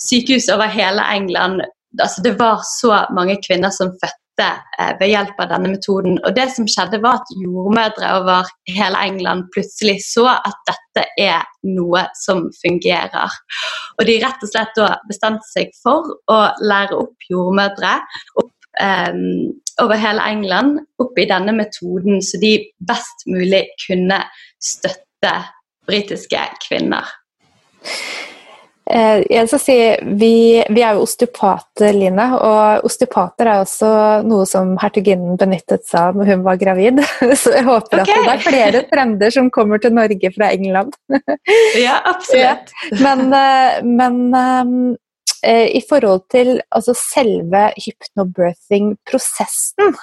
sykehus 0.00 0.48
over 0.52 0.72
hele 0.72 1.04
England 1.12 1.60
altså 2.00 2.22
Det 2.24 2.38
var 2.38 2.62
så 2.64 3.06
mange 3.12 3.36
kvinner 3.46 3.70
som 3.70 3.92
fødte 4.00 4.08
eh, 4.08 4.21
ved 4.40 5.10
hjelp 5.10 5.40
av 5.42 5.50
denne 5.50 5.72
metoden. 5.74 6.18
Og 6.24 6.34
det 6.36 6.48
som 6.54 6.68
skjedde 6.70 7.02
var 7.02 7.20
at 7.20 7.32
Jordmødre 7.36 8.12
over 8.18 8.48
hele 8.70 9.02
England 9.04 9.50
plutselig 9.54 9.98
så 10.06 10.28
at 10.32 10.58
dette 10.68 11.04
er 11.20 11.44
noe 11.68 12.06
som 12.18 12.46
fungerer. 12.62 13.36
Og 13.98 14.06
de 14.08 14.18
rett 14.22 14.44
og 14.44 14.52
slett 14.52 14.82
bestemte 15.08 15.48
seg 15.50 15.74
for 15.82 16.14
å 16.32 16.40
lære 16.64 16.98
opp 16.98 17.28
jordmødre 17.30 17.94
opp, 18.40 18.52
eh, 18.80 19.12
over 19.82 20.00
hele 20.00 20.24
England 20.32 20.80
opp 21.02 21.18
i 21.18 21.28
denne 21.28 21.54
metoden, 21.56 22.22
så 22.22 22.40
de 22.40 22.56
best 22.80 23.26
mulig 23.26 23.66
kunne 23.86 24.22
støtte 24.62 25.34
britiske 25.86 26.42
kvinner. 26.66 27.08
Eh, 28.90 29.22
jeg 29.30 29.46
skal 29.46 29.60
si, 29.62 29.76
vi, 30.18 30.58
vi, 30.74 30.82
er 30.82 30.96
jo 30.96 31.04
osteopater, 31.06 31.92
Line. 31.94 32.24
Og 32.34 32.82
osteopater 32.88 33.46
er 33.46 33.60
også 33.62 33.90
noe 34.26 34.46
som 34.48 34.78
hertuginnen 34.82 35.36
benyttet 35.40 35.86
seg 35.88 36.00
av 36.08 36.14
når 36.18 36.26
hun 36.34 36.42
var 36.46 36.56
gravid. 36.60 36.96
Så 37.42 37.48
jeg 37.54 37.64
håper 37.68 37.96
okay. 38.02 38.12
at 38.12 38.18
det 38.26 38.32
er 38.34 38.46
flere 38.46 38.80
trender 38.90 39.30
som 39.34 39.46
kommer 39.54 39.78
til 39.82 39.92
Norge 39.96 40.28
fra 40.34 40.46
England. 40.54 40.92
Ja, 41.78 41.96
absolutt. 42.08 42.68
Ja. 42.92 42.96
Men, 43.02 43.20
eh, 43.36 43.72
men 43.86 44.34
eh, 45.46 45.68
i 45.76 45.80
forhold 45.88 46.22
til 46.32 46.60
altså 46.74 46.94
selve 46.98 47.72
hypnobirthing-prosessen 47.76 49.94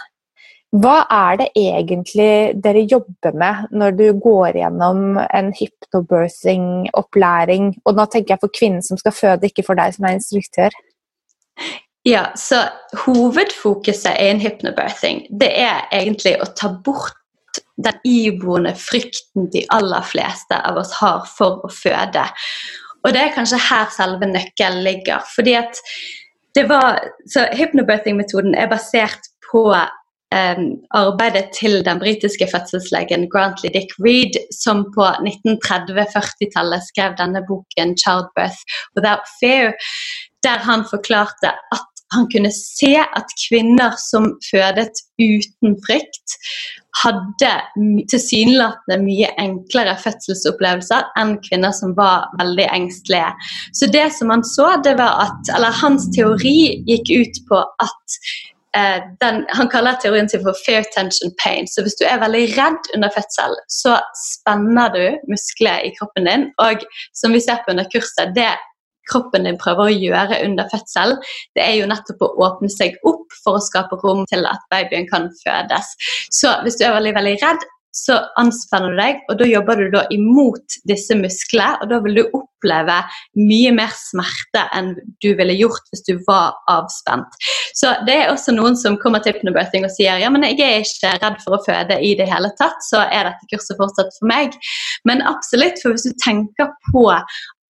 hva 0.69 1.07
er 1.09 1.39
det 1.39 1.47
egentlig 1.57 2.53
dere 2.61 2.83
jobber 2.85 3.33
med 3.33 3.73
når 3.73 3.95
du 3.97 4.13
går 4.21 4.53
gjennom 4.59 5.17
en 5.17 5.49
hypnobirthing-opplæring? 5.57 7.81
Og 7.89 7.97
nå 7.97 8.05
tenker 8.05 8.35
jeg 8.35 8.43
for 8.43 8.53
kvinnen 8.53 8.85
som 8.85 8.93
skal 9.01 9.17
føde, 9.17 9.49
ikke 9.49 9.65
for 9.65 9.73
deg 9.79 9.95
som 9.95 10.05
er 10.05 10.13
instruktør. 10.19 10.69
Ja, 12.05 12.23
så 12.37 12.69
hovedfokuset 13.05 14.13
i 14.13 14.29
en 14.29 14.41
hypnobirthing 14.43 15.17
det 15.41 15.51
er 15.57 15.87
egentlig 15.91 16.35
å 16.37 16.45
ta 16.53 16.69
bort 16.85 17.17
den 17.81 17.97
iboende 18.05 18.75
frykten 18.77 19.49
de 19.53 19.61
aller 19.73 20.03
fleste 20.05 20.55
av 20.69 20.77
oss 20.77 20.93
har 21.01 21.25
for 21.33 21.65
å 21.65 21.69
føde. 21.73 22.25
Og 23.01 23.09
det 23.15 23.21
er 23.23 23.35
kanskje 23.35 23.67
her 23.71 23.87
selve 23.95 24.25
nøkkelen 24.29 24.83
ligger. 24.85 25.19
fordi 25.35 25.53
at 25.57 25.73
det 26.55 26.69
var, 26.69 26.99
så 27.29 27.47
Hypnobirthing-metoden 27.53 28.55
er 28.55 28.69
basert 28.69 29.19
på 29.51 29.75
arbeidet 30.31 31.49
til 31.59 31.85
den 31.85 31.99
britiske 31.99 32.47
fødselslegen 32.51 33.29
Grantley 33.33 33.71
Dick 33.73 33.91
Reed, 34.05 34.37
som 34.63 34.85
på 34.95 35.05
1930-40-tallet 35.25 36.85
skrev 36.89 37.17
denne 37.21 37.41
boken 37.49 37.95
'Childbirth 37.97 38.61
Without 38.95 39.25
Fear', 39.39 39.73
der 40.45 40.57
han 40.69 40.85
forklarte 40.93 41.49
at 41.75 41.87
han 42.11 42.25
kunne 42.33 42.51
se 42.51 42.95
at 43.19 43.27
kvinner 43.47 43.91
som 44.11 44.23
fødet 44.51 44.95
uten 45.21 45.75
frykt, 45.85 46.37
hadde 47.03 47.51
tilsynelatende 48.11 48.97
mye 49.03 49.29
enklere 49.41 49.93
fødselsopplevelser 50.03 51.11
enn 51.21 51.35
kvinner 51.45 51.73
som 51.75 51.93
var 51.97 52.31
veldig 52.41 52.65
engstelige. 52.73 53.29
Så 53.77 53.91
det 53.93 54.07
som 54.17 54.33
han 54.33 54.43
så, 54.43 54.71
det 54.83 54.97
var 54.97 55.21
at 55.27 55.53
Eller 55.55 55.77
hans 55.83 56.09
teori 56.15 56.81
gikk 56.89 57.13
ut 57.21 57.41
på 57.49 57.61
at 57.85 58.19
den, 59.21 59.45
Han 59.57 59.69
kaller 59.69 59.97
teorien 60.01 60.29
sin 60.29 60.43
for 60.45 60.57
fear 60.65 60.83
tension 60.95 61.31
pain. 61.43 61.67
Så 61.67 61.81
hvis 61.81 61.97
du 61.99 62.05
er 62.05 62.21
veldig 62.21 62.43
redd 62.57 62.89
under 62.95 63.09
fødsel, 63.15 63.55
så 63.69 63.97
spenner 64.17 64.93
du 64.93 65.05
muskler 65.31 65.85
i 65.87 65.93
kroppen 65.99 66.29
din. 66.29 66.49
Og 66.61 66.85
som 67.17 67.33
vi 67.33 67.41
ser 67.43 67.63
på 67.65 67.73
under 67.73 67.89
kurset, 67.93 68.35
det 68.35 68.51
kroppen 69.09 69.47
din 69.47 69.57
prøver 69.57 69.89
å 69.89 69.95
gjøre 69.95 70.41
under 70.45 70.69
fødsel, 70.69 71.15
det 71.57 71.65
er 71.65 71.79
jo 71.79 71.89
nettopp 71.89 72.21
å 72.25 72.31
åpne 72.45 72.69
seg 72.69 72.99
opp 73.09 73.33
for 73.43 73.57
å 73.57 73.63
skape 73.63 73.97
rom 74.03 74.25
til 74.29 74.45
at 74.49 74.61
babyen 74.73 75.09
kan 75.09 75.29
fødes. 75.41 75.95
Så 76.29 76.53
hvis 76.65 76.77
du 76.79 76.85
er 76.85 76.93
veldig, 76.97 77.15
veldig 77.17 77.35
redd, 77.41 77.65
så 77.95 78.19
anspenner 78.37 78.93
du 78.93 78.99
deg, 78.99 79.21
og 79.31 79.39
da 79.39 79.47
jobber 79.49 79.79
du 79.79 79.89
da 79.93 80.03
imot 80.13 80.77
disse 80.89 81.17
musklene. 81.17 81.79
Og 81.83 81.91
da 81.91 81.99
vil 82.03 82.19
du 82.19 82.21
oppleve 82.37 82.97
mye 83.39 83.71
mer 83.75 83.93
smerte 83.97 84.65
enn 84.75 84.93
du 85.23 85.29
ville 85.39 85.55
gjort 85.57 85.89
hvis 85.91 86.05
du 86.07 86.13
var 86.27 86.57
avspent. 86.71 87.39
Så 87.77 87.95
det 88.07 88.15
er 88.15 88.33
også 88.33 88.53
noen 88.55 88.77
som 88.79 88.97
kommer 89.01 89.23
til 89.23 89.35
hypnobirthing 89.35 89.87
og 89.87 89.93
sier 89.95 90.21
ja, 90.21 90.31
men 90.33 90.45
jeg 90.47 90.59
er 90.63 90.83
ikke 90.85 91.15
redd 91.23 91.39
for 91.43 91.57
å 91.57 91.63
føde 91.65 91.99
i 92.05 92.13
det 92.19 92.29
hele 92.29 92.51
tatt, 92.59 92.79
så 92.85 93.03
er 93.07 93.31
dette 93.31 93.49
kurset 93.53 93.79
fortsatt 93.79 94.13
for 94.19 94.31
meg. 94.31 94.57
Men 95.09 95.25
absolutt, 95.25 95.81
for 95.81 95.95
hvis 95.95 96.07
du 96.09 96.13
tenker 96.23 96.73
på 96.91 97.07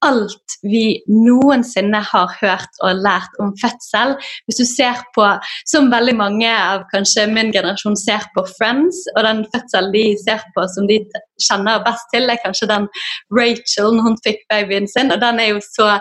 alt 0.05 0.55
vi 0.63 0.99
noensinne 1.07 2.01
har 2.11 2.33
hørt 2.39 2.79
og 2.85 3.01
lært 3.03 3.35
om 3.43 3.51
fødsel. 3.61 4.15
Hvis 4.47 4.59
du 4.59 4.65
ser 4.67 5.01
på, 5.15 5.25
som 5.67 5.91
veldig 5.91 6.15
mange 6.19 6.49
av 6.49 6.85
kanskje 6.93 7.27
min 7.31 7.53
generasjon 7.55 7.97
ser 7.99 8.27
på 8.35 8.45
Friends, 8.57 9.05
og 9.15 9.23
den 9.27 9.45
fødselen 9.53 9.93
de 9.95 10.05
ser 10.23 10.43
på 10.55 10.65
som 10.73 10.89
de 10.89 11.01
kjenner 11.49 11.83
best 11.85 12.09
til, 12.13 12.29
er 12.29 12.41
kanskje 12.43 12.69
den 12.71 12.89
Rachel 13.35 13.95
når 13.95 14.09
hun 14.09 14.19
fikk 14.25 14.43
babyen 14.51 14.89
sin, 14.91 15.11
og 15.13 15.21
den 15.23 15.39
er 15.39 15.53
jo 15.53 15.63
så 15.63 15.95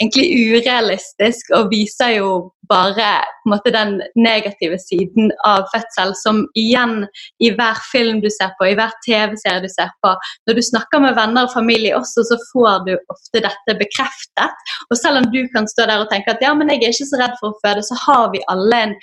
egentlig 0.00 0.30
urealistisk 0.50 1.52
og 1.56 1.70
viser 1.74 2.16
jo 2.20 2.30
bare 2.70 3.08
måte, 3.50 3.72
den 3.74 3.98
negative 4.18 4.78
siden 4.80 5.30
av 5.46 5.66
fødsel, 5.72 6.14
som 6.18 6.42
igjen 6.58 7.04
i 7.42 7.50
hver 7.56 7.78
film 7.90 8.20
du 8.22 8.28
ser 8.32 8.54
på, 8.58 8.68
i 8.70 8.76
hver 8.78 8.94
TV-serie 9.06 9.64
du 9.64 9.68
ser 9.72 9.90
på 10.04 10.14
Når 10.48 10.58
du 10.58 10.62
snakker 10.64 11.02
med 11.02 11.16
venner 11.18 11.48
og 11.48 11.54
familie 11.54 11.96
også, 11.98 12.24
så 12.28 12.38
får 12.50 12.86
du 12.88 12.94
ofte 13.12 13.42
dette 13.44 13.76
bekreftet. 13.80 14.66
Og 14.88 14.98
selv 14.98 15.22
om 15.22 15.30
du 15.34 15.42
kan 15.54 15.68
stå 15.70 15.88
der 15.90 16.04
og 16.04 16.10
tenke 16.12 16.34
at 16.34 16.42
ja, 16.44 16.54
men 16.56 16.72
jeg 16.72 16.84
er 16.84 16.94
ikke 16.94 17.10
så 17.12 17.20
redd 17.20 17.38
for 17.40 17.52
å 17.52 17.60
føde, 17.64 17.84
så 17.86 17.98
har 18.06 18.30
vi 18.34 18.42
alle 18.52 18.82
en, 18.86 18.96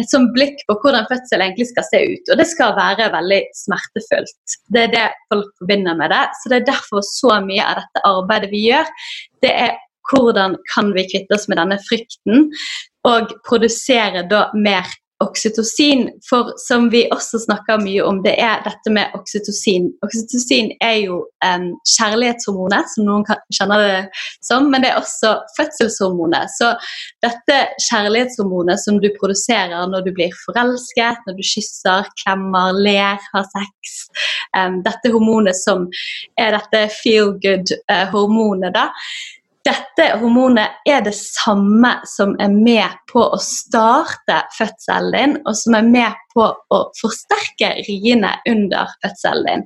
et 0.00 0.10
sånn 0.10 0.30
blikk 0.34 0.62
på 0.68 0.78
hvordan 0.82 1.08
fødsel 1.10 1.44
egentlig 1.44 1.68
skal 1.72 1.88
se 1.90 2.02
ut. 2.14 2.32
Og 2.32 2.40
det 2.40 2.48
skal 2.50 2.76
være 2.78 3.12
veldig 3.14 3.40
smertefullt. 3.64 4.58
Det 4.72 4.86
er 4.86 4.92
det 4.96 5.06
folk 5.32 5.50
forbinder 5.60 5.98
med 5.98 6.14
det. 6.14 6.24
Så 6.40 6.52
det 6.52 6.60
er 6.60 6.70
derfor 6.74 7.04
så 7.06 7.40
mye 7.44 7.66
av 7.66 7.82
dette 7.82 8.06
arbeidet 8.08 8.52
vi 8.52 8.66
gjør, 8.70 8.92
det 9.42 9.56
er 9.66 9.80
hvordan 10.12 10.58
kan 10.74 10.92
vi 10.96 11.08
kvitte 11.10 11.38
oss 11.38 11.48
med 11.50 11.60
denne 11.60 11.80
frykten, 11.88 12.50
og 13.08 13.32
produsere 13.48 14.22
da 14.30 14.46
mer 14.54 14.86
oksytocin. 15.22 16.08
For 16.28 16.52
som 16.56 16.88
vi 16.90 17.04
også 17.14 17.40
snakker 17.44 17.80
mye 17.82 18.02
om, 18.06 18.20
det 18.24 18.34
er 18.42 18.62
dette 18.66 18.92
med 18.94 19.14
oksytocin. 19.16 19.88
Oksytocin 20.04 20.72
er 20.82 20.98
jo 21.04 21.20
um, 21.46 21.68
kjærlighetshormonet, 21.94 22.90
som 22.94 23.08
noen 23.08 23.26
kan, 23.28 23.42
kjenner 23.54 23.82
det 23.82 24.22
som, 24.44 24.68
men 24.72 24.84
det 24.84 24.92
er 24.92 25.00
også 25.00 25.34
fødselshormonet. 25.56 26.52
Så 26.58 26.72
dette 27.24 27.58
kjærlighetshormonet 27.88 28.82
som 28.82 29.00
du 29.02 29.10
produserer 29.18 29.86
når 29.90 30.06
du 30.06 30.12
blir 30.16 30.34
forelsket, 30.44 31.22
når 31.26 31.38
du 31.38 31.44
kysser, 31.52 32.08
klemmer, 32.24 32.74
ler, 32.78 33.20
har 33.34 33.46
sex 33.52 33.94
um, 34.56 34.80
Dette 34.82 35.12
hormonet 35.12 35.56
som 35.58 35.86
er 36.40 36.56
dette 36.56 36.86
feel 37.02 37.36
good-hormonet, 37.42 38.72
uh, 38.72 38.82
da 38.82 38.88
dette 39.66 40.06
hormonet 40.18 40.80
er 40.88 41.04
det 41.06 41.14
samme 41.14 41.92
som 42.08 42.34
er 42.42 42.50
med 42.50 42.96
på 43.10 43.22
å 43.22 43.38
starte 43.42 44.40
fødselen 44.56 45.14
din, 45.14 45.36
og 45.46 45.54
som 45.58 45.76
er 45.78 45.86
med 45.86 46.18
på 46.34 46.48
å 46.50 46.80
forsterke 46.98 47.70
riene 47.86 48.32
under 48.50 48.90
fødselen 49.04 49.46
din. 49.46 49.64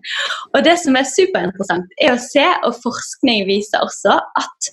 Og 0.52 0.66
Det 0.66 0.76
som 0.82 0.98
er 1.00 1.08
superinteressant, 1.08 1.96
er 2.02 2.12
å 2.12 2.20
se, 2.20 2.44
og 2.68 2.76
forskning 2.82 3.46
viser 3.48 3.84
også, 3.86 4.18
at 4.42 4.70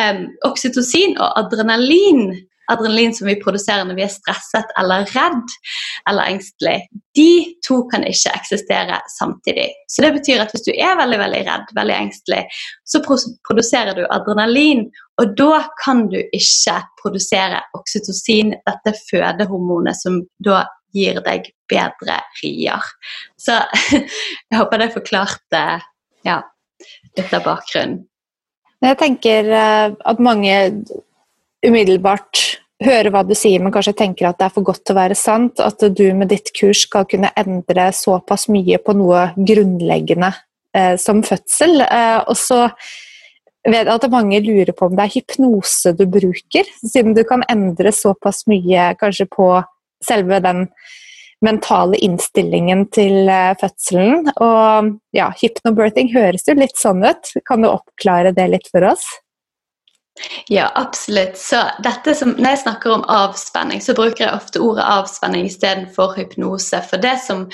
um, 0.00 0.26
oksytocin 0.48 1.18
og 1.18 1.44
adrenalin 1.44 2.32
adrenalin 2.72 3.14
som 3.14 3.28
vi 3.28 3.36
produserer 3.40 3.84
når 3.86 3.98
vi 3.98 4.04
er 4.06 4.12
stresset 4.12 4.70
eller 4.80 5.06
redd 5.14 5.54
eller 6.10 6.34
engstelig, 6.34 6.76
de 7.16 7.56
to 7.66 7.82
kan 7.90 8.04
ikke 8.08 8.32
eksistere 8.34 9.00
samtidig. 9.18 9.68
Så 9.90 10.04
det 10.04 10.12
betyr 10.18 10.42
at 10.44 10.54
hvis 10.54 10.66
du 10.66 10.72
er 10.74 10.96
veldig 10.98 11.18
veldig 11.20 11.42
redd, 11.48 11.74
veldig 11.76 11.96
engstelig, 11.96 12.42
så 12.88 13.02
produserer 13.04 13.96
du 13.96 14.04
adrenalin, 14.08 14.86
og 15.22 15.36
da 15.38 15.64
kan 15.84 16.06
du 16.12 16.18
ikke 16.20 16.80
produsere 17.02 17.62
oksytocin, 17.78 18.54
dette 18.66 18.96
fødehormonet 19.10 20.00
som 20.00 20.22
da 20.44 20.64
gir 20.94 21.20
deg 21.26 21.50
bedre 21.70 22.18
rier. 22.40 22.90
Så 23.40 23.58
jeg 24.48 24.58
håper 24.58 24.82
det 24.82 24.92
forklarte 24.94 25.62
ja, 26.26 26.40
litt 27.18 27.34
av 27.34 27.46
bakgrunnen. 27.46 28.04
Jeg 28.84 28.98
tenker 29.00 29.46
eh, 29.48 29.94
at 29.96 30.18
mange 30.20 30.54
umiddelbart 31.64 32.42
høre 32.84 33.12
hva 33.14 33.22
du 33.26 33.34
sier, 33.38 33.62
men 33.62 33.72
kanskje 33.74 33.94
tenker 33.96 34.28
at 34.28 34.40
det 34.40 34.48
er 34.48 34.54
for 34.54 34.66
godt 34.66 34.82
til 34.84 34.96
å 34.96 35.00
være 35.00 35.18
sant. 35.18 35.62
At 35.62 35.82
du 35.82 36.04
med 36.16 36.32
ditt 36.32 36.50
kurs 36.56 36.84
skal 36.88 37.06
kunne 37.10 37.32
endre 37.38 37.90
såpass 37.94 38.48
mye 38.52 38.80
på 38.82 38.96
noe 38.98 39.28
grunnleggende 39.36 40.32
eh, 40.76 40.94
som 41.00 41.22
fødsel. 41.26 41.80
Eh, 41.86 42.20
og 42.26 42.36
så 42.38 42.66
vet 43.64 43.86
jeg 43.86 43.94
at 43.94 44.10
mange 44.12 44.42
lurer 44.44 44.74
på 44.76 44.90
om 44.90 44.98
det 44.98 45.06
er 45.06 45.14
hypnose 45.14 45.94
du 45.96 46.04
bruker, 46.10 46.68
siden 46.82 47.16
du 47.16 47.22
kan 47.28 47.46
endre 47.50 47.94
såpass 47.94 48.44
mye 48.50 48.92
kanskje 49.00 49.28
på 49.32 49.48
selve 50.04 50.42
den 50.44 50.66
mentale 51.44 51.98
innstillingen 52.04 52.86
til 52.94 53.28
eh, 53.30 53.52
fødselen. 53.60 54.30
Og 54.34 54.94
ja, 55.16 55.30
hypnobirthing 55.40 56.12
høres 56.14 56.48
jo 56.48 56.56
litt 56.58 56.76
sånn 56.80 57.04
ut. 57.04 57.34
Kan 57.48 57.64
du 57.64 57.70
oppklare 57.70 58.34
det 58.36 58.50
litt 58.52 58.70
for 58.72 58.86
oss? 58.92 59.06
Ja, 60.48 60.68
absolutt. 60.74 61.38
Så 61.38 61.58
dette 61.82 62.14
som, 62.14 62.36
når 62.38 62.54
jeg 62.54 62.62
snakker 62.62 62.92
om 62.94 63.06
avspenning, 63.10 63.82
så 63.82 63.96
bruker 63.98 64.26
jeg 64.26 64.36
ofte 64.36 64.62
ordet 64.62 64.86
avspenning 64.86 65.48
istedenfor 65.48 66.14
hypnose. 66.18 66.80
For 66.90 67.02
det 67.02 67.16
som 67.24 67.48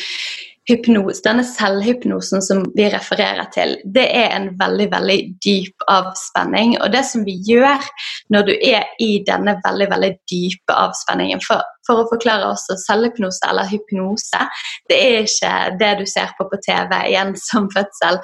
hypnose, 0.69 1.23
denne 1.25 1.45
selvhypnosen 1.47 2.43
som 2.45 2.63
vi 2.77 2.87
refererer 2.93 3.49
til, 3.55 3.77
det 3.85 4.07
er 4.17 4.35
en 4.37 4.51
veldig 4.61 4.87
veldig 4.93 5.19
dyp 5.45 5.87
avspenning. 5.91 6.77
Og 6.83 6.93
det 6.93 7.03
som 7.09 7.25
vi 7.27 7.39
gjør 7.47 7.87
når 8.35 8.49
du 8.49 8.53
er 8.55 8.89
i 9.03 9.11
denne 9.27 9.57
veldig 9.65 9.89
veldig 9.91 10.13
dype 10.31 10.77
avspenningen 10.77 11.41
For, 11.45 11.65
for 11.89 12.03
å 12.03 12.09
forklare 12.11 12.51
også 12.53 12.77
selvhypnose 12.85 13.49
eller 13.49 13.71
hypnose, 13.71 14.45
det 14.91 14.99
er 15.01 15.25
ikke 15.25 15.55
det 15.81 15.93
du 16.03 16.07
ser 16.11 16.35
på 16.39 16.47
på 16.51 16.61
TV 16.67 16.97
i 17.11 17.17
en 17.19 17.35
fødsel, 17.75 18.21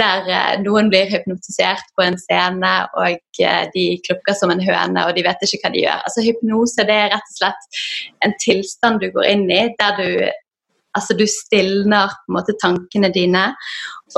der 0.00 0.28
eh, 0.30 0.52
noen 0.62 0.88
blir 0.92 1.10
hypnotisert 1.10 1.90
på 1.96 2.06
en 2.06 2.18
scene 2.20 2.74
og 3.00 3.42
eh, 3.42 3.64
de 3.74 3.86
klukker 4.06 4.36
som 4.36 4.52
en 4.52 4.62
høne 4.62 5.06
og 5.06 5.16
de 5.16 5.24
vet 5.26 5.42
ikke 5.44 5.64
hva 5.64 5.74
de 5.74 5.84
gjør. 5.84 6.04
Altså 6.06 6.24
Hypnose 6.24 6.86
det 6.88 6.96
er 6.96 7.10
rett 7.16 7.34
og 7.34 7.40
slett 7.42 7.82
en 8.24 8.36
tilstand 8.40 9.02
du 9.02 9.10
går 9.14 9.28
inn 9.34 9.50
i 9.50 9.66
der 9.80 9.98
du 9.98 10.30
Altså 10.98 11.14
du 11.14 11.24
stilner 11.30 12.10
på 12.10 12.32
en 12.32 12.36
måte 12.38 12.56
tankene 12.62 13.12
dine, 13.14 13.50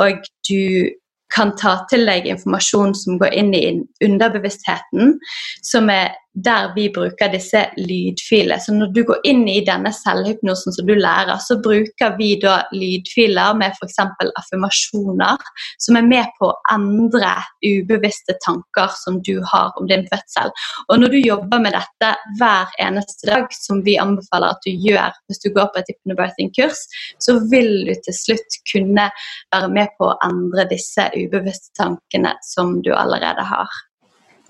og 0.01 0.25
du 0.49 0.89
kan 1.33 1.55
ta 1.57 1.79
til 1.89 2.05
deg 2.09 2.29
informasjon 2.29 2.95
som 2.97 3.19
går 3.21 3.37
inn 3.41 3.53
i 3.57 3.65
underbevisstheten, 4.05 5.17
som 5.65 5.89
er 5.93 6.13
der 6.35 6.73
vi 6.75 6.89
bruker 6.95 7.29
disse 7.33 7.67
lydfiler. 7.77 8.59
Så 8.59 8.73
når 8.75 8.93
du 8.97 9.03
går 9.09 9.21
inn 9.29 9.45
i 9.51 9.61
denne 9.67 9.93
selvhypnosen 9.93 10.73
som 10.73 10.89
du 10.89 10.95
lærer, 10.97 11.37
så 11.45 11.59
bruker 11.63 12.17
vi 12.17 12.31
da 12.41 12.63
lydfiler 12.73 13.59
med 13.61 13.77
f.eks. 13.77 13.99
affirmasjoner, 14.41 15.45
som 15.83 15.99
er 16.01 16.09
med 16.09 16.33
på 16.39 16.49
å 16.49 16.57
endre 16.73 17.35
ubevisste 17.67 18.39
tanker 18.45 18.97
som 19.03 19.21
du 19.27 19.35
har 19.53 19.77
om 19.81 19.89
din 19.91 20.07
fødsel. 20.09 20.53
Og 20.89 21.03
når 21.03 21.15
du 21.15 21.21
jobber 21.21 21.63
med 21.67 21.77
dette 21.77 22.15
hver 22.41 22.73
eneste 22.81 23.29
dag, 23.29 23.53
som 23.53 23.85
vi 23.85 23.99
anbefaler 24.01 24.57
at 24.57 24.65
du 24.65 24.73
gjør 24.73 25.13
hvis 25.29 25.45
du 25.45 25.53
går 25.53 25.69
på 25.73 25.83
et 25.83 25.93
hypnobirthing-kurs, 25.93 26.87
så 27.21 27.39
vil 27.53 27.73
du 27.89 27.95
til 28.07 28.17
slutt 28.17 28.61
kunne 28.73 29.11
være 29.53 29.73
med 29.73 29.93
på 29.99 30.09
å 30.09 30.19
endre 30.25 30.69
disse 30.73 31.11
ubevisste 31.13 31.75
tankene 31.77 32.39
som 32.55 32.79
du 32.83 32.95
allerede 32.97 33.45
har. 33.53 33.83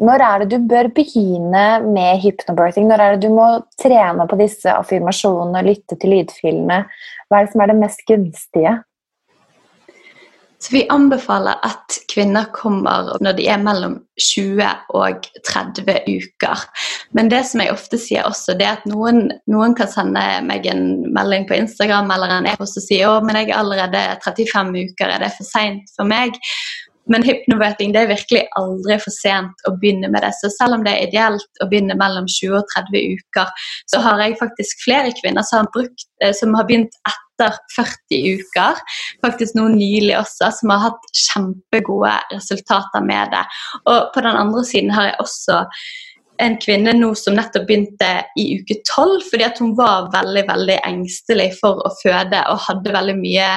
Når 0.03 0.23
er 0.27 0.43
det 0.43 0.49
du 0.51 0.65
bør 0.67 0.89
begynne 0.97 1.67
med 1.87 2.23
hypnobirthing? 2.25 2.89
Når 2.91 3.03
er 3.03 3.13
det 3.15 3.29
du 3.29 3.35
må 3.35 3.49
trene 3.79 4.27
på 4.27 4.39
disse 4.41 4.73
affirmasjonene 4.75 5.63
og 5.63 5.69
lytte 5.69 5.99
til 6.01 6.17
lydfilene? 6.17 6.81
Hva 7.31 7.39
er 7.39 7.47
det 7.47 7.53
som 7.53 7.63
er 7.63 7.71
det 7.71 7.79
mest 7.79 8.03
gunstige? 8.09 8.81
Så 10.63 10.71
Vi 10.71 10.83
anbefaler 10.95 11.59
at 11.67 11.97
kvinner 12.11 12.47
kommer 12.55 13.17
når 13.23 13.39
de 13.39 13.47
er 13.51 13.63
mellom 13.63 13.97
20 14.19 14.67
og 14.95 15.27
30 15.47 15.97
uker. 16.07 16.67
Men 17.15 17.31
det 17.31 17.45
som 17.51 17.63
jeg 17.63 17.75
ofte 17.75 17.99
sier 17.99 18.27
også, 18.27 18.55
det 18.59 18.67
er 18.69 18.79
at 18.79 18.87
noen, 18.91 19.29
noen 19.51 19.75
kan 19.79 19.91
sende 19.91 20.23
meg 20.47 20.67
en 20.71 20.85
melding 21.15 21.49
på 21.51 21.59
Instagram 21.59 22.11
eller 22.15 22.37
en 22.39 22.47
e-post 22.53 22.79
og 22.79 22.87
si 22.87 23.03
å, 23.07 23.17
men 23.27 23.41
jeg 23.41 23.51
er 23.51 23.59
allerede 23.59 24.05
35 24.23 24.87
uker, 24.93 25.11
er 25.11 25.27
det 25.27 25.35
for 25.35 25.51
seint 25.51 25.95
for 25.97 26.11
meg? 26.11 26.39
Men 27.11 27.25
hypnoveting 27.27 27.95
det 27.95 28.05
er 28.05 28.13
virkelig 28.13 28.43
aldri 28.59 28.99
for 29.03 29.15
sent 29.15 29.65
å 29.67 29.75
begynne 29.81 30.11
med 30.13 30.23
det. 30.23 30.31
Så 30.39 30.53
selv 30.55 30.77
om 30.77 30.85
det 30.87 30.93
er 30.95 31.09
ideelt 31.09 31.63
å 31.63 31.69
begynne 31.71 31.97
mellom 31.99 32.29
20 32.31 32.61
og 32.61 32.69
30 32.77 33.19
uker, 33.19 33.67
så 33.91 34.03
har 34.05 34.23
jeg 34.23 34.39
faktisk 34.41 34.85
flere 34.85 35.11
kvinner 35.19 35.47
som 35.49 35.63
har, 35.63 35.73
brukt, 35.75 36.07
eh, 36.23 36.35
som 36.37 36.55
har 36.55 36.69
begynt 36.69 36.95
etter 37.11 37.59
40 37.75 38.39
uker. 38.39 38.79
Faktisk 39.25 39.59
noen 39.59 39.75
nylig 39.81 40.15
også, 40.21 40.53
som 40.61 40.75
har 40.75 40.87
hatt 40.87 41.11
kjempegode 41.25 42.15
resultater 42.37 43.05
med 43.05 43.35
det. 43.35 43.43
Og 43.83 44.15
på 44.15 44.23
den 44.23 44.41
andre 44.45 44.65
siden 44.69 44.95
har 44.95 45.11
jeg 45.11 45.21
også 45.27 45.65
en 46.43 46.57
kvinne 46.63 46.95
nå 46.97 47.13
som 47.19 47.37
nettopp 47.37 47.67
begynte 47.69 48.09
i 48.41 48.47
uke 48.59 48.79
tolv, 48.89 49.23
fordi 49.29 49.47
at 49.47 49.61
hun 49.63 49.75
var 49.79 50.11
veldig 50.15 50.47
veldig 50.49 50.79
engstelig 50.87 51.53
for 51.61 51.83
å 51.87 51.93
føde 52.01 52.41
og 52.51 52.65
hadde 52.67 52.95
veldig 52.95 53.19
mye 53.21 53.51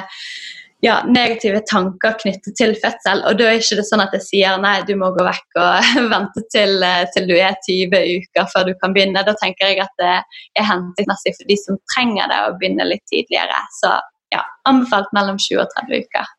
ja, 0.85 0.99
negative 1.09 1.59
tanker 1.69 2.13
knyttet 2.21 2.53
til 2.59 2.75
fødsel. 2.81 3.23
Og 3.25 3.39
da 3.39 3.49
er 3.49 3.59
ikke 3.59 3.79
det 3.79 3.87
sånn 3.87 4.03
at 4.03 4.13
jeg 4.13 4.25
sier 4.25 4.59
nei, 4.61 4.75
du 4.85 4.93
må 4.99 5.09
gå 5.15 5.25
vekk 5.25 5.59
og 5.61 5.91
vente 6.13 6.43
til, 6.53 6.77
eh, 6.85 7.05
til, 7.15 7.25
du 7.29 7.35
er 7.37 7.57
20 7.65 7.95
uker 8.19 8.49
før 8.53 8.67
du 8.69 8.73
kan 8.81 8.93
begynne. 8.95 9.25
Da 9.25 9.33
tenker 9.41 9.71
jeg 9.71 9.81
at 9.83 9.93
det 10.01 10.13
er 10.13 10.69
hensiktsmessig 10.69 11.33
for 11.39 11.49
de 11.49 11.57
som 11.61 11.79
trenger 11.93 12.29
det, 12.29 12.41
å 12.45 12.57
begynne 12.59 12.89
litt 12.91 13.05
tidligere. 13.11 13.61
Så 13.79 13.95
ja, 14.35 14.43
anbefalt 14.69 15.09
mellom 15.15 15.39
20 15.41 15.63
og 15.63 15.73
30 15.79 16.05
uker. 16.05 16.33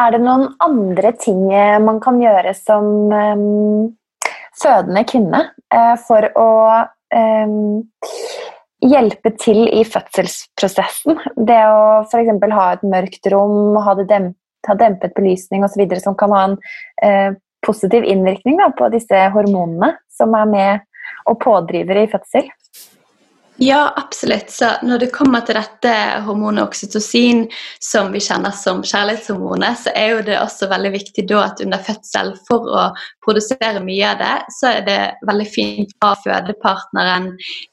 Er 0.00 0.14
det 0.14 0.22
noen 0.24 0.48
andre 0.64 1.12
ting 1.20 1.44
eh, 1.52 1.76
man 1.82 2.00
kan 2.00 2.20
gjøre 2.22 2.54
som 2.56 3.12
um, 3.12 3.90
fødende 4.56 5.04
kvinne 5.08 5.44
uh, 5.74 5.96
for 6.00 6.24
å 6.40 6.50
um, 7.12 7.82
hjelpe 8.82 9.32
til 9.40 9.64
i 9.70 9.82
fødselsprosessen. 9.86 11.20
Det 11.36 11.60
å 11.70 12.02
f.eks. 12.04 12.32
ha 12.54 12.66
et 12.74 12.86
mørkt 12.86 13.28
rom, 13.32 13.76
ha, 13.82 13.94
demp, 14.02 14.36
ha 14.68 14.76
dempet 14.78 15.14
belysning 15.18 15.64
osv. 15.66 15.84
som 16.02 16.16
kan 16.18 16.34
ha 16.34 16.44
en 16.48 16.56
eh, 17.04 17.38
positiv 17.66 18.06
innvirkning 18.08 18.58
da, 18.60 18.72
på 18.74 18.90
disse 18.94 19.26
hormonene 19.34 19.94
som 20.12 20.34
er 20.38 20.50
med 20.50 20.88
og 21.30 21.38
pådriver 21.42 22.02
i 22.02 22.08
fødsel. 22.10 22.50
Ja, 23.62 23.92
absolutt. 23.96 24.50
Så 24.50 24.66
når 24.82 24.98
det 24.98 25.12
kommer 25.14 25.44
til 25.46 25.54
dette 25.54 25.90
hormonet 26.26 26.64
oksytocin, 26.64 27.44
som 27.78 28.08
vi 28.10 28.18
kjenner 28.24 28.50
som 28.58 28.80
kjærlighetshormonet, 28.82 29.78
så 29.84 29.92
er 29.94 30.08
jo 30.16 30.24
det 30.26 30.38
også 30.40 30.66
veldig 30.72 30.90
viktig 30.96 31.22
da 31.30 31.44
at 31.44 31.62
under 31.62 31.78
fødsel, 31.86 32.32
for 32.48 32.66
å 32.66 32.88
produsere 33.22 33.84
mye 33.84 34.08
av 34.08 34.18
det, 34.18 34.32
så 34.56 34.72
er 34.72 34.82
det 34.88 34.96
veldig 35.28 35.46
fint 35.52 35.94
å 36.00 36.10
ha 36.10 36.18
fødepartneren 36.24 37.28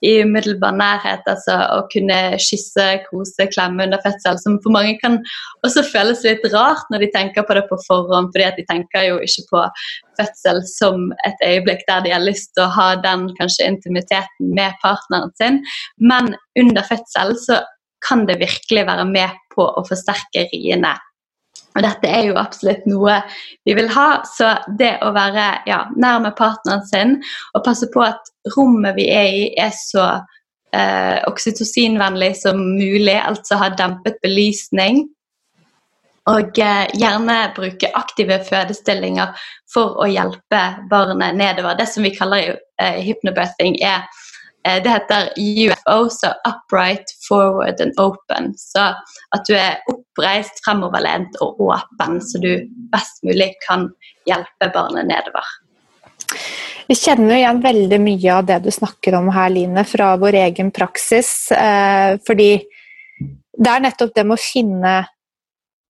i 0.05 0.11
umiddelbar 0.27 0.77
nærhet. 0.77 1.25
Altså 1.25 1.57
å 1.57 1.79
kunne 1.89 2.19
kysse, 2.37 2.85
kose, 3.07 3.49
klemme 3.49 3.87
under 3.89 4.03
fødsel, 4.05 4.37
som 4.43 4.59
for 4.61 4.75
mange 4.75 4.93
kan 5.01 5.17
også 5.65 5.87
føles 5.89 6.21
litt 6.27 6.45
rart 6.53 6.85
når 6.93 7.07
de 7.07 7.09
tenker 7.17 7.49
på 7.49 7.57
det 7.57 7.65
på 7.71 7.81
forhånd, 7.87 8.29
fordi 8.35 8.45
at 8.51 8.61
de 8.61 8.67
tenker 8.69 9.09
jo 9.09 9.17
ikke 9.25 9.47
på 9.49 9.65
fødsel 10.19 10.61
som 10.67 11.09
et 11.27 11.43
øyeblikk 11.47 11.85
der 11.87 12.05
de 12.05 12.13
har 12.13 12.23
lyst 12.23 12.53
til 12.53 12.67
å 12.67 12.73
ha 12.75 12.89
den 13.01 13.29
kanskje 13.39 13.71
intimiteten 13.71 14.53
med 14.55 14.77
partneren 14.83 15.33
sin. 15.39 15.61
Men 15.97 16.33
under 16.59 16.87
fødsel 16.87 17.35
så 17.41 17.61
kan 18.05 18.25
det 18.27 18.39
virkelig 18.39 18.85
være 18.87 19.05
med 19.09 19.37
på 19.55 19.65
å 19.65 19.85
forsterke 19.87 20.47
riene. 20.53 20.95
Og 21.77 21.85
dette 21.85 22.09
er 22.09 22.25
jo 22.29 22.39
absolutt 22.39 22.85
noe 22.89 23.19
vi 23.67 23.75
vil 23.77 23.89
ha. 23.93 24.21
Så 24.27 24.49
det 24.79 24.97
å 25.05 25.13
være 25.15 25.47
ja, 25.69 25.83
nær 25.95 26.21
med 26.23 26.35
partneren 26.39 26.83
sin 26.89 27.17
og 27.53 27.63
passe 27.65 27.89
på 27.93 28.03
at 28.07 28.33
rommet 28.55 28.97
vi 28.97 29.09
er 29.13 29.29
i, 29.29 29.45
er 29.59 29.71
så 29.75 30.07
eh, 30.73 31.19
oksytocinvennlig 31.29 32.33
som 32.41 32.59
mulig, 32.59 33.15
altså 33.15 33.59
ha 33.61 33.71
dempet 33.77 34.19
belysning, 34.25 35.05
og 36.29 36.59
eh, 36.61 36.87
gjerne 36.99 37.37
bruke 37.55 37.89
aktive 37.97 38.39
fødestillinger 38.45 39.35
for 39.71 39.97
å 40.01 40.07
hjelpe 40.09 40.61
barnet 40.91 41.37
nedover. 41.37 41.77
Det 41.79 41.87
som 41.89 42.05
vi 42.05 42.13
kaller 42.15 42.57
eh, 42.81 42.99
hypnobirthing, 43.05 43.79
er 43.81 44.05
eh, 44.67 44.77
det 44.83 44.93
heter 44.93 45.31
UFO, 45.37 45.97
så 46.13 46.33
upright, 46.47 47.15
forward 47.25 47.81
and 47.81 47.97
open. 48.01 48.53
Så 48.59 48.91
at 49.35 49.49
du 49.49 49.55
er 49.57 49.79
oppreist, 49.89 50.61
fremoverlent 50.65 51.39
og 51.45 51.61
åpen, 51.71 52.19
så 52.21 52.41
du 52.41 52.51
best 52.93 53.23
mulig 53.25 53.53
kan 53.65 53.89
hjelpe 54.29 54.71
barnet 54.73 55.09
nedover. 55.09 55.55
Vi 56.89 56.97
kjenner 56.97 57.37
igjen 57.37 57.61
veldig 57.61 57.99
mye 58.01 58.33
av 58.33 58.47
det 58.49 58.63
du 58.65 58.71
snakker 58.73 59.15
om 59.17 59.29
her, 59.33 59.49
Line, 59.53 59.85
fra 59.85 60.15
vår 60.17 60.39
egen 60.41 60.71
praksis. 60.73 61.51
fordi 62.25 62.49
det 63.59 63.71
er 63.71 63.83
nettopp 63.83 64.13
det 64.15 64.25
med 64.25 64.37
å 64.37 64.41
finne 64.41 64.93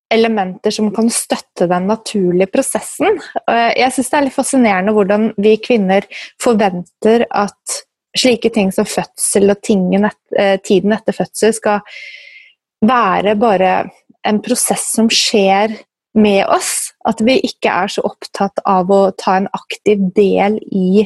elementer 0.09 0.73
som 0.73 0.89
kan 0.93 1.09
støtte 1.13 1.67
den 1.69 1.87
naturlige 1.89 2.49
prosessen. 2.53 3.19
Jeg 3.47 3.93
syns 3.93 4.09
det 4.09 4.17
er 4.17 4.25
litt 4.25 4.37
fascinerende 4.37 4.93
hvordan 4.95 5.29
vi 5.37 5.53
kvinner 5.61 6.07
forventer 6.41 7.27
at 7.29 7.79
slike 8.17 8.49
ting 8.55 8.71
som 8.73 8.87
fødsel 8.89 9.53
og 9.53 9.61
et, 9.69 10.61
tiden 10.65 10.95
etter 10.95 11.15
fødsel 11.15 11.53
skal 11.53 11.83
være 12.85 13.35
bare 13.39 13.73
en 14.27 14.41
prosess 14.43 14.89
som 14.95 15.09
skjer 15.13 15.77
med 16.17 16.41
oss. 16.49 16.91
At 17.07 17.21
vi 17.23 17.37
ikke 17.45 17.71
er 17.71 17.91
så 17.93 18.03
opptatt 18.09 18.63
av 18.67 18.89
å 18.91 19.11
ta 19.17 19.37
en 19.39 19.49
aktiv 19.55 20.09
del 20.17 20.57
i 20.73 21.05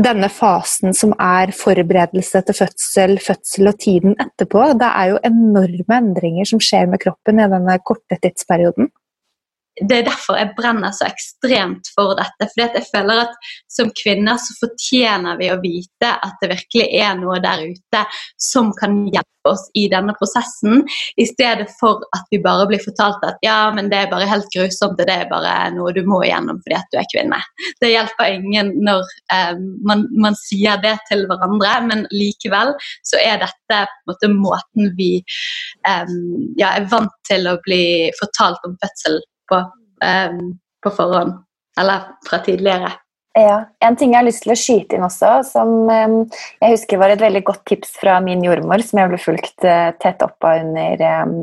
denne 0.00 0.28
fasen 0.32 0.94
som 0.96 1.12
er 1.22 1.52
forberedelse 1.54 2.42
til 2.46 2.56
fødsel, 2.58 3.14
fødsel 3.22 3.70
og 3.70 3.78
tiden 3.78 4.16
etterpå, 4.18 4.66
det 4.80 4.90
er 4.90 5.12
jo 5.12 5.22
enorme 5.28 5.98
endringer 6.00 6.50
som 6.50 6.62
skjer 6.62 6.90
med 6.90 7.02
kroppen 7.04 7.38
i 7.38 7.48
denne 7.52 7.78
korte 7.86 8.18
tidsperioden 8.22 8.90
det 9.82 9.96
er 9.96 10.06
derfor 10.06 10.38
jeg 10.38 10.54
brenner 10.54 10.94
så 10.94 11.08
ekstremt 11.08 11.88
for 11.96 12.14
dette. 12.18 12.46
fordi 12.52 12.78
jeg 12.78 12.88
føler 12.92 13.24
at 13.24 13.48
som 13.70 13.90
kvinner 13.98 14.38
så 14.38 14.54
fortjener 14.60 15.38
vi 15.40 15.50
å 15.50 15.60
vite 15.62 16.10
at 16.14 16.38
det 16.42 16.52
virkelig 16.52 16.88
er 17.02 17.16
noe 17.18 17.40
der 17.42 17.64
ute 17.72 18.02
som 18.38 18.70
kan 18.78 19.02
hjelpe 19.08 19.30
oss 19.50 19.66
i 19.76 19.88
denne 19.92 20.14
prosessen, 20.16 20.86
i 21.20 21.26
stedet 21.28 21.66
for 21.80 22.00
at 22.16 22.30
vi 22.32 22.38
bare 22.44 22.68
blir 22.70 22.80
fortalt 22.80 23.26
at 23.26 23.42
ja, 23.44 23.58
men 23.76 23.90
det 23.92 23.98
er 23.98 24.12
bare 24.12 24.28
helt 24.30 24.48
grusomt, 24.54 24.96
det 24.96 25.10
er 25.10 25.28
bare 25.28 25.52
noe 25.74 25.92
du 25.92 26.00
må 26.06 26.22
igjennom 26.24 26.62
fordi 26.62 26.78
at 26.78 26.88
du 26.94 27.00
er 27.02 27.10
kvinne. 27.12 27.40
Det 27.82 27.90
hjelper 27.92 28.38
ingen 28.38 28.72
når 28.86 29.04
eh, 29.34 29.52
man, 29.84 30.06
man, 30.14 30.38
sier 30.38 30.80
det 30.80 30.96
til 31.10 31.26
hverandre, 31.28 31.74
men 31.90 32.06
likevel 32.14 32.72
så 33.04 33.20
er 33.20 33.42
dette 33.42 33.82
på 34.06 34.14
en 34.14 34.14
måte, 34.14 34.32
måten 34.32 34.90
vi 34.96 35.12
eh, 35.20 36.16
ja, 36.60 36.72
er 36.72 36.88
vant 36.90 37.12
til 37.28 37.50
å 37.50 37.58
bli 37.66 37.84
fortalt 38.22 38.64
om 38.64 38.78
fødsel 38.80 39.20
på, 39.50 39.62
um, 40.04 40.44
på 40.82 40.92
forhånd. 40.94 41.40
Eller 41.80 42.06
fra 42.28 42.38
tidligere. 42.44 42.92
Ja, 43.34 43.64
En 43.82 43.96
ting 43.98 44.12
jeg 44.12 44.20
har 44.20 44.26
lyst 44.28 44.44
til 44.44 44.52
å 44.54 44.58
skyte 44.58 44.94
inn 44.94 45.04
også, 45.04 45.30
som 45.48 45.88
um, 45.90 46.20
jeg 46.62 46.76
husker 46.76 47.00
var 47.00 47.10
et 47.10 47.22
veldig 47.22 47.42
godt 47.48 47.64
tips 47.66 47.96
fra 47.98 48.20
min 48.22 48.44
jordmor, 48.46 48.84
som 48.86 49.00
jeg 49.00 49.10
ble 49.10 49.18
fulgt 49.18 49.66
uh, 49.66 49.90
tett 49.98 50.22
opp 50.22 50.46
av 50.46 50.60
under 50.62 51.02
um, 51.24 51.40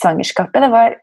svangerskapet, 0.00 0.64
det 0.64 0.70
var 0.72 0.96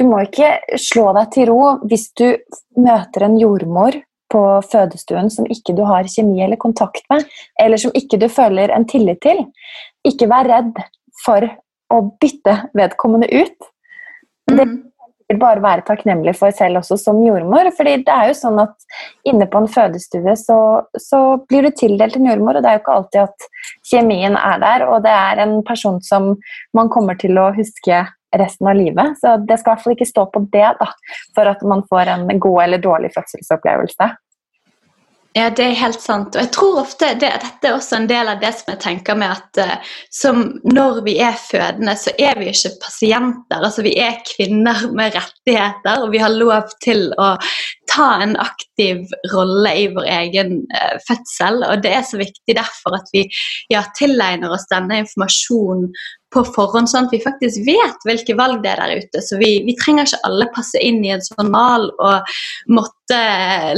du 0.00 0.08
må 0.08 0.24
ikke 0.26 0.56
slå 0.82 1.12
deg 1.14 1.30
til 1.36 1.46
ro 1.52 1.60
hvis 1.86 2.08
du 2.18 2.26
møter 2.74 3.28
en 3.28 3.38
jordmor 3.38 4.00
på 4.34 4.42
fødestuen 4.66 5.30
som 5.30 5.46
ikke 5.46 5.76
du 5.78 5.84
har 5.86 6.10
kjemi 6.10 6.42
eller 6.42 6.58
kontakt 6.58 7.06
med, 7.12 7.22
eller 7.62 7.78
som 7.78 7.94
ikke 7.94 8.18
du 8.18 8.26
føler 8.32 8.74
en 8.74 8.86
tillit 8.90 9.22
til. 9.22 9.44
Ikke 10.10 10.26
vær 10.32 10.48
redd 10.50 10.80
for 11.22 11.46
å 11.94 12.00
bytte 12.18 12.56
vedkommende 12.74 13.30
ut. 13.30 13.70
Mm. 14.50 14.56
Det 14.58 14.66
vil 15.28 15.38
bare 15.40 15.62
være 15.64 15.84
takknemlig 15.88 16.34
for 16.38 16.54
selv 16.54 16.80
også 16.80 16.98
som 17.00 17.20
jordmor. 17.24 17.70
fordi 17.76 17.96
det 18.04 18.12
er 18.12 18.30
jo 18.30 18.38
sånn 18.38 18.60
at 18.62 18.74
inne 19.28 19.46
på 19.50 19.62
en 19.62 19.70
fødestue 19.70 20.36
så, 20.40 20.58
så 21.00 21.20
blir 21.48 21.64
du 21.64 21.70
tildelt 21.70 22.18
en 22.18 22.28
jordmor, 22.28 22.58
og 22.58 22.64
det 22.64 22.70
er 22.70 22.78
jo 22.78 22.82
ikke 22.84 22.98
alltid 22.98 23.22
at 23.24 23.48
kjemien 23.90 24.36
er 24.40 24.60
der. 24.64 24.86
Og 24.88 25.00
det 25.06 25.14
er 25.14 25.40
en 25.44 25.56
person 25.66 26.00
som 26.04 26.34
man 26.76 26.92
kommer 26.92 27.18
til 27.20 27.40
å 27.40 27.50
huske 27.56 28.04
resten 28.34 28.68
av 28.68 28.76
livet. 28.76 29.16
Så 29.20 29.36
det 29.46 29.60
skal 29.60 29.72
i 29.72 29.74
hvert 29.74 29.84
fall 29.84 29.96
ikke 29.96 30.10
stå 30.10 30.26
på 30.34 30.44
det 30.52 30.68
da, 30.80 30.90
for 31.36 31.50
at 31.50 31.62
man 31.66 31.84
får 31.90 32.12
en 32.16 32.28
god 32.42 32.62
eller 32.66 32.82
dårlig 32.82 33.12
fødselsopplevelse. 33.14 34.10
Ja, 35.34 35.48
det 35.50 35.64
er 35.66 35.72
helt 35.74 35.98
sant. 35.98 36.36
Og 36.36 36.44
jeg 36.44 36.50
tror 36.54 36.76
ofte 36.84 37.08
det, 37.18 37.32
dette 37.42 37.66
er 37.66 37.74
også 37.74 37.96
en 37.98 38.06
del 38.06 38.28
av 38.30 38.38
det 38.38 38.52
som 38.54 38.68
jeg 38.70 38.80
tenker 38.84 39.16
med 39.18 39.32
at 39.34 39.58
uh, 39.64 39.94
som 40.14 40.44
når 40.62 41.00
vi 41.08 41.16
er 41.26 41.34
fødende, 41.34 41.96
så 41.98 42.12
er 42.22 42.38
vi 42.38 42.52
ikke 42.52 42.70
pasienter. 42.84 43.58
Altså 43.58 43.82
vi 43.82 43.96
er 43.98 44.20
kvinner 44.28 44.86
med 44.94 45.16
rettigheter, 45.18 46.04
og 46.04 46.14
vi 46.14 46.22
har 46.22 46.30
lov 46.30 46.70
til 46.84 47.08
å 47.18 47.32
ta 47.90 48.08
en 48.22 48.36
aktiv 48.38 49.02
rolle 49.34 49.74
i 49.82 49.88
vår 49.96 50.06
egen 50.20 50.60
uh, 50.70 50.94
fødsel. 51.08 51.64
Og 51.66 51.82
det 51.82 51.96
er 51.98 52.06
så 52.06 52.22
viktig 52.22 52.54
derfor 52.54 53.00
at 53.00 53.10
vi 53.16 53.26
ja, 53.74 53.82
tilegner 53.98 54.54
oss 54.54 54.70
denne 54.70 55.02
informasjonen 55.02 55.90
på 56.34 56.42
forhånd, 56.54 56.90
sånn 56.90 57.06
at 57.08 57.14
vi 57.14 57.22
faktisk 57.22 57.62
vet 57.66 58.06
hvilke 58.08 58.36
valg 58.38 58.62
det 58.64 58.72
er 58.72 58.82
der 58.82 59.04
ute. 59.04 59.22
Så 59.22 59.38
vi, 59.40 59.50
vi 59.66 59.76
trenger 59.78 60.08
ikke 60.08 60.22
alle 60.28 60.48
passe 60.54 60.80
inn 60.82 61.00
i 61.06 61.12
en 61.14 61.22
sånn 61.24 61.52
mal 61.54 61.88
og 62.02 62.34
måtte 62.74 63.20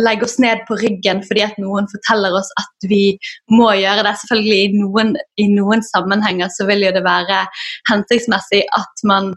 legge 0.00 0.26
oss 0.26 0.38
ned 0.42 0.62
på 0.68 0.78
ryggen 0.80 1.22
fordi 1.26 1.44
at 1.44 1.58
noen 1.60 1.88
forteller 1.90 2.36
oss 2.38 2.48
at 2.62 2.88
vi 2.88 3.16
må 3.52 3.70
gjøre 3.76 4.06
det. 4.06 4.14
Selvfølgelig 4.22 4.60
i 4.62 4.72
noen, 4.80 5.14
i 5.42 5.48
noen 5.52 5.84
sammenhenger 5.84 6.52
så 6.54 6.68
vil 6.70 6.86
jo 6.86 6.94
det 6.96 7.04
være 7.06 7.44
hensiktsmessig 7.90 8.64
at 8.76 9.06
man 9.08 9.34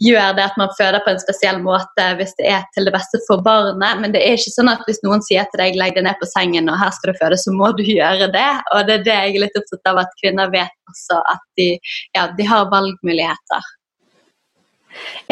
gjør 0.00 0.36
det 0.36 0.44
at 0.44 0.56
man 0.60 0.72
føder 0.78 1.02
på 1.04 1.12
en 1.12 1.20
spesiell 1.20 1.58
måte 1.62 2.06
hvis 2.18 2.32
det 2.38 2.48
er 2.54 2.64
til 2.74 2.88
det 2.88 2.94
beste 2.94 3.20
for 3.26 3.44
barnet. 3.44 4.00
Men 4.00 4.14
det 4.14 4.22
er 4.22 4.38
ikke 4.38 4.54
sånn 4.54 4.72
at 4.72 4.86
hvis 4.88 5.02
noen 5.04 5.24
sier 5.26 5.46
til 5.50 5.62
deg 5.62 5.76
legg 5.80 5.96
deg 5.98 6.06
ned 6.06 6.18
på 6.20 6.30
sengen 6.30 6.70
og 6.72 6.80
her 6.80 6.94
skal 6.96 7.12
du 7.12 7.20
føde, 7.20 7.40
så 7.40 7.54
må 7.56 7.72
du 7.76 7.84
gjøre 7.98 8.30
det. 8.32 8.48
Og 8.72 8.88
det 8.88 8.98
er 9.00 9.06
det 9.10 9.20
jeg 9.20 9.36
er 9.36 9.44
litt 9.46 9.60
opptatt 9.60 9.92
av 9.92 10.02
at 10.06 10.18
kvinner 10.22 10.50
vet 10.54 10.74
også, 10.92 11.20
at 11.34 11.46
de, 11.60 11.70
ja, 12.16 12.26
de 12.38 12.48
har 12.48 12.72
valgmuligheter. 12.72 13.70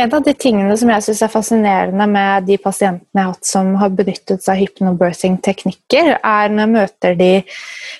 En 0.01 0.15
av 0.15 0.23
de 0.25 0.33
tingene 0.33 0.73
som 0.81 0.89
jeg 0.89 1.05
syns 1.05 1.21
er 1.25 1.33
fascinerende 1.33 2.07
med 2.09 2.47
de 2.49 2.57
pasientene 2.63 3.21
jeg 3.21 3.27
har 3.27 3.35
hatt 3.35 3.49
som 3.49 3.75
har 3.81 3.93
benyttet 3.93 4.45
seg 4.45 4.55
av 4.55 4.61
hypnobirthing-teknikker, 4.63 6.15
er 6.17 6.55
når 6.55 6.63
jeg 6.63 6.73
møter 6.73 7.19
de 7.19 7.31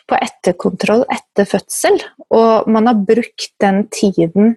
på 0.09 0.17
etterkontroll 0.17 1.05
etter 1.13 1.49
fødsel, 1.51 2.01
og 2.33 2.71
man 2.73 2.89
har 2.89 3.05
brukt 3.11 3.51
den 3.61 3.83
tiden 3.93 4.55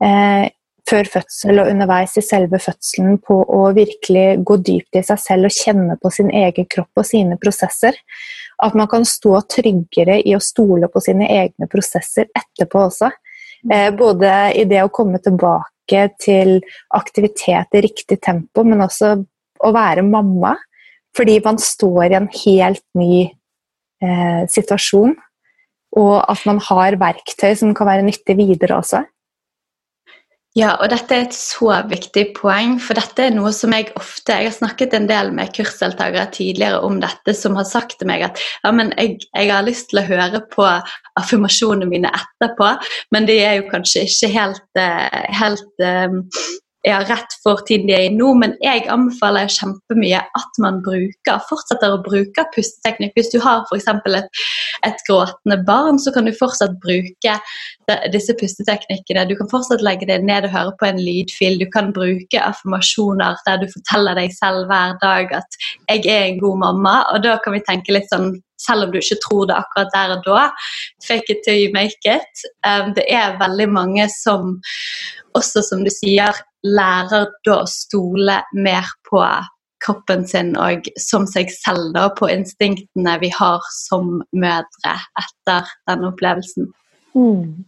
eh, 0.00 0.48
før 0.90 1.08
fødsel 1.12 1.60
og 1.62 1.70
underveis 1.70 2.16
i 2.18 2.24
selve 2.24 2.58
fødselen 2.62 3.18
på 3.22 3.36
å 3.54 3.62
virkelig 3.76 4.42
gå 4.46 4.56
dypt 4.66 4.98
i 4.98 5.04
seg 5.06 5.20
selv 5.22 5.48
og 5.48 5.54
kjenne 5.54 5.96
på 6.00 6.10
sin 6.14 6.30
egen 6.34 6.66
kropp 6.70 7.02
og 7.02 7.06
sine 7.06 7.38
prosesser. 7.40 7.96
At 8.60 8.76
man 8.76 8.90
kan 8.90 9.06
stå 9.08 9.38
tryggere 9.48 10.18
i 10.20 10.34
å 10.36 10.42
stole 10.44 10.90
på 10.92 11.02
sine 11.04 11.28
egne 11.30 11.68
prosesser 11.70 12.28
etterpå 12.36 12.86
også. 12.88 13.10
Eh, 13.70 13.90
både 13.96 14.32
i 14.56 14.66
det 14.68 14.82
å 14.84 14.92
komme 14.92 15.20
tilbake 15.22 16.06
til 16.20 16.58
aktivitet 16.96 17.76
i 17.76 17.84
riktig 17.84 18.20
tempo, 18.22 18.64
men 18.64 18.84
også 18.84 19.14
å 19.60 19.72
være 19.74 20.04
mamma. 20.06 20.56
Fordi 21.16 21.40
man 21.44 21.58
står 21.58 22.04
i 22.10 22.18
en 22.18 22.28
helt 22.44 22.84
ny 22.98 23.24
eh, 23.26 24.42
situasjon. 24.50 25.16
Og 26.00 26.12
at 26.22 26.44
man 26.46 26.60
har 26.68 26.98
verktøy 27.00 27.56
som 27.58 27.74
kan 27.74 27.88
være 27.88 28.06
nyttig 28.06 28.36
videre 28.38 28.78
også. 28.78 29.02
Ja, 30.60 30.74
og 30.82 30.90
dette 30.92 31.14
er 31.14 31.22
et 31.24 31.36
så 31.36 31.70
viktig 31.88 32.24
poeng, 32.36 32.74
for 32.82 32.98
dette 32.98 33.28
er 33.28 33.32
noe 33.32 33.52
som 33.54 33.72
jeg 33.72 33.92
ofte 33.96 34.34
Jeg 34.34 34.50
har 34.50 34.56
snakket 34.56 34.96
en 34.96 35.06
del 35.08 35.30
med 35.32 35.52
kursdeltakere 35.56 36.26
tidligere 36.34 36.82
om 36.84 36.98
dette, 37.00 37.32
som 37.38 37.56
har 37.56 37.68
sagt 37.68 37.96
til 38.00 38.10
meg 38.10 38.26
at 38.26 38.40
ja, 38.64 38.72
men 38.74 38.90
jeg, 38.98 39.16
jeg 39.30 39.52
har 39.52 39.64
lyst 39.64 39.88
til 39.92 40.02
å 40.02 40.06
høre 40.08 40.42
på 40.52 40.66
affirmasjonene 41.20 41.88
mine 41.88 42.10
etterpå, 42.18 42.74
men 43.14 43.28
de 43.30 43.38
er 43.40 43.60
jo 43.60 43.68
kanskje 43.70 44.04
ikke 44.08 44.32
helt, 44.34 44.66
eh, 44.82 45.22
helt 45.40 45.86
um, 45.86 46.20
ja, 46.86 47.00
rett 47.04 47.34
for 47.42 47.60
tiden 47.68 47.90
de 47.90 47.94
er 47.96 48.06
i 48.06 48.12
nå, 48.14 48.30
men 48.40 48.54
jeg 48.64 48.86
anbefaler 48.92 49.50
kjempemye 49.52 50.22
at 50.24 50.60
man 50.62 50.80
bruker, 50.84 51.42
fortsetter 51.48 51.92
å 51.92 52.00
bruke 52.04 52.44
pusteteknikk. 52.54 53.12
Hvis 53.18 53.32
du 53.34 53.38
har 53.44 53.66
f.eks. 53.68 53.88
Et, 53.90 54.42
et 54.88 55.04
gråtende 55.08 55.60
barn, 55.68 56.00
så 56.00 56.12
kan 56.14 56.28
du 56.28 56.32
fortsatt 56.36 56.78
bruke 56.80 57.36
disse 58.14 58.32
pusteteknikkene. 58.40 59.26
Du 59.28 59.36
kan 59.36 59.50
fortsatt 59.52 59.84
legge 59.84 60.08
deg 60.08 60.24
ned 60.24 60.48
og 60.48 60.54
høre 60.56 60.76
på 60.80 60.88
en 60.88 61.00
lydfil. 61.04 61.58
Du 61.60 61.68
kan 61.72 61.92
bruke 61.96 62.44
affirmasjoner 62.48 63.40
der 63.46 63.60
du 63.60 63.68
forteller 63.74 64.16
deg 64.16 64.32
selv 64.36 64.70
hver 64.70 64.96
dag 65.04 65.34
at 65.36 65.60
'jeg 65.88 66.06
er 66.06 66.24
en 66.28 66.40
god 66.40 66.58
mamma', 66.64 67.12
og 67.12 67.22
da 67.22 67.36
kan 67.44 67.52
vi 67.52 67.66
tenke 67.68 67.92
litt 67.92 68.08
sånn 68.08 68.40
selv 68.60 68.84
om 68.84 68.92
du 68.92 68.98
ikke 69.00 69.20
tror 69.24 69.46
det 69.48 69.56
akkurat 69.56 69.92
der 69.94 70.16
og 70.16 70.22
da. 70.26 70.50
Fake 71.08 71.32
it 71.32 71.40
till 71.44 71.56
you 71.56 71.72
make 71.72 72.04
it. 72.04 72.44
Um, 72.64 72.92
det 72.94 73.04
er 73.08 73.38
veldig 73.40 73.68
mange 73.68 74.08
som 74.12 74.60
også, 75.34 75.62
som 75.62 75.84
du 75.84 75.90
sier, 75.90 76.34
lærer 76.66 77.30
da 77.46 77.62
å 77.62 77.70
stole 77.70 78.40
mer 78.52 78.88
på 79.08 79.22
kroppen 79.80 80.26
sin 80.28 80.52
og 80.60 80.88
som 81.00 81.26
seg 81.28 81.50
selv, 81.52 81.94
da, 81.96 82.08
på 82.12 82.28
instinktene 82.28 83.16
vi 83.22 83.30
har 83.32 83.64
som 83.72 84.18
mødre 84.36 84.96
etter 85.22 85.70
den 85.88 86.06
opplevelsen. 86.10 86.68
Mm. 87.16 87.64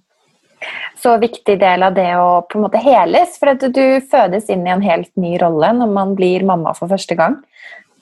Så 1.03 1.16
viktig 1.18 1.57
del 1.59 1.82
av 1.82 1.95
det 1.97 2.11
å 2.20 2.43
på 2.47 2.59
en 2.59 2.66
måte 2.66 2.82
heles, 2.82 3.38
for 3.40 3.55
at 3.55 3.64
du 3.74 3.86
fødes 4.11 4.51
inn 4.53 4.66
i 4.66 4.74
en 4.74 4.84
helt 4.84 5.11
ny 5.18 5.34
rolle 5.40 5.72
når 5.80 5.95
man 5.95 6.12
blir 6.18 6.45
mamma 6.47 6.74
for 6.78 6.93
første 6.93 7.16
gang. 7.18 7.40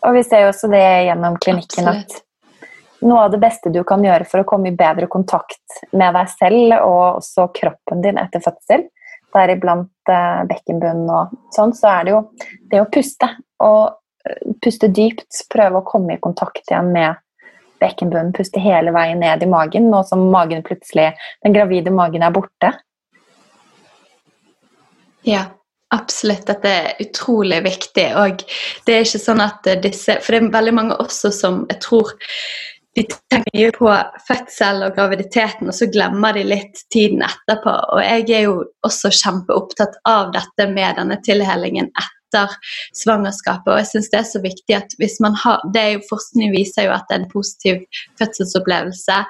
Og 0.05 0.17
vi 0.17 0.25
ser 0.27 0.45
jo 0.45 0.51
også 0.51 0.69
det 0.73 0.85
gjennom 1.07 1.39
klinikken 1.41 1.89
Absolutt. 1.89 2.21
at 2.21 3.07
noe 3.09 3.25
av 3.25 3.33
det 3.33 3.41
beste 3.41 3.73
du 3.73 3.81
kan 3.89 4.03
gjøre 4.05 4.27
for 4.29 4.43
å 4.43 4.49
komme 4.49 4.69
i 4.69 4.77
bedre 4.77 5.09
kontakt 5.13 5.81
med 5.97 6.17
deg 6.17 6.29
selv 6.35 6.77
og 6.83 7.21
også 7.23 7.49
kroppen 7.57 8.05
din 8.05 8.21
etter 8.21 8.43
fødsel, 8.45 8.89
deriblant 9.35 10.11
eh, 10.11 10.43
bekkenbunnen 10.51 11.09
og 11.13 11.35
sånn, 11.55 11.75
så 11.77 11.95
er 11.95 12.07
det 12.07 12.15
jo 12.15 12.21
det 12.73 12.83
å 12.83 12.89
puste. 12.93 13.31
Og 13.65 13.83
eh, 14.27 14.55
puste 14.63 14.91
dypt, 14.93 15.45
prøve 15.53 15.81
å 15.81 15.87
komme 15.87 16.17
i 16.17 16.23
kontakt 16.23 16.65
igjen 16.67 16.93
med 16.95 17.21
bekkenbunnen, 17.81 18.35
puste 18.37 18.61
hele 18.61 18.93
veien 18.93 19.23
ned 19.23 19.43
i 19.43 19.49
magen, 19.49 19.89
nå 19.93 20.03
som 20.09 20.27
magen 20.33 20.65
plutselig, 20.67 21.15
den 21.45 21.57
gravide 21.57 21.93
magen 21.95 22.27
er 22.27 22.35
borte. 22.35 22.75
Ja, 25.29 25.47
absolutt. 25.93 26.47
Dette 26.49 26.71
er 26.73 27.01
utrolig 27.05 27.63
viktig. 27.65 28.07
Og 28.17 28.45
det 28.87 28.95
er 28.95 29.05
ikke 29.05 29.21
sånn 29.21 29.43
at 29.45 29.69
disse 29.85 30.17
For 30.25 30.33
det 30.33 30.47
er 30.47 30.55
veldig 30.55 30.77
mange 30.77 30.97
også 31.03 31.33
som 31.35 31.65
jeg 31.69 31.81
tror 31.85 32.15
de 32.99 33.05
tenker 33.31 33.55
mye 33.55 33.73
på 33.75 33.91
fødsel 34.27 34.85
og 34.87 34.97
graviditeten, 34.97 35.69
og 35.71 35.77
så 35.77 35.87
glemmer 35.93 36.35
de 36.35 36.47
litt 36.47 36.81
tiden 36.93 37.23
etterpå. 37.27 37.75
Og 37.95 38.01
jeg 38.03 38.27
er 38.35 38.49
jo 38.49 38.57
også 38.87 39.13
kjempeopptatt 39.15 40.01
av 40.11 40.33
dette 40.35 40.67
med 40.73 40.99
denne 40.99 41.21
tilhelingen 41.27 41.93
etter 41.95 42.57
svangerskapet. 42.99 43.71
Og 43.71 43.79
jeg 43.79 43.89
syns 43.93 44.11
det 44.11 44.21
er 44.21 44.29
så 44.33 44.43
viktig 44.43 44.77
at 44.77 44.99
hvis 44.99 45.19
man 45.23 45.39
har 45.39 45.63
det 45.75 45.83
er 45.83 45.97
jo 45.97 46.05
Forskning 46.11 46.53
viser 46.55 46.89
jo 46.89 46.95
at 46.97 47.15
en 47.15 47.29
positiv 47.31 47.81
fødselsopplevelse 48.19 49.23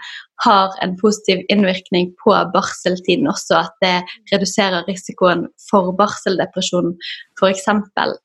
har 0.44 0.76
en 0.80 0.96
positiv 1.00 1.42
innvirkning 1.52 2.14
på 2.24 2.32
barseltiden 2.54 3.28
også, 3.28 3.60
at 3.60 3.74
det 3.84 3.96
reduserer 4.32 4.88
risikoen 4.88 5.44
for 5.68 5.92
barseldepresjon 5.98 6.94
f.eks. 7.36 7.68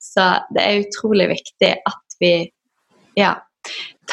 Så 0.00 0.30
det 0.56 0.64
er 0.64 0.84
utrolig 0.86 1.28
viktig 1.34 1.74
at 1.76 2.20
vi 2.24 2.32
ja, 3.20 3.34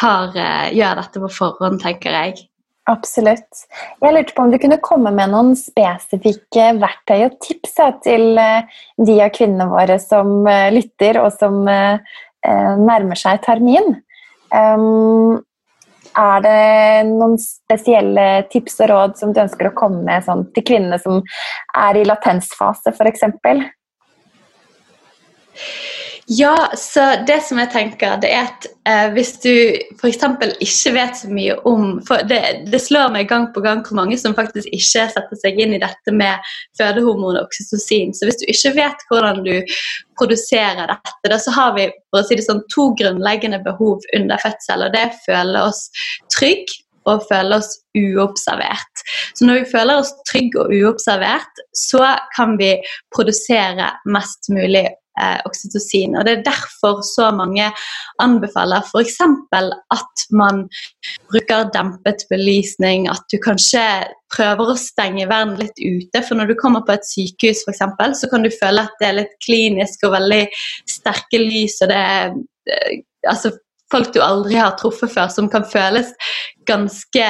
tar, 0.04 0.34
eh, 0.36 0.74
gjør 0.78 1.00
dette 1.00 1.22
på 1.24 1.32
forhånd, 1.32 1.80
tenker 1.84 2.16
jeg. 2.18 2.44
Absolutt. 2.92 3.64
Jeg 4.04 4.12
lurte 4.12 4.36
på 4.36 4.44
om 4.44 4.52
du 4.52 4.60
kunne 4.60 4.82
komme 4.84 5.14
med 5.16 5.32
noen 5.32 5.54
spesifikke 5.56 6.74
verktøy 6.82 7.30
og 7.30 7.38
tips 7.46 7.78
til 8.04 8.38
eh, 8.42 8.82
de 9.00 9.18
av 9.24 9.32
kvinnene 9.36 9.70
våre 9.72 10.00
som 10.04 10.44
eh, 10.48 10.70
lytter, 10.76 11.22
og 11.24 11.32
som 11.38 11.64
nærmer 12.44 13.16
seg 13.16 13.38
termin. 13.46 13.94
Um, 14.52 15.38
er 16.12 16.42
det 16.44 17.06
noen 17.08 17.38
spesielle 17.40 18.26
tips 18.52 18.82
og 18.84 18.90
råd 18.92 19.16
som 19.16 19.32
du 19.32 19.40
ønsker 19.46 19.70
å 19.70 19.78
komme 19.78 20.04
med 20.04 20.26
sånn, 20.28 20.44
til 20.52 20.66
kvinnene 20.68 21.00
som 21.00 21.22
er 21.80 22.02
i 22.02 22.04
latensfase, 22.04 22.92
f.eks.? 22.92 23.24
Ja, 26.28 26.72
så 26.78 27.02
det 27.28 27.42
som 27.44 27.60
jeg 27.60 27.68
tenker, 27.74 28.14
det 28.24 28.30
er 28.32 28.46
at 28.48 28.68
eh, 28.88 29.10
hvis 29.12 29.34
du 29.44 29.52
f.eks. 29.98 30.22
ikke 30.64 30.94
vet 30.96 31.18
så 31.20 31.28
mye 31.28 31.58
om 31.68 31.98
for 32.08 32.24
det, 32.30 32.40
det, 32.72 32.80
slår 32.80 33.12
meg 33.12 33.28
gang 33.28 33.50
på 33.52 33.64
gang 33.66 33.82
hvor 33.84 33.98
mange 34.00 34.16
som 34.20 34.36
faktisk 34.38 34.70
ikke 34.72 35.10
setter 35.12 35.42
seg 35.42 35.60
inn 35.60 35.76
i 35.76 35.82
dette 35.84 36.14
med 36.16 36.40
fødehormon 36.80 37.36
og 37.36 37.50
oksytocin. 37.50 38.16
Så 38.16 38.30
hvis 38.30 38.40
du 38.40 38.48
ikke 38.48 38.72
vet 38.80 39.04
hvordan 39.12 39.44
du 39.44 39.76
produserer 40.20 40.94
dette, 40.94 41.28
da 41.28 41.42
så 41.44 41.58
har 41.58 41.76
vi 41.76 41.90
for 42.08 42.22
å 42.22 42.26
si 42.30 42.40
det 42.40 42.48
sånn, 42.48 42.64
to 42.72 42.94
grunnleggende 43.02 43.60
behov 43.68 44.08
under 44.16 44.40
fødsel. 44.46 44.88
og 44.88 44.96
Det 44.96 45.04
er 45.04 45.12
å 45.12 45.22
føle 45.28 45.68
oss 45.68 45.84
trygg 46.32 46.72
og 47.04 47.28
føle 47.28 47.60
oss 47.60 47.74
uobservert. 48.00 49.06
Så 49.36 49.44
når 49.44 49.60
vi 49.60 49.72
føler 49.76 50.00
oss 50.00 50.16
trygge 50.32 50.64
og 50.64 50.72
uobservert, 50.72 51.64
så 51.76 52.16
kan 52.38 52.56
vi 52.56 52.78
produsere 53.12 53.92
mest 54.08 54.48
mulig 54.56 54.88
eh, 55.20 55.40
oksytocin. 55.48 56.18
Og 56.18 56.26
Det 56.26 56.34
er 56.34 56.46
derfor 56.46 57.02
så 57.08 57.30
mange 57.36 57.70
anbefaler 58.24 58.86
f.eks. 58.86 59.20
at 59.98 60.26
man 60.32 60.66
bruker 61.32 61.70
dempet 61.74 62.26
belysning, 62.30 63.10
at 63.12 63.24
du 63.32 63.40
kanskje 63.44 63.84
prøver 64.34 64.74
å 64.74 64.80
stenge 64.80 65.28
verden 65.30 65.58
litt 65.62 65.78
ute. 65.78 66.24
For 66.24 66.40
når 66.40 66.54
du 66.54 66.56
kommer 66.60 66.86
på 66.86 66.96
et 66.96 67.08
sykehus, 67.08 67.66
eksempel, 67.70 68.16
så 68.18 68.30
kan 68.32 68.46
du 68.46 68.52
føle 68.54 68.86
at 68.88 68.96
det 69.02 69.10
er 69.10 69.20
litt 69.22 69.36
klinisk 69.46 70.08
og 70.08 70.16
veldig 70.18 70.46
sterke 70.90 71.42
lys. 71.42 71.82
og 71.82 71.94
det 71.94 72.00
er 72.00 72.34
eh, 72.74 73.04
altså 73.30 73.54
folk 73.94 74.14
du 74.14 74.22
aldri 74.26 74.58
har 74.58 74.74
truffet 74.80 75.12
før, 75.14 75.30
som 75.30 75.50
kan 75.52 75.66
føles 75.70 76.14
ganske 76.70 77.28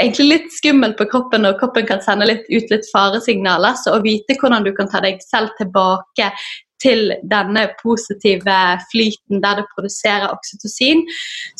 Egentlig 0.00 0.26
litt 0.26 0.52
skummelt 0.56 0.96
på 0.98 1.06
kroppen, 1.12 1.44
og 1.44 1.58
kroppen 1.60 1.84
kan 1.88 2.00
sende 2.04 2.28
litt 2.28 2.46
ut 2.48 2.72
litt 2.72 2.86
faresignaler. 2.88 3.76
Så 3.76 3.92
å 3.92 4.02
vite 4.04 4.38
hvordan 4.40 4.64
du 4.64 4.72
kan 4.76 4.88
ta 4.90 5.02
deg 5.04 5.20
selv 5.20 5.52
tilbake 5.58 6.30
til 6.82 7.12
denne 7.30 7.66
positive 7.82 8.56
flyten 8.92 9.42
der 9.44 9.60
det 9.60 9.68
produserer 9.74 10.30
oksytocin. 10.32 11.04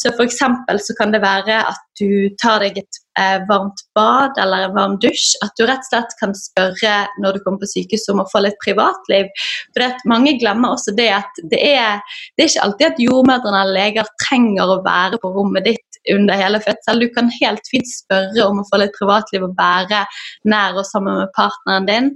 Så 0.00 0.12
f.eks. 0.16 0.40
så 0.86 0.98
kan 0.98 1.14
det 1.14 1.22
være 1.24 1.62
at 1.68 1.86
du 2.00 2.32
tar 2.40 2.62
deg 2.64 2.78
et 2.80 2.98
eh, 3.20 3.42
varmt 3.48 3.82
bad 3.96 4.38
eller 4.40 4.68
en 4.68 4.76
varm 4.76 4.96
dusj. 5.02 5.34
At 5.44 5.52
du 5.58 5.66
rett 5.68 5.84
og 5.84 5.90
slett 5.90 6.16
kan 6.22 6.32
spørre 6.36 6.94
når 7.20 7.36
du 7.36 7.44
kommer 7.44 7.62
på 7.62 7.70
sykehus 7.74 8.08
om 8.12 8.22
å 8.22 8.28
få 8.32 8.44
litt 8.46 8.58
privatliv. 8.64 9.28
For 9.74 10.08
Mange 10.10 10.36
glemmer 10.40 10.76
også 10.76 10.94
det 10.96 11.10
at 11.20 11.44
det 11.52 11.60
er, 11.74 12.00
det 12.36 12.46
er 12.46 12.52
ikke 12.52 12.66
alltid 12.66 12.88
at 12.88 13.04
jordmødrene 13.04 13.62
eller 13.64 13.78
leger 13.80 14.12
trenger 14.24 14.74
å 14.76 14.82
være 14.86 15.20
på 15.20 15.32
rommet 15.36 15.68
ditt 15.68 15.89
under 16.14 16.38
hele 16.40 16.60
fødsel. 16.64 17.02
Du 17.02 17.08
kan 17.14 17.30
helt 17.40 17.66
fint 17.70 17.88
spørre 17.88 18.46
om 18.46 18.62
å 18.62 18.66
få 18.70 18.80
litt 18.80 18.94
privatliv 18.96 19.44
og 19.46 19.56
være 19.58 20.04
nær 20.48 20.78
og 20.80 20.86
sammen 20.88 21.20
med 21.20 21.32
partneren 21.36 21.88
din. 21.88 22.10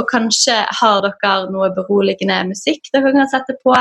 Og 0.00 0.08
kanskje 0.10 0.56
har 0.80 1.04
dere 1.04 1.50
noe 1.52 1.70
beroligende 1.76 2.40
musikk 2.50 2.90
dere 2.94 3.14
kan 3.14 3.30
sette 3.30 3.56
på. 3.64 3.74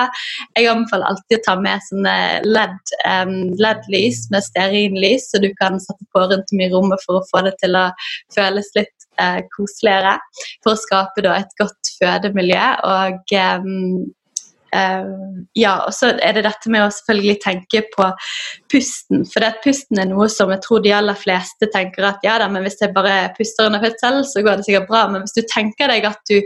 Jeg 0.58 0.70
anbefaler 0.72 1.10
alltid 1.12 1.40
å 1.40 1.44
ta 1.48 1.58
med 1.60 1.86
sånne 1.88 2.16
LED-lys 2.46 3.60
LED 3.60 4.34
med 4.34 4.46
stearinlys, 4.46 5.30
så 5.32 5.42
du 5.42 5.50
kan 5.60 5.80
sette 5.82 6.06
på 6.14 6.26
rundt 6.30 6.54
om 6.54 6.64
i 6.64 6.70
rommet 6.72 7.04
for 7.06 7.20
å 7.20 7.26
få 7.32 7.44
det 7.48 7.56
til 7.64 7.78
å 7.78 7.88
føles 8.36 8.70
litt 8.78 9.10
eh, 9.22 9.42
koseligere. 9.56 10.18
For 10.64 10.76
å 10.76 10.80
skape 10.80 11.26
da, 11.26 11.40
et 11.42 11.58
godt 11.60 11.94
fødemiljø. 11.98 12.66
Og 12.90 13.36
um, 13.66 14.08
ja, 14.72 15.74
og 15.86 15.94
så 15.96 16.12
er 16.14 16.36
det 16.36 16.44
dette 16.46 16.72
med 16.72 16.84
å 16.86 16.92
selvfølgelig 16.94 17.36
tenke 17.44 17.82
på 17.94 18.08
pusten. 18.72 19.24
For 19.30 19.42
det 19.42 19.52
at 19.54 19.64
pusten 19.64 20.02
er 20.02 20.10
noe 20.10 20.28
som 20.32 20.52
jeg 20.54 20.62
tror 20.66 20.84
de 20.86 20.94
aller 20.96 21.18
fleste 21.18 21.70
tenker 21.74 22.06
at 22.08 22.26
ja 22.26 22.38
da, 22.42 22.50
men 22.52 22.66
hvis 22.66 22.80
jeg 22.82 22.94
bare 22.96 23.32
puster 23.38 23.70
under 23.70 23.84
fødsel, 23.84 24.22
så 24.30 24.44
går 24.46 24.60
det 24.60 24.68
sikkert 24.68 24.90
bra. 24.92 25.06
Men 25.12 25.26
hvis 25.26 25.38
du 25.38 25.42
tenker 25.50 25.92
deg 25.92 26.08
at 26.10 26.22
du 26.30 26.38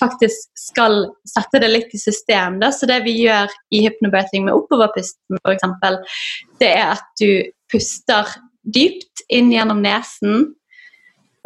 faktisk 0.00 0.50
skal 0.66 1.06
sette 1.28 1.60
det 1.62 1.70
litt 1.72 1.94
i 1.96 2.00
system, 2.00 2.60
da, 2.62 2.72
så 2.72 2.88
det 2.88 3.02
vi 3.06 3.18
gjør 3.22 3.52
i 3.76 3.84
hypnobirthing 3.86 4.48
med 4.48 4.56
oppoverpusten 4.56 5.40
f.eks., 5.42 6.16
det 6.60 6.72
er 6.72 6.94
at 6.96 7.08
du 7.20 7.44
puster 7.72 8.30
dypt 8.66 9.26
inn 9.32 9.52
gjennom 9.52 9.82
nesen, 9.84 10.52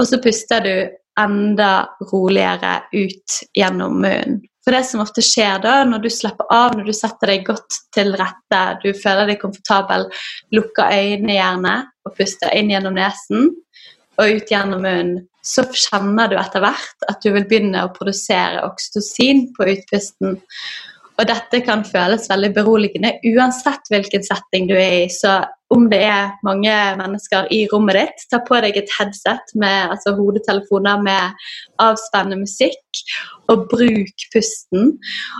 og 0.00 0.06
så 0.08 0.20
puster 0.22 0.64
du 0.64 0.74
enda 1.20 1.72
roligere 2.12 2.80
ut 2.94 3.40
gjennom 3.56 4.00
munnen. 4.00 4.40
For 4.70 4.78
det 4.78 4.86
som 4.86 5.00
ofte 5.02 5.22
skjer 5.26 5.56
da, 5.64 5.80
når 5.82 6.04
du 6.04 6.12
slapper 6.14 6.46
av, 6.54 6.76
når 6.78 6.84
du 6.86 6.94
setter 6.94 7.32
deg 7.32 7.40
godt 7.48 7.74
til 7.90 8.12
rette, 8.14 8.60
du 8.84 8.92
føler 8.94 9.26
deg 9.26 9.40
komfortabel, 9.40 10.04
lukker 10.54 10.92
øynene 10.94 11.34
gjerne 11.34 11.72
og 12.06 12.12
puster 12.14 12.54
inn 12.54 12.70
gjennom 12.70 12.94
nesen 12.94 13.48
og 14.14 14.36
ut 14.36 14.52
gjennom 14.54 14.84
munnen, 14.86 15.24
så 15.42 15.64
kjenner 15.74 16.30
du 16.30 16.36
etter 16.38 16.62
hvert 16.62 17.08
at 17.10 17.18
du 17.18 17.32
vil 17.34 17.48
begynne 17.50 17.82
å 17.82 17.90
produsere 17.96 18.62
oksytocin 18.68 19.48
på 19.56 19.66
utpusten. 19.72 20.38
Og 21.18 21.26
dette 21.32 21.64
kan 21.66 21.82
føles 21.82 22.30
veldig 22.30 22.52
beroligende 22.60 23.16
uansett 23.26 23.90
hvilken 23.90 24.22
setting 24.22 24.70
du 24.70 24.76
er 24.78 25.00
i. 25.00 25.04
Så 25.10 25.34
om 25.70 25.86
det 25.90 26.00
er 26.02 26.32
mange 26.46 26.74
mennesker 26.98 27.46
i 27.54 27.62
rommet 27.70 27.98
ditt, 28.00 28.24
ta 28.30 28.40
på 28.46 28.58
deg 28.64 28.78
et 28.80 28.90
headset 28.98 29.54
med 29.58 29.94
altså 29.94 30.16
hodetelefoner 30.18 31.02
med 31.04 31.44
avspennende 31.82 32.42
musikk, 32.42 33.02
og 33.50 33.68
bruk 33.70 34.26
pusten. 34.34 34.94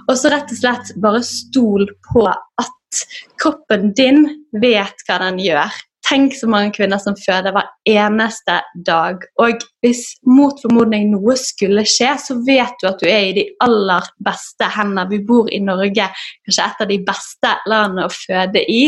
Og 0.07 0.16
så 0.18 0.33
rett 0.33 0.51
og 0.55 0.62
slett 0.62 0.95
bare 1.03 1.22
stol 1.26 1.89
på 2.11 2.26
at 2.31 3.05
kroppen 3.41 3.93
din 3.99 4.26
vet 4.62 5.07
hva 5.07 5.20
den 5.26 5.39
gjør. 5.43 5.78
Tenk 6.11 6.35
så 6.35 6.49
mange 6.51 6.72
kvinner 6.74 6.99
som 6.99 7.14
føder 7.18 7.55
hver 7.55 7.68
eneste 7.87 8.57
dag. 8.87 9.22
Og 9.39 9.62
hvis 9.85 10.16
mot 10.26 10.59
formodning 10.62 11.11
noe 11.12 11.37
skulle 11.39 11.85
skje, 11.87 12.16
så 12.18 12.39
vet 12.47 12.81
du 12.81 12.89
at 12.91 13.03
du 13.03 13.07
er 13.07 13.28
i 13.28 13.37
de 13.37 13.45
aller 13.62 14.09
beste 14.26 14.66
hender. 14.74 15.11
Vi 15.12 15.20
bor 15.26 15.51
i 15.53 15.61
Norge, 15.62 16.09
kanskje 16.47 16.66
et 16.66 16.83
av 16.83 16.91
de 16.91 16.99
beste 17.07 17.55
landene 17.70 18.09
å 18.09 18.14
føde 18.14 18.64
i. 18.66 18.83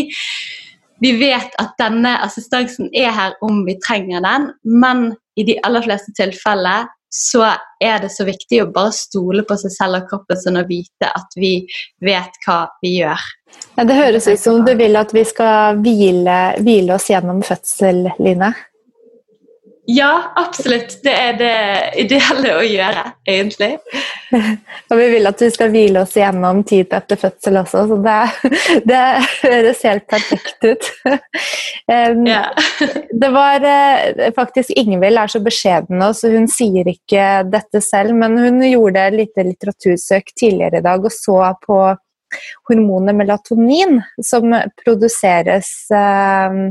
Vi 1.03 1.12
vet 1.18 1.55
at 1.59 1.74
denne 1.80 2.14
assistansen 2.22 2.90
er 2.94 3.11
her 3.11 3.36
om 3.42 3.64
vi 3.66 3.74
trenger 3.82 4.22
den, 4.22 4.50
men 4.62 5.09
i 5.34 5.44
de 5.48 5.57
aller 5.66 5.82
fleste 5.82 6.14
tilfeller 6.14 6.86
så 7.12 7.44
er 7.82 7.98
det 8.00 8.09
så 8.14 8.24
viktig 8.24 8.62
å 8.62 8.70
bare 8.72 8.94
stole 8.96 9.42
på 9.44 9.57
seg 9.61 9.74
selv 9.74 9.98
og 9.98 10.07
kroppen 10.09 10.38
sin 10.40 10.57
og 10.57 10.70
vite 10.70 11.11
at 11.11 11.34
vi 11.36 11.53
vet 12.05 12.38
hva 12.46 12.62
vi 12.80 12.94
gjør. 13.00 13.26
Det 13.76 13.96
høres 13.98 14.30
ut 14.30 14.40
som 14.40 14.62
du 14.64 14.72
vil 14.78 14.96
at 14.96 15.12
vi 15.12 15.24
skal 15.28 15.82
hvile, 15.84 16.38
hvile 16.62 16.96
oss 16.96 17.11
gjennom 17.12 17.42
fødsel, 17.44 18.07
Line? 18.22 18.55
Ja, 19.84 20.32
absolutt. 20.36 21.00
Det 21.02 21.12
er 21.12 21.32
det 21.38 21.54
ideelle 22.04 22.52
å 22.54 22.62
gjøre, 22.62 23.02
egentlig. 23.26 23.72
Og 24.90 24.94
vi 25.00 25.08
vil 25.10 25.26
at 25.26 25.42
vi 25.42 25.48
skal 25.50 25.72
hvile 25.72 26.04
oss 26.04 26.14
gjennom 26.14 26.60
tid 26.66 26.92
etter 26.94 27.18
fødsel 27.18 27.58
også, 27.58 27.82
så 27.90 27.98
det, 28.04 28.18
det 28.92 29.00
høres 29.40 29.82
helt 29.88 30.06
perfekt 30.10 30.68
ut. 30.68 30.90
Um, 31.90 32.20
ja. 32.28 32.44
det 33.10 33.28
var 33.34 33.64
uh, 33.66 34.28
faktisk 34.36 34.70
Ingvild 34.78 35.18
er 35.18 35.30
så 35.32 35.40
beskjeden 35.42 35.98
nå, 35.98 36.12
så 36.14 36.30
hun 36.30 36.46
sier 36.48 36.86
ikke 36.88 37.24
dette 37.50 37.80
selv, 37.82 38.14
men 38.16 38.38
hun 38.38 38.62
gjorde 38.62 39.02
et 39.02 39.16
lite 39.18 39.44
litteratursøk 39.48 40.30
tidligere 40.38 40.78
i 40.78 40.84
dag 40.86 41.02
og 41.02 41.10
så 41.12 41.40
på 41.66 41.80
hormonet 42.70 43.18
melatonin 43.18 43.98
som 44.22 44.54
produseres 44.84 45.72
uh, 45.90 46.70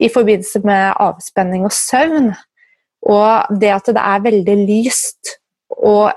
i 0.00 0.08
forbindelse 0.08 0.62
med 0.64 0.94
avspenning 1.00 1.66
og 1.68 1.74
søvn. 1.76 2.32
Og 3.10 3.60
det 3.60 3.70
at 3.74 3.92
det 3.92 4.02
er 4.02 4.26
veldig 4.26 4.56
lyst 4.68 5.36
og 5.70 6.12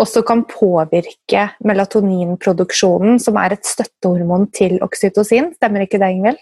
også 0.00 0.24
kan 0.26 0.42
påvirke 0.50 1.48
melatoninproduksjonen, 1.64 3.20
som 3.22 3.36
er 3.38 3.54
et 3.54 3.66
støttehormon 3.66 4.48
til 4.54 4.80
oksytocin. 4.82 5.52
Stemmer 5.58 5.84
ikke 5.84 6.00
det, 6.02 6.10
Ingvild? 6.16 6.40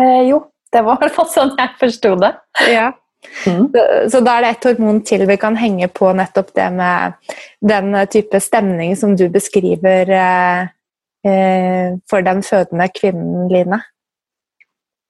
Eh, 0.00 0.24
jo, 0.28 0.40
det 0.72 0.82
var 0.86 0.98
i 0.98 1.04
hvert 1.04 1.14
fall 1.14 1.28
sånn 1.30 1.54
jeg 1.58 1.76
forsto 1.80 2.14
det. 2.22 2.32
Ja. 2.70 2.88
Mm. 3.46 3.68
Så, 3.74 3.84
så, 4.14 4.22
da 4.22 4.36
er 4.38 4.44
det 4.44 4.50
et 4.52 4.66
hormon 4.68 5.00
til 5.06 5.24
vi 5.26 5.36
kan 5.40 5.56
henge 5.58 5.88
på 5.90 6.10
nettopp 6.14 6.52
det 6.54 6.68
med 6.74 7.16
den 7.66 7.96
type 8.12 8.38
stemning 8.42 8.94
som 8.98 9.16
du 9.18 9.26
beskriver 9.34 10.12
eh, 10.14 10.68
eh, 11.26 11.96
for 12.10 12.26
den 12.26 12.44
fødende 12.46 12.86
kvinnen, 12.94 13.48
Line. 13.52 13.80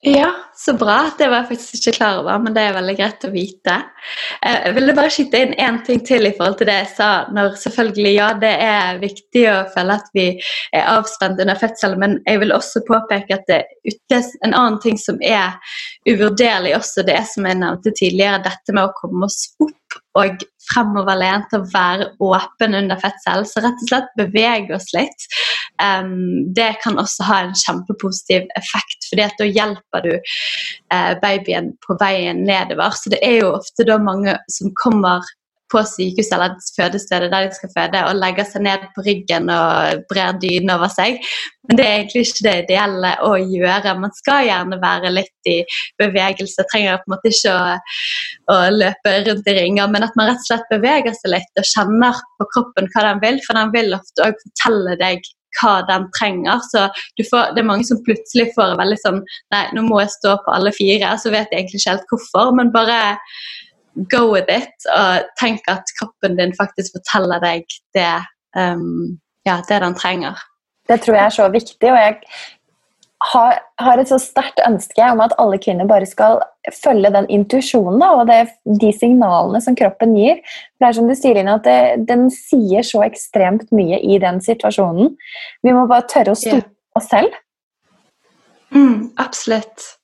Ja, 0.01 0.35
så 0.55 0.73
bra. 0.73 1.11
Det 1.19 1.27
var 1.27 1.41
jeg 1.41 1.49
faktisk 1.49 1.75
ikke 1.75 1.97
klar 1.97 2.21
over, 2.21 2.37
men 2.39 2.55
det 2.55 2.63
er 2.63 2.77
veldig 2.77 2.93
greit 3.01 3.25
å 3.27 3.31
vite. 3.33 3.73
Eh, 4.47 4.59
jeg 4.69 4.75
ville 4.77 4.95
bare 4.95 5.11
skyte 5.11 5.41
inn 5.43 5.55
én 5.59 5.81
ting 5.87 6.05
til 6.07 6.29
i 6.29 6.31
forhold 6.37 6.61
til 6.61 6.69
det 6.71 6.77
jeg 6.77 6.91
sa. 6.93 7.09
når 7.35 7.57
selvfølgelig, 7.59 8.13
Ja, 8.15 8.29
det 8.33 8.53
er 8.63 9.01
viktig 9.03 9.43
å 9.51 9.57
føle 9.75 9.97
at 9.99 10.07
vi 10.15 10.29
er 10.73 10.87
avspent 10.95 11.41
under 11.41 11.59
fødselen, 11.59 11.99
men 11.99 12.23
jeg 12.27 12.39
vil 12.41 12.55
også 12.55 12.85
påpeke 12.87 13.35
at 13.35 13.45
det 13.49 13.65
er 14.15 14.23
en 14.45 14.55
annen 14.55 14.79
ting 14.81 14.99
som 14.99 15.19
er 15.21 15.59
uvurderlig 16.07 16.77
også, 16.77 17.03
det 17.03 17.19
er 17.19 17.27
som 17.27 17.47
jeg 17.47 17.59
nevnte 17.59 17.91
tidligere, 17.91 18.45
dette 18.47 18.73
med 18.73 18.85
å 18.85 18.95
komme 18.95 19.27
oss 19.27 19.51
opp 19.59 19.75
og 20.19 20.43
fremoverlent 20.69 21.55
og 21.57 21.69
være 21.73 22.11
åpen 22.21 22.75
under 22.75 22.99
fødsel. 23.01 23.47
Så 23.47 23.63
rett 23.65 23.83
og 23.83 23.91
slett 23.91 24.15
bevege 24.19 24.77
oss 24.77 24.91
litt. 24.97 25.27
Um, 25.83 26.53
det 26.55 26.73
kan 26.83 26.99
også 26.99 27.27
ha 27.29 27.41
en 27.45 27.57
kjempepositiv 27.59 28.49
effekt, 28.59 29.09
for 29.09 29.21
da 29.21 29.47
hjelper 29.47 30.07
du 30.07 30.15
uh, 30.15 31.13
babyen 31.23 31.75
på 31.87 31.99
veien 32.01 32.45
nedover. 32.49 32.97
Så 32.99 33.15
det 33.15 33.21
er 33.23 33.41
jo 33.43 33.53
ofte 33.61 33.87
da 33.87 33.99
mange 34.03 34.35
som 34.51 34.75
kommer 34.83 35.27
på 35.73 35.83
sykehuset 35.85 36.33
eller 36.35 36.57
fødestedet 36.77 37.31
der 37.33 37.47
de 37.47 37.57
skal 37.57 37.71
føde, 37.77 38.01
og 38.09 38.19
legger 38.19 38.47
seg 38.49 38.65
ned 38.65 38.85
på 38.95 39.05
ryggen 39.07 39.51
og 39.53 40.05
brer 40.11 40.39
dyne 40.41 40.77
over 40.79 40.91
seg. 40.93 41.19
Men 41.69 41.79
det 41.79 41.85
er 41.85 41.97
egentlig 41.99 42.23
ikke 42.25 42.47
det 42.47 42.55
ideelle 42.63 43.11
å 43.29 43.33
gjøre. 43.37 43.97
Man 44.01 44.15
skal 44.17 44.47
gjerne 44.49 44.81
være 44.81 45.13
litt 45.13 45.51
i 45.51 45.59
bevegelse. 46.01 46.65
Trenger 46.73 47.03
på 47.03 47.11
en 47.11 47.15
måte 47.15 47.33
ikke 47.33 47.53
å, 47.53 47.75
å 48.55 48.59
løpe 48.73 49.17
rundt 49.29 49.51
i 49.53 49.57
ringer, 49.61 49.91
men 49.93 50.07
at 50.09 50.17
man 50.17 50.31
rett 50.31 50.45
og 50.47 50.49
slett 50.49 50.73
beveger 50.73 51.17
seg 51.21 51.35
litt 51.37 51.61
og 51.61 51.69
kjenner 51.75 52.23
på 52.41 52.49
kroppen 52.55 52.89
hva 52.95 53.11
den 53.11 53.25
vil, 53.27 53.43
for 53.45 53.61
den 53.61 53.75
vil 53.77 53.99
ofte 53.99 54.31
òg 54.31 54.41
fortelle 54.47 54.97
deg 55.03 55.35
hva 55.59 55.79
den 55.89 56.09
trenger. 56.17 56.61
Så 56.71 56.87
får, 57.31 57.55
det 57.55 57.63
er 57.63 57.71
mange 57.71 57.87
som 57.89 58.03
plutselig 58.07 58.51
får 58.57 58.77
veldig 58.81 58.99
sånn 59.05 59.23
Nei, 59.55 59.65
nå 59.77 59.85
må 59.87 60.03
jeg 60.03 60.15
stå 60.17 60.37
på 60.45 60.55
alle 60.55 60.75
fire. 60.77 61.15
Så 61.21 61.33
vet 61.35 61.49
jeg 61.53 61.65
egentlig 61.65 61.83
ikke 61.83 61.97
helt 61.97 62.13
hvorfor, 62.13 62.53
men 62.59 62.75
bare 62.75 62.99
go 64.13 64.29
with 64.31 64.53
it, 64.53 64.75
og 64.95 65.27
tenk 65.41 65.65
at 65.71 65.89
kroppen 65.99 66.37
din 66.39 66.53
faktisk 66.55 66.95
forteller 66.95 67.41
deg 67.43 67.65
det 67.97 68.13
um, 68.55 69.19
ja, 69.49 69.59
det 69.69 69.81
den 69.83 69.97
trenger. 69.99 70.39
Det 70.89 71.01
tror 71.03 71.19
jeg 71.19 71.25
er 71.25 71.35
så 71.35 71.49
viktig, 71.53 71.91
og 71.91 71.99
jeg 71.99 72.21
har, 73.19 73.59
har 73.83 73.99
et 73.99 74.11
så 74.11 74.19
sterkt 74.23 74.61
ønske 74.63 75.03
om 75.11 75.21
at 75.25 75.35
alle 75.43 75.59
kvinner 75.59 75.89
bare 75.91 76.07
skal 76.07 76.39
følge 76.71 77.11
den 77.15 77.27
intuisjonen 77.33 78.05
og 78.07 78.29
det, 78.31 78.41
de 78.79 78.93
signalene 78.95 79.61
som 79.65 79.77
kroppen 79.79 80.15
gir. 80.19 80.39
For 80.77 80.85
det 80.85 80.89
er 80.89 80.99
som 81.01 81.11
du 81.11 81.17
sier, 81.19 81.35
Line, 81.39 81.57
at 81.59 81.67
det, 81.67 82.07
den 82.09 82.29
sier 82.35 82.87
så 82.87 83.03
ekstremt 83.09 83.69
mye 83.75 83.99
i 83.99 84.21
den 84.23 84.39
situasjonen. 84.45 85.17
Vi 85.67 85.75
må 85.75 85.89
bare 85.91 86.07
tørre 86.11 86.37
å 86.37 86.39
stole 86.39 86.63
på 86.63 87.03
oss 87.03 87.11
selv. 87.11 87.35
Mm, 88.75 89.11
absolutt. 89.19 89.95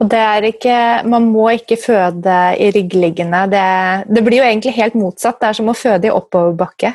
Og 0.00 0.08
det 0.10 0.18
er 0.24 0.46
ikke, 0.48 0.76
Man 1.04 1.28
må 1.30 1.50
ikke 1.52 1.76
føde 1.76 2.36
i 2.56 2.70
ryggliggende. 2.74 3.44
Det, 3.52 3.66
det 4.08 4.24
blir 4.24 4.40
jo 4.40 4.48
egentlig 4.48 4.76
helt 4.78 4.96
motsatt. 4.98 5.42
Det 5.42 5.50
er 5.50 5.58
som 5.60 5.68
å 5.68 5.76
føde 5.76 6.08
i 6.08 6.14
oppoverbakke. 6.14 6.94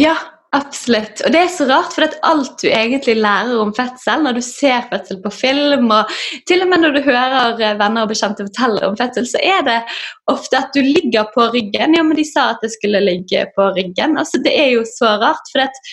Ja, 0.00 0.16
absolutt. 0.56 1.22
Og 1.24 1.32
det 1.34 1.40
er 1.40 1.50
så 1.52 1.66
rart, 1.68 1.94
for 1.96 2.16
alt 2.28 2.62
du 2.62 2.68
egentlig 2.68 3.16
lærer 3.18 3.54
om 3.62 3.72
fødsel 3.76 4.24
når 4.24 4.38
du 4.38 4.42
ser 4.44 4.86
fødsel 4.90 5.20
på 5.24 5.32
film, 5.34 5.90
og 5.94 6.12
til 6.48 6.64
og 6.64 6.70
med 6.70 6.84
når 6.84 6.96
du 6.96 7.00
hører 7.06 7.56
venner 7.80 8.04
og 8.04 8.12
bekjente 8.12 8.46
fortelle 8.48 8.84
om 8.88 8.96
fødsel, 9.00 9.28
så 9.28 9.42
er 9.42 9.66
det 9.68 9.78
ofte 10.32 10.60
at 10.60 10.72
du 10.76 10.80
ligger 10.84 11.28
på 11.34 11.48
ryggen. 11.54 11.96
Ja, 11.96 12.06
men 12.06 12.18
de 12.18 12.26
sa 12.28 12.50
at 12.52 12.64
det 12.64 12.72
skulle 12.76 13.02
ligge 13.04 13.46
på 13.56 13.68
ryggen. 13.76 14.18
Altså, 14.20 14.42
Det 14.44 14.54
er 14.54 14.72
jo 14.76 14.86
så 14.88 15.16
rart, 15.22 15.52
for 15.52 15.84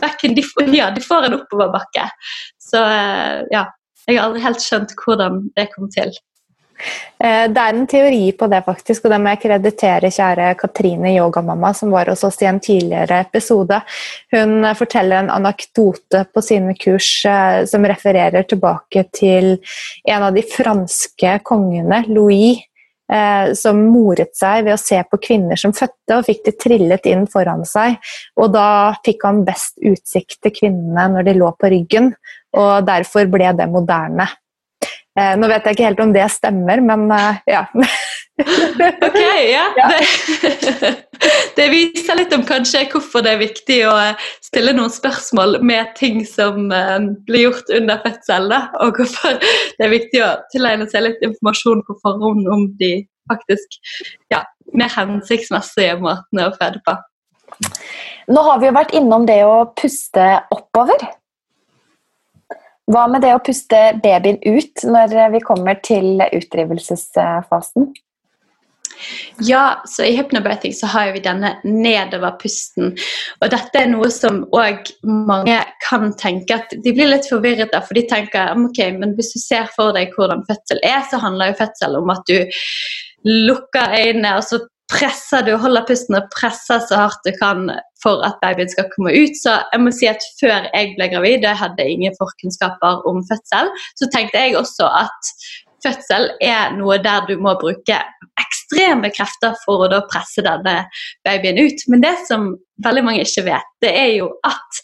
bekken, 0.00 0.36
de, 0.36 0.44
ja, 0.76 0.90
de 0.94 1.04
får 1.04 1.28
en 1.28 1.40
oppoverbakke. 1.40 2.08
Så 2.60 2.80
eh, 2.82 3.42
ja, 3.52 3.66
jeg 4.06 4.18
har 4.18 4.28
aldri 4.28 4.44
helt 4.44 4.62
skjønt 4.62 4.96
hvordan 5.02 5.44
det 5.56 5.70
kom 5.74 5.90
til. 5.92 6.12
Eh, 7.18 7.46
det 7.52 7.62
er 7.62 7.72
en 7.72 7.86
teori 7.88 8.32
på 8.38 8.48
det, 8.52 8.60
faktisk, 8.66 9.06
og 9.06 9.14
det 9.14 9.20
må 9.22 9.32
jeg 9.32 9.42
kreditere 9.46 10.12
kjære 10.12 10.52
Katrine 10.60 11.14
Yogamamma, 11.14 11.72
som 11.74 11.94
var 11.94 12.10
hos 12.12 12.24
oss 12.28 12.40
i 12.44 12.48
en 12.50 12.60
tidligere 12.62 13.22
episode. 13.24 13.80
Hun 14.34 14.68
forteller 14.76 15.22
en 15.22 15.32
anekdote 15.32 16.26
på 16.32 16.44
sine 16.44 16.76
kurs 16.78 17.10
eh, 17.28 17.64
som 17.70 17.88
refererer 17.88 18.48
tilbake 18.48 19.06
til 19.16 19.56
en 20.04 20.28
av 20.28 20.36
de 20.36 20.44
franske 20.46 21.38
kongene, 21.46 22.04
Louis, 22.12 22.60
eh, 23.12 23.52
som 23.56 23.80
moret 23.90 24.34
seg 24.36 24.66
ved 24.66 24.76
å 24.76 24.80
se 24.80 25.00
på 25.08 25.20
kvinner 25.28 25.60
som 25.60 25.74
fødte, 25.76 26.18
og 26.18 26.26
fikk 26.28 26.44
de 26.46 26.56
trillet 26.66 27.08
inn 27.10 27.26
foran 27.30 27.64
seg. 27.68 27.96
Og 28.36 28.52
da 28.54 28.68
fikk 29.06 29.24
han 29.28 29.44
best 29.48 29.78
utsikt 29.80 30.42
til 30.42 30.54
kvinnene 30.60 31.08
når 31.14 31.30
de 31.30 31.38
lå 31.40 31.52
på 31.56 31.72
ryggen, 31.72 32.12
og 32.56 32.88
derfor 32.88 33.28
ble 33.30 33.52
det 33.56 33.68
moderne. 33.72 34.28
Eh, 35.16 35.32
nå 35.40 35.48
vet 35.48 35.64
jeg 35.64 35.76
ikke 35.76 35.88
helt 35.88 36.00
om 36.04 36.12
det 36.12 36.26
stemmer, 36.28 36.82
men 36.84 37.06
eh, 37.14 37.38
ja. 37.48 37.62
ok, 39.06 39.16
ja. 39.48 39.64
ja. 39.78 39.86
Det, 39.88 40.90
det, 41.56 41.68
viser 41.72 42.18
litt 42.20 42.34
om 42.36 42.44
kanskje 42.44 42.84
hvorfor 42.92 43.24
det 43.24 43.32
er 43.32 43.40
viktig 43.40 43.78
å 43.88 43.94
stille 44.44 44.74
noen 44.76 44.92
spørsmål 44.92 45.62
med 45.64 45.94
ting 45.96 46.20
som 46.28 46.68
eh, 46.68 47.08
blir 47.28 47.46
gjort 47.48 47.72
under 47.78 48.02
fødsel, 48.04 48.52
da, 48.52 48.60
og 48.84 49.00
hvorfor 49.00 49.40
det 49.40 49.88
er 49.88 49.94
viktig 49.94 50.24
å 50.26 50.32
tilegne 50.52 50.88
seg 50.92 51.08
litt 51.08 51.24
informasjon 51.24 51.84
på 51.88 51.96
forhånd 52.04 52.52
om 52.52 52.68
de 52.80 52.92
faktisk 53.32 53.80
ja, 54.32 54.44
mer 54.76 54.92
hensiktsmessige 54.92 55.96
måtene 56.02 56.50
å 56.50 56.56
føde 56.60 56.84
på. 56.84 56.96
Nå 58.28 58.42
har 58.42 58.60
vi 58.60 58.68
jo 58.68 58.76
vært 58.76 58.92
innom 58.98 59.24
det 59.24 59.40
å 59.46 59.62
puste 59.78 60.26
oppover. 60.52 61.08
Hva 62.86 63.06
med 63.10 63.24
det 63.26 63.34
å 63.34 63.42
puste 63.42 63.78
babyen 64.02 64.38
ut 64.46 64.84
når 64.86 65.14
vi 65.34 65.44
kommer 65.44 65.78
til 65.82 66.22
utdrivelsesfasen? 66.22 67.90
Ja, 69.44 69.82
så 69.84 70.04
i 70.04 70.14
hypnobirthing 70.16 70.72
så 70.74 70.88
har 70.88 71.10
vi 71.12 71.20
denne 71.24 71.50
nedoverpusten. 71.64 72.94
Og 73.42 73.50
dette 73.52 73.82
er 73.82 73.90
noe 73.90 74.08
som 74.14 74.44
òg 74.56 74.88
mange 75.04 75.58
kan 75.84 76.14
tenke 76.20 76.56
at 76.56 76.72
de 76.72 76.94
blir 76.96 77.10
litt 77.10 77.28
forvirret 77.28 77.74
av. 77.76 77.84
For 77.88 77.98
de 77.98 78.06
tenker 78.08 78.54
ok, 78.56 78.80
men 78.96 79.12
hvis 79.18 79.34
du 79.34 79.42
ser 79.42 79.68
for 79.76 79.92
deg 79.96 80.14
hvordan 80.16 80.46
fødsel 80.48 80.80
er, 80.86 81.02
så 81.10 81.20
handler 81.22 81.52
jo 81.52 81.60
fødsel 81.60 81.98
om 82.00 82.14
at 82.14 82.24
du 82.30 82.38
lukker 83.26 83.98
øynene, 83.98 84.36
og 84.38 84.46
så 84.46 84.62
presser 84.92 85.42
du, 85.46 85.52
holder 85.58 85.86
pusten 85.88 86.18
og 86.18 86.28
presser 86.34 86.82
så 86.86 87.00
hardt 87.06 87.26
du 87.26 87.32
kan 87.40 87.68
for 88.02 88.22
at 88.26 88.38
babyen 88.42 88.70
skal 88.70 88.88
komme 88.94 89.12
ut. 89.14 89.38
Så 89.38 89.56
jeg 89.72 89.82
må 89.82 89.92
si 89.94 90.08
at 90.10 90.22
før 90.40 90.68
jeg 90.70 90.94
ble 90.98 91.08
gravid, 91.12 91.42
og 91.42 91.50
jeg 91.50 91.62
hadde 91.62 91.88
ingen 91.94 92.18
forkunnskaper 92.18 93.06
om 93.08 93.22
fødsel, 93.30 93.72
så 93.98 94.10
tenkte 94.14 94.42
jeg 94.42 94.58
også 94.58 94.90
at 95.04 95.32
fødsel 95.84 96.30
er 96.44 96.76
noe 96.76 96.98
der 97.02 97.26
du 97.28 97.36
må 97.42 97.56
bruke 97.60 97.98
ekstreme 98.40 99.10
krefter 99.14 99.56
for 99.64 99.84
å 99.84 99.90
da 99.90 100.02
presse 100.10 100.44
denne 100.44 100.78
babyen 101.26 101.60
ut. 101.62 101.86
Men 101.90 102.04
det 102.04 102.16
som 102.28 102.54
veldig 102.84 103.04
mange 103.06 103.26
ikke 103.26 103.46
vet, 103.50 103.74
det 103.84 103.92
er 103.96 104.12
jo 104.20 104.30
at 104.46 104.82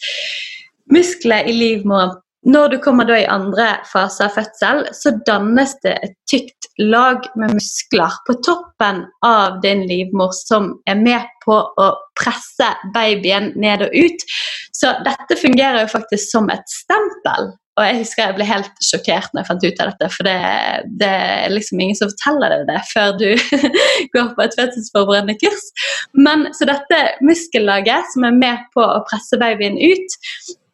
muskler 0.92 1.48
i 1.48 1.54
livmoren 1.56 2.16
når 2.42 2.68
du 2.72 2.78
kommer 2.82 3.06
da 3.06 3.20
i 3.20 3.28
andre 3.30 3.68
fase 3.86 4.26
av 4.26 4.34
fødsel, 4.34 4.86
så 4.96 5.14
dannes 5.26 5.76
det 5.84 5.94
et 6.02 6.14
tykt 6.30 6.66
lag 6.80 7.22
med 7.38 7.54
muskler 7.54 8.16
på 8.26 8.34
toppen 8.42 9.04
av 9.26 9.60
din 9.62 9.84
livmor 9.86 10.32
som 10.34 10.72
er 10.90 10.98
med 10.98 11.28
på 11.44 11.54
å 11.54 11.88
presse 12.18 12.68
babyen 12.94 13.52
ned 13.54 13.86
og 13.86 13.94
ut. 13.94 14.26
Så 14.74 14.90
dette 15.06 15.38
fungerer 15.38 15.84
jo 15.84 15.92
faktisk 15.92 16.32
som 16.32 16.50
et 16.50 16.64
stempel. 16.70 17.52
Og 17.80 17.86
jeg 17.86 18.00
husker 18.02 18.26
jeg 18.26 18.36
ble 18.36 18.44
helt 18.44 18.82
sjokkert 18.84 19.30
når 19.32 19.40
jeg 19.40 19.48
fant 19.48 19.62
ut 19.64 19.78
av 19.80 19.92
dette, 19.92 20.08
for 20.12 20.28
det, 20.28 20.34
det 21.00 21.08
er 21.08 21.54
liksom 21.54 21.80
ingen 21.80 21.96
som 21.96 22.10
forteller 22.10 22.52
deg 22.52 22.66
det 22.68 22.80
før 22.90 23.14
du 23.20 23.28
går 24.16 24.34
på 24.34 24.44
et 24.44 24.58
fødselsforberedende 24.58 25.38
kurs. 25.40 25.70
Men 26.18 26.50
Så 26.58 26.68
dette 26.68 26.98
muskellaget 27.24 28.10
som 28.12 28.26
er 28.28 28.36
med 28.36 28.66
på 28.74 28.84
å 28.84 29.00
presse 29.08 29.38
babyen 29.40 29.78
ut, 29.80 30.18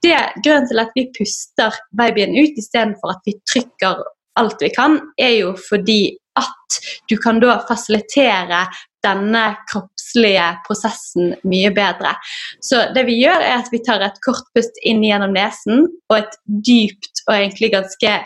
det, 0.05 0.19
grunnen 0.45 0.69
til 0.71 0.83
at 0.83 0.95
vi 0.95 1.09
puster 1.17 1.75
babyen 1.99 2.37
ut 2.39 2.59
istedenfor 2.61 3.17
at 3.17 3.27
vi 3.27 3.37
trykker 3.51 4.05
alt 4.39 4.63
vi 4.63 4.71
kan, 4.75 4.99
er 5.19 5.35
jo 5.41 5.55
fordi 5.59 6.17
at 6.39 6.79
du 7.11 7.17
kan 7.19 7.41
da 7.43 7.59
fasilitere 7.67 8.67
denne 9.03 9.45
kroppslige 9.71 10.47
prosessen 10.67 11.35
mye 11.49 11.71
bedre. 11.75 12.15
Så 12.63 12.89
det 12.95 13.05
vi 13.09 13.19
gjør, 13.21 13.43
er 13.43 13.61
at 13.61 13.71
vi 13.73 13.83
tar 13.87 14.03
et 14.05 14.19
kort 14.25 14.47
pust 14.55 14.79
inn 14.87 15.03
gjennom 15.07 15.35
nesen 15.35 15.87
og 16.11 16.19
et 16.21 16.39
dypt 16.47 17.25
og 17.27 17.35
egentlig 17.37 17.73
ganske 17.75 18.19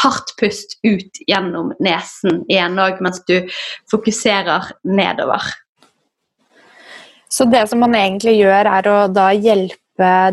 hardt 0.00 0.32
pust 0.40 0.78
ut 0.84 1.20
gjennom 1.28 1.74
nesen 1.84 2.42
igjen 2.48 2.80
òg, 2.80 3.00
mens 3.04 3.20
du 3.28 3.36
fokuserer 3.92 4.72
nedover. 4.84 5.44
Så 7.28 7.46
det 7.50 7.66
som 7.70 7.80
man 7.82 7.96
egentlig 7.98 8.36
gjør, 8.38 8.68
er 8.78 8.88
å 8.88 8.98
da 9.12 9.30
hjelpe 9.34 9.83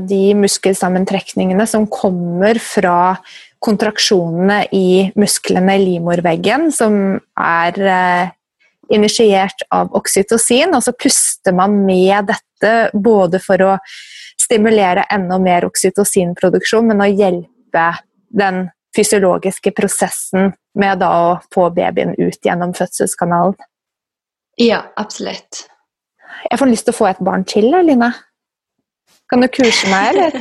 de 0.01 0.33
muskelsammentrekningene 0.41 1.67
som 1.69 1.85
kommer 1.91 2.57
fra 2.61 3.15
kontraksjonene 3.61 4.63
i 4.73 5.11
musklene 5.19 5.75
i 5.77 5.83
livmorveggen, 5.83 6.71
som 6.73 6.95
er 7.37 7.77
eh, 7.85 8.31
initiert 8.93 9.65
av 9.69 9.93
oksytocin. 9.97 10.73
Og 10.75 10.83
så 10.85 10.95
puster 10.97 11.55
man 11.55 11.83
med 11.85 12.31
dette 12.31 12.73
både 12.93 13.41
for 13.43 13.61
å 13.65 13.75
stimulere 14.41 15.05
enda 15.13 15.37
mer 15.41 15.67
oksytocinproduksjon, 15.69 16.89
men 16.89 17.03
å 17.05 17.11
hjelpe 17.11 17.87
den 18.33 18.65
fysiologiske 18.95 19.71
prosessen 19.77 20.51
med 20.75 21.03
å 21.05 21.37
få 21.53 21.69
babyen 21.75 22.15
ut 22.17 22.39
gjennom 22.43 22.73
fødselskanalen. 22.75 23.55
Ja, 24.59 24.81
absolutt. 24.99 25.67
Jeg 26.49 26.59
får 26.59 26.69
lyst 26.71 26.87
til 26.87 26.95
å 26.95 26.97
få 26.97 27.07
et 27.11 27.21
barn 27.23 27.45
til, 27.47 27.69
Line. 27.71 28.11
Kan 29.31 29.45
du 29.45 29.47
kurse 29.47 29.87
meg, 29.87 30.09
eller? 30.11 30.33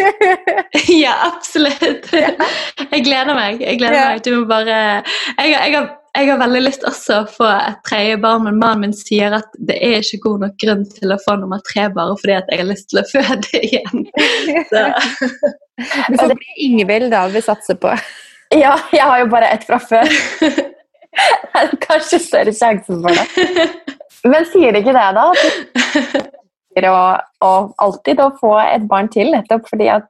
ja, 1.02 1.12
absolutt. 1.26 2.06
Jeg 2.08 3.02
gleder 3.04 3.36
meg. 3.36 3.60
Jeg 3.60 3.76
gleder 3.76 3.96
ja. 3.98 4.06
meg. 4.14 4.22
Du 4.24 4.38
må 4.38 4.46
bare 4.48 4.76
jeg, 4.78 5.50
jeg, 5.50 5.74
har, 5.74 5.90
jeg, 6.16 6.30
har, 6.30 6.40
veldig 6.40 6.62
lyst 6.64 6.86
også 6.88 7.18
å 7.18 7.26
få 7.28 7.50
et 7.50 7.82
tredje 7.84 8.16
barn, 8.22 8.46
men 8.46 8.56
mannen 8.62 8.86
min 8.86 8.96
sier 8.96 9.36
at 9.36 9.52
det 9.68 9.76
er 9.84 9.98
ikke 10.00 10.22
god 10.24 10.46
nok 10.46 10.56
grunn 10.64 10.86
til 10.96 11.12
å 11.12 11.20
få 11.26 11.36
nummer 11.42 11.60
tre 11.68 11.90
bare 11.92 12.16
fordi 12.22 12.38
at 12.38 12.48
jeg 12.48 12.62
har 12.62 12.70
lyst 12.70 12.88
til 12.94 13.02
å 13.02 13.06
føde 13.12 13.62
igjen. 13.68 14.08
Så. 14.72 14.86
Du 16.08 16.18
får 16.24 16.36
bli 16.40 16.58
Ingvild, 16.70 17.12
da. 17.12 17.26
Vi 17.28 17.44
satser 17.44 17.76
på. 17.84 17.92
Ja, 18.56 18.78
jeg 18.96 19.04
har 19.04 19.20
jo 19.26 19.30
bare 19.36 19.52
ett 19.58 19.68
fra 19.68 19.76
før. 19.76 20.08
Kanskje 21.84 22.24
større 22.24 22.56
sjanse 22.56 22.96
for 22.96 23.12
det. 23.12 23.70
Men 24.24 24.48
sier 24.48 24.72
det 24.72 24.86
ikke 24.86 24.96
det, 24.96 25.08
da? 25.20 26.30
Å, 26.78 26.98
å 27.42 27.52
alltid 27.82 28.22
å 28.22 28.30
få 28.40 28.54
et 28.62 28.86
barn 28.90 29.10
til, 29.12 29.32
nettopp 29.34 29.68
fordi 29.70 29.90
at 29.92 30.08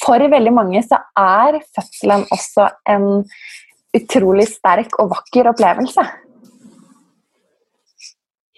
for 0.00 0.22
veldig 0.32 0.52
mange 0.56 0.82
så 0.86 1.00
er 1.18 1.60
fødselen 1.76 2.24
også 2.32 2.70
en 2.88 3.08
utrolig 3.96 4.46
sterk 4.48 4.96
og 5.02 5.10
vakker 5.12 5.50
opplevelse. 5.50 6.04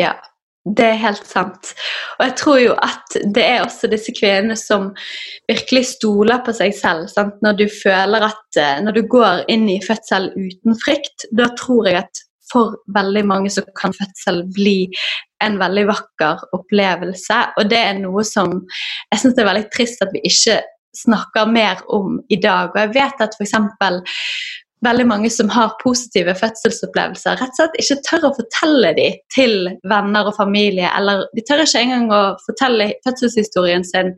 Ja, 0.00 0.14
det 0.62 0.86
er 0.86 1.00
helt 1.02 1.26
sant. 1.26 1.72
Og 2.18 2.26
jeg 2.28 2.34
tror 2.38 2.58
jo 2.62 2.74
at 2.78 3.16
det 3.34 3.42
er 3.42 3.64
også 3.64 3.90
disse 3.90 4.14
kvinnene 4.14 4.54
som 4.58 4.92
virkelig 5.50 5.88
stoler 5.96 6.42
på 6.46 6.54
seg 6.54 6.74
selv. 6.78 7.08
Sant? 7.10 7.40
Når 7.42 7.58
du 7.58 7.64
føler 7.66 8.28
at 8.28 8.60
eh, 8.60 8.78
Når 8.84 8.98
du 8.98 9.02
går 9.10 9.42
inn 9.50 9.66
i 9.70 9.80
fødsel 9.82 10.30
uten 10.36 10.78
frykt, 10.84 11.26
da 11.34 11.50
tror 11.58 11.90
jeg 11.90 12.04
at 12.04 12.22
for 12.52 12.76
veldig 12.94 13.24
mange 13.26 13.50
så 13.50 13.64
kan 13.78 13.94
fødsel 13.96 14.42
bli 14.54 14.76
en 15.44 15.58
veldig 15.60 15.86
vakker 15.90 16.46
opplevelse. 16.56 17.38
Og 17.60 17.70
det 17.70 17.80
er 17.80 18.00
noe 18.00 18.24
som 18.26 18.54
jeg 19.12 19.22
syns 19.22 19.38
er 19.38 19.48
veldig 19.48 19.68
trist 19.74 20.04
at 20.04 20.12
vi 20.14 20.22
ikke 20.28 20.60
snakker 20.96 21.48
mer 21.48 21.80
om 21.92 22.20
i 22.28 22.38
dag. 22.40 22.72
Og 22.72 22.80
jeg 22.80 22.92
vet 22.96 23.24
at 23.24 23.36
f.eks. 23.38 23.54
veldig 24.84 25.06
mange 25.08 25.30
som 25.32 25.50
har 25.52 25.76
positive 25.82 26.34
fødselsopplevelser, 26.36 27.38
rett 27.40 27.54
og 27.54 27.60
slett 27.60 27.80
ikke 27.80 28.00
tør 28.08 28.28
å 28.28 28.34
fortelle 28.36 28.92
dem 28.98 29.18
til 29.34 29.56
venner 29.88 30.28
og 30.28 30.36
familie, 30.36 30.90
eller 30.90 31.26
de 31.36 31.44
tør 31.48 31.64
ikke 31.64 31.84
engang 31.86 32.10
å 32.12 32.22
fortelle 32.46 32.92
fødselshistorien 33.06 33.86
sin 33.88 34.12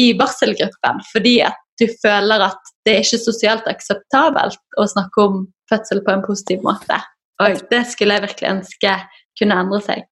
i 0.00 0.12
barselgruppen, 0.16 1.02
fordi 1.12 1.36
at 1.44 1.58
du 1.80 1.86
føler 2.02 2.44
at 2.46 2.72
det 2.86 2.94
er 2.94 3.04
ikke 3.04 3.20
sosialt 3.20 3.66
akseptabelt 3.70 4.60
å 4.80 4.86
snakke 4.88 5.26
om 5.26 5.42
fødsel 5.70 6.02
på 6.04 6.14
en 6.14 6.24
positiv 6.24 6.64
måte. 6.66 6.98
Og 7.42 7.62
det 7.70 7.82
skulle 7.90 8.16
jeg 8.16 8.26
virkelig 8.28 8.50
ønske 8.56 8.94
kunne 9.40 9.58
endre 9.64 9.80
seg. 9.84 10.06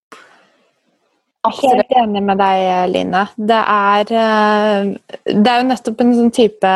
Helt 1.41 1.93
enig 1.97 2.20
med 2.20 2.36
deg, 2.36 2.62
Line. 2.93 3.22
Det 3.36 3.61
er, 3.72 4.11
eh, 4.12 4.91
det 5.24 5.49
er 5.49 5.62
jo 5.62 5.68
nettopp 5.70 6.01
en 6.03 6.14
sånn 6.18 6.34
type 6.36 6.72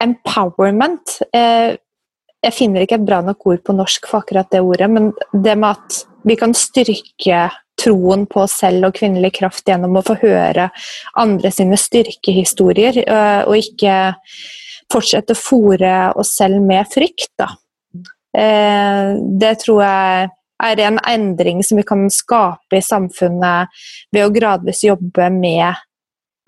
empowerment. 0.00 1.18
Eh, 1.34 1.76
jeg 2.44 2.52
finner 2.56 2.84
ikke 2.84 2.96
et 2.96 3.04
bra 3.04 3.20
nok 3.20 3.44
ord 3.46 3.60
på 3.64 3.76
norsk 3.76 4.08
for 4.08 4.22
akkurat 4.22 4.48
det 4.50 4.62
ordet, 4.64 4.88
men 4.90 5.12
det 5.32 5.56
med 5.58 5.76
at 5.76 6.04
vi 6.24 6.36
kan 6.36 6.54
styrke 6.56 7.50
troen 7.76 8.24
på 8.26 8.40
oss 8.44 8.54
selv 8.62 8.88
og 8.88 8.94
kvinnelig 8.96 9.34
kraft 9.36 9.68
gjennom 9.68 9.98
å 9.98 10.04
få 10.04 10.16
høre 10.22 10.70
andre 11.20 11.50
sine 11.52 11.76
styrkehistorier, 11.76 13.02
eh, 13.04 13.42
og 13.44 13.56
ikke 13.60 14.14
fortsette 14.92 15.36
å 15.36 15.42
fòre 15.42 16.16
oss 16.16 16.36
selv 16.38 16.62
med 16.62 16.88
frykt. 16.88 17.32
Da. 17.36 17.50
Det 18.34 19.52
tror 19.62 19.82
jeg 19.84 20.30
er 20.62 20.80
en 20.84 21.00
endring 21.08 21.62
som 21.66 21.80
vi 21.80 21.86
kan 21.86 22.06
skape 22.12 22.78
i 22.78 22.84
samfunnet 22.84 23.72
ved 24.14 24.26
å 24.26 24.32
gradvis 24.34 24.84
jobbe 24.86 25.30
med 25.34 25.82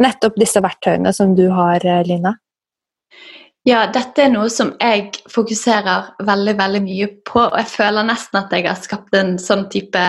nettopp 0.02 0.36
disse 0.38 0.60
verktøyene 0.62 1.12
som 1.16 1.34
du 1.36 1.48
har, 1.50 1.82
Line? 2.06 2.36
Ja, 3.66 3.80
dette 3.90 4.22
er 4.22 4.30
noe 4.30 4.46
som 4.52 4.76
jeg 4.78 5.08
fokuserer 5.32 6.12
veldig 6.22 6.54
veldig 6.58 6.82
mye 6.84 7.08
på. 7.26 7.40
Og 7.48 7.56
jeg 7.58 7.70
føler 7.72 8.06
nesten 8.06 8.38
at 8.38 8.52
jeg 8.54 8.68
har 8.68 8.78
skapt 8.78 9.16
en 9.18 9.34
sånn 9.42 9.66
type 9.72 10.02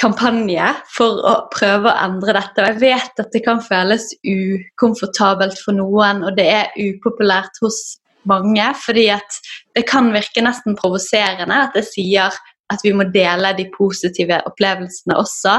kampanje 0.00 0.72
for 0.90 1.20
å 1.28 1.34
prøve 1.52 1.92
å 1.92 2.00
endre 2.08 2.34
dette. 2.34 2.64
Og 2.64 2.72
jeg 2.72 2.80
vet 2.82 3.22
at 3.22 3.30
det 3.36 3.44
kan 3.44 3.62
føles 3.62 4.08
ukomfortabelt 4.26 5.62
for 5.62 5.78
noen, 5.78 6.24
og 6.26 6.34
det 6.40 6.48
er 6.50 6.74
upopulært 6.74 7.62
hos 7.62 8.00
mange. 8.28 8.66
fordi 8.84 9.08
at 9.14 9.38
det 9.74 9.86
kan 9.88 10.10
virke 10.12 10.42
nesten 10.44 10.76
provoserende 10.76 11.56
at 11.68 11.76
jeg 11.78 11.86
sier 11.88 12.34
at 12.72 12.82
vi 12.84 12.92
må 12.96 13.06
dele 13.14 13.52
de 13.58 13.66
positive 13.74 14.40
opplevelsene 14.48 15.16
også. 15.18 15.56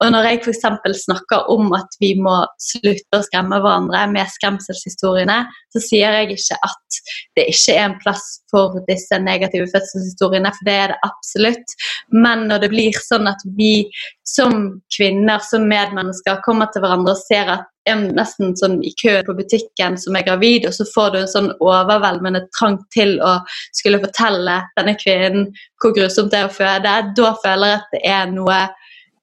Og 0.00 0.12
når 0.14 0.28
jeg 0.28 0.42
f.eks. 0.44 0.66
snakker 1.04 1.50
om 1.52 1.72
at 1.76 1.96
vi 2.02 2.12
må 2.18 2.36
slutte 2.60 3.20
å 3.20 3.24
skremme 3.26 3.60
hverandre 3.62 4.04
med 4.12 4.30
skremselshistoriene, 4.36 5.42
så 5.70 5.82
sier 5.84 6.18
jeg 6.20 6.36
ikke 6.36 6.58
at 6.66 7.00
det 7.38 7.46
ikke 7.52 7.76
er 7.76 7.84
en 7.86 7.98
plass 8.02 8.24
for 8.50 8.80
disse 8.88 9.18
negative 9.22 9.68
fødselshistoriene, 9.72 10.52
for 10.56 10.68
det 10.68 10.76
er 10.84 10.94
det 10.94 11.00
absolutt. 11.06 11.76
Men 12.12 12.48
når 12.50 12.64
det 12.64 12.72
blir 12.74 13.02
sånn 13.06 13.30
at 13.30 13.42
vi 13.58 13.86
som 14.26 14.80
kvinner, 14.96 15.42
som 15.42 15.68
medmennesker, 15.70 16.42
kommer 16.46 16.70
til 16.70 16.84
hverandre 16.84 17.14
og 17.14 17.22
ser 17.22 17.54
at 17.58 17.69
en 17.88 18.02
nesten 18.16 18.52
sånn 18.58 18.80
i 18.84 18.92
kø 19.00 19.14
på 19.24 19.34
butikken 19.38 19.96
som 20.00 20.16
er 20.18 20.26
gravid, 20.26 20.66
og 20.68 20.74
så 20.76 20.84
får 20.90 21.12
du 21.12 21.18
en 21.20 21.30
sånn 21.32 21.48
overveldende 21.64 22.42
trang 22.58 22.76
til 22.94 23.16
å 23.24 23.38
skulle 23.76 24.02
fortelle 24.02 24.58
denne 24.76 24.96
kvinnen 25.00 25.48
hvor 25.80 25.94
grusomt 25.96 26.32
det 26.34 26.42
er 26.42 26.50
å 26.50 26.54
føde, 26.54 26.94
da 27.16 27.32
føler 27.44 27.72
jeg 27.72 27.80
at 27.80 27.96
det 27.96 28.02
er 28.12 28.30
noe 28.34 28.60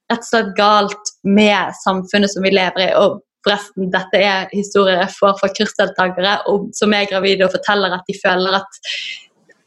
rett 0.08 0.24
og 0.24 0.30
slett 0.30 0.52
galt 0.58 1.14
med 1.28 1.76
samfunnet 1.84 2.32
som 2.34 2.46
vi 2.46 2.54
lever 2.56 2.88
i. 2.88 2.92
og 2.96 3.24
Forresten, 3.46 3.92
dette 3.94 4.20
er 4.20 4.50
historier 4.52 4.98
jeg 5.04 5.14
får 5.14 5.38
fra 5.40 5.48
kursdeltakere 5.56 6.34
som 6.76 6.96
er 6.96 7.08
gravide 7.08 7.46
og 7.46 7.54
forteller 7.54 7.94
at 7.96 8.10
de 8.10 8.16
føler 8.18 8.58
at 8.58 8.80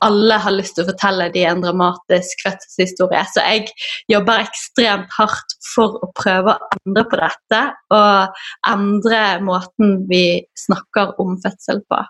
alle 0.04 0.38
har 0.42 0.54
lyst 0.54 0.76
til 0.76 0.84
å 0.84 0.90
fortelle 0.90 1.28
de 1.34 1.44
en 1.48 1.62
dramatisk 1.64 2.44
fødselshistorie. 2.46 3.24
Så 3.32 3.44
jeg 3.44 3.68
jobber 4.12 4.44
ekstremt 4.44 5.12
hardt 5.16 5.56
for 5.74 5.98
å 6.04 6.10
prøve 6.16 6.54
å 6.54 6.70
endre 6.80 7.06
på 7.10 7.20
dette 7.20 7.60
og 7.96 8.40
endre 8.70 9.20
måten 9.44 10.00
vi 10.10 10.24
snakker 10.66 11.16
om 11.22 11.36
fødsel 11.44 11.84
på. 11.90 12.00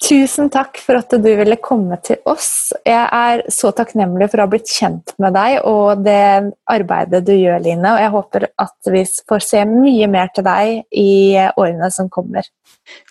Tusen 0.00 0.48
takk 0.48 0.78
for 0.80 0.96
at 0.96 1.12
du 1.12 1.28
ville 1.36 1.58
komme 1.60 1.98
til 2.00 2.16
oss. 2.28 2.72
Jeg 2.88 3.02
er 3.04 3.42
så 3.52 3.68
takknemlig 3.76 4.30
for 4.32 4.40
å 4.40 4.46
ha 4.46 4.50
blitt 4.50 4.70
kjent 4.72 5.12
med 5.20 5.34
deg 5.36 5.58
og 5.68 6.00
det 6.06 6.54
arbeidet 6.72 7.20
du 7.26 7.34
gjør, 7.34 7.60
Line. 7.60 7.84
Og 7.84 8.00
jeg 8.00 8.12
håper 8.14 8.46
at 8.64 8.90
vi 8.94 9.02
får 9.28 9.44
se 9.44 9.64
mye 9.68 10.08
mer 10.08 10.32
til 10.32 10.46
deg 10.46 10.96
i 10.96 11.12
årene 11.52 11.90
som 11.92 12.08
kommer. 12.12 12.48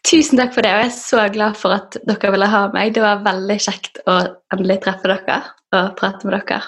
Tusen 0.01 0.41
takk 0.41 0.55
for 0.55 0.65
det, 0.65 0.73
og 0.73 0.81
jeg 0.81 0.89
er 0.89 0.97
så 0.97 1.27
glad 1.35 1.59
for 1.61 1.77
at 1.77 1.99
dere 2.09 2.33
ville 2.33 2.49
ha 2.49 2.63
meg. 2.73 2.95
Det 2.97 3.05
var 3.05 3.21
veldig 3.27 3.59
kjekt 3.67 4.01
å 4.09 4.17
endelig 4.55 4.79
treffe 4.87 5.13
dere 5.13 5.39
og 5.77 5.93
prate 5.99 6.25
med 6.25 6.39
dere. 6.39 6.59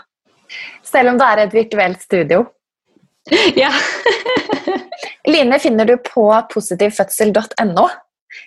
Selv 0.86 1.16
om 1.16 1.18
det 1.18 1.32
er 1.32 1.44
et 1.48 1.58
virtuelt 1.64 2.06
studio. 2.06 2.46
Ja. 3.58 3.70
Line 5.30 5.60
finner 5.62 5.86
du 5.86 5.98
på 6.02 6.24
positivfødsel.no. 6.54 7.90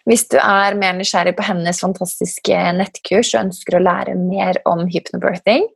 Hvis 0.08 0.26
du 0.32 0.38
er 0.40 0.78
mer 0.78 0.96
nysgjerrig 0.98 1.34
på 1.38 1.46
hennes 1.48 1.82
fantastiske 1.84 2.62
nettkurs 2.78 3.34
og 3.34 3.46
ønsker 3.48 3.78
å 3.78 3.84
lære 3.84 4.16
mer 4.20 4.60
om 4.70 4.86
hypnobirthing 4.90 5.68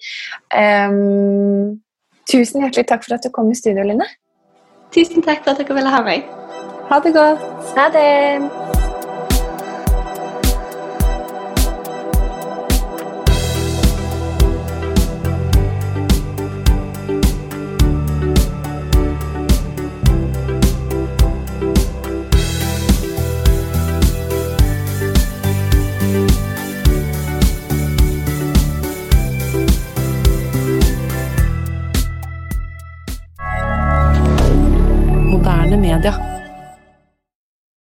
um, 0.54 1.78
Tusen 2.28 2.60
hjertelig 2.60 2.88
takk 2.90 3.06
for 3.06 3.16
at 3.16 3.24
du 3.24 3.32
kom 3.32 3.48
i 3.48 3.56
studio, 3.56 3.86
Line. 3.88 4.04
Tusen 4.92 5.24
takk 5.24 5.46
for 5.46 5.54
at 5.54 5.62
dere 5.62 5.78
ville 5.80 5.94
ha 5.94 6.02
meg. 6.04 6.28
Ha 6.90 7.00
det 7.04 7.14
godt. 7.16 7.48
Ha 7.76 7.88
det. 7.94 8.77
media. 35.88 36.37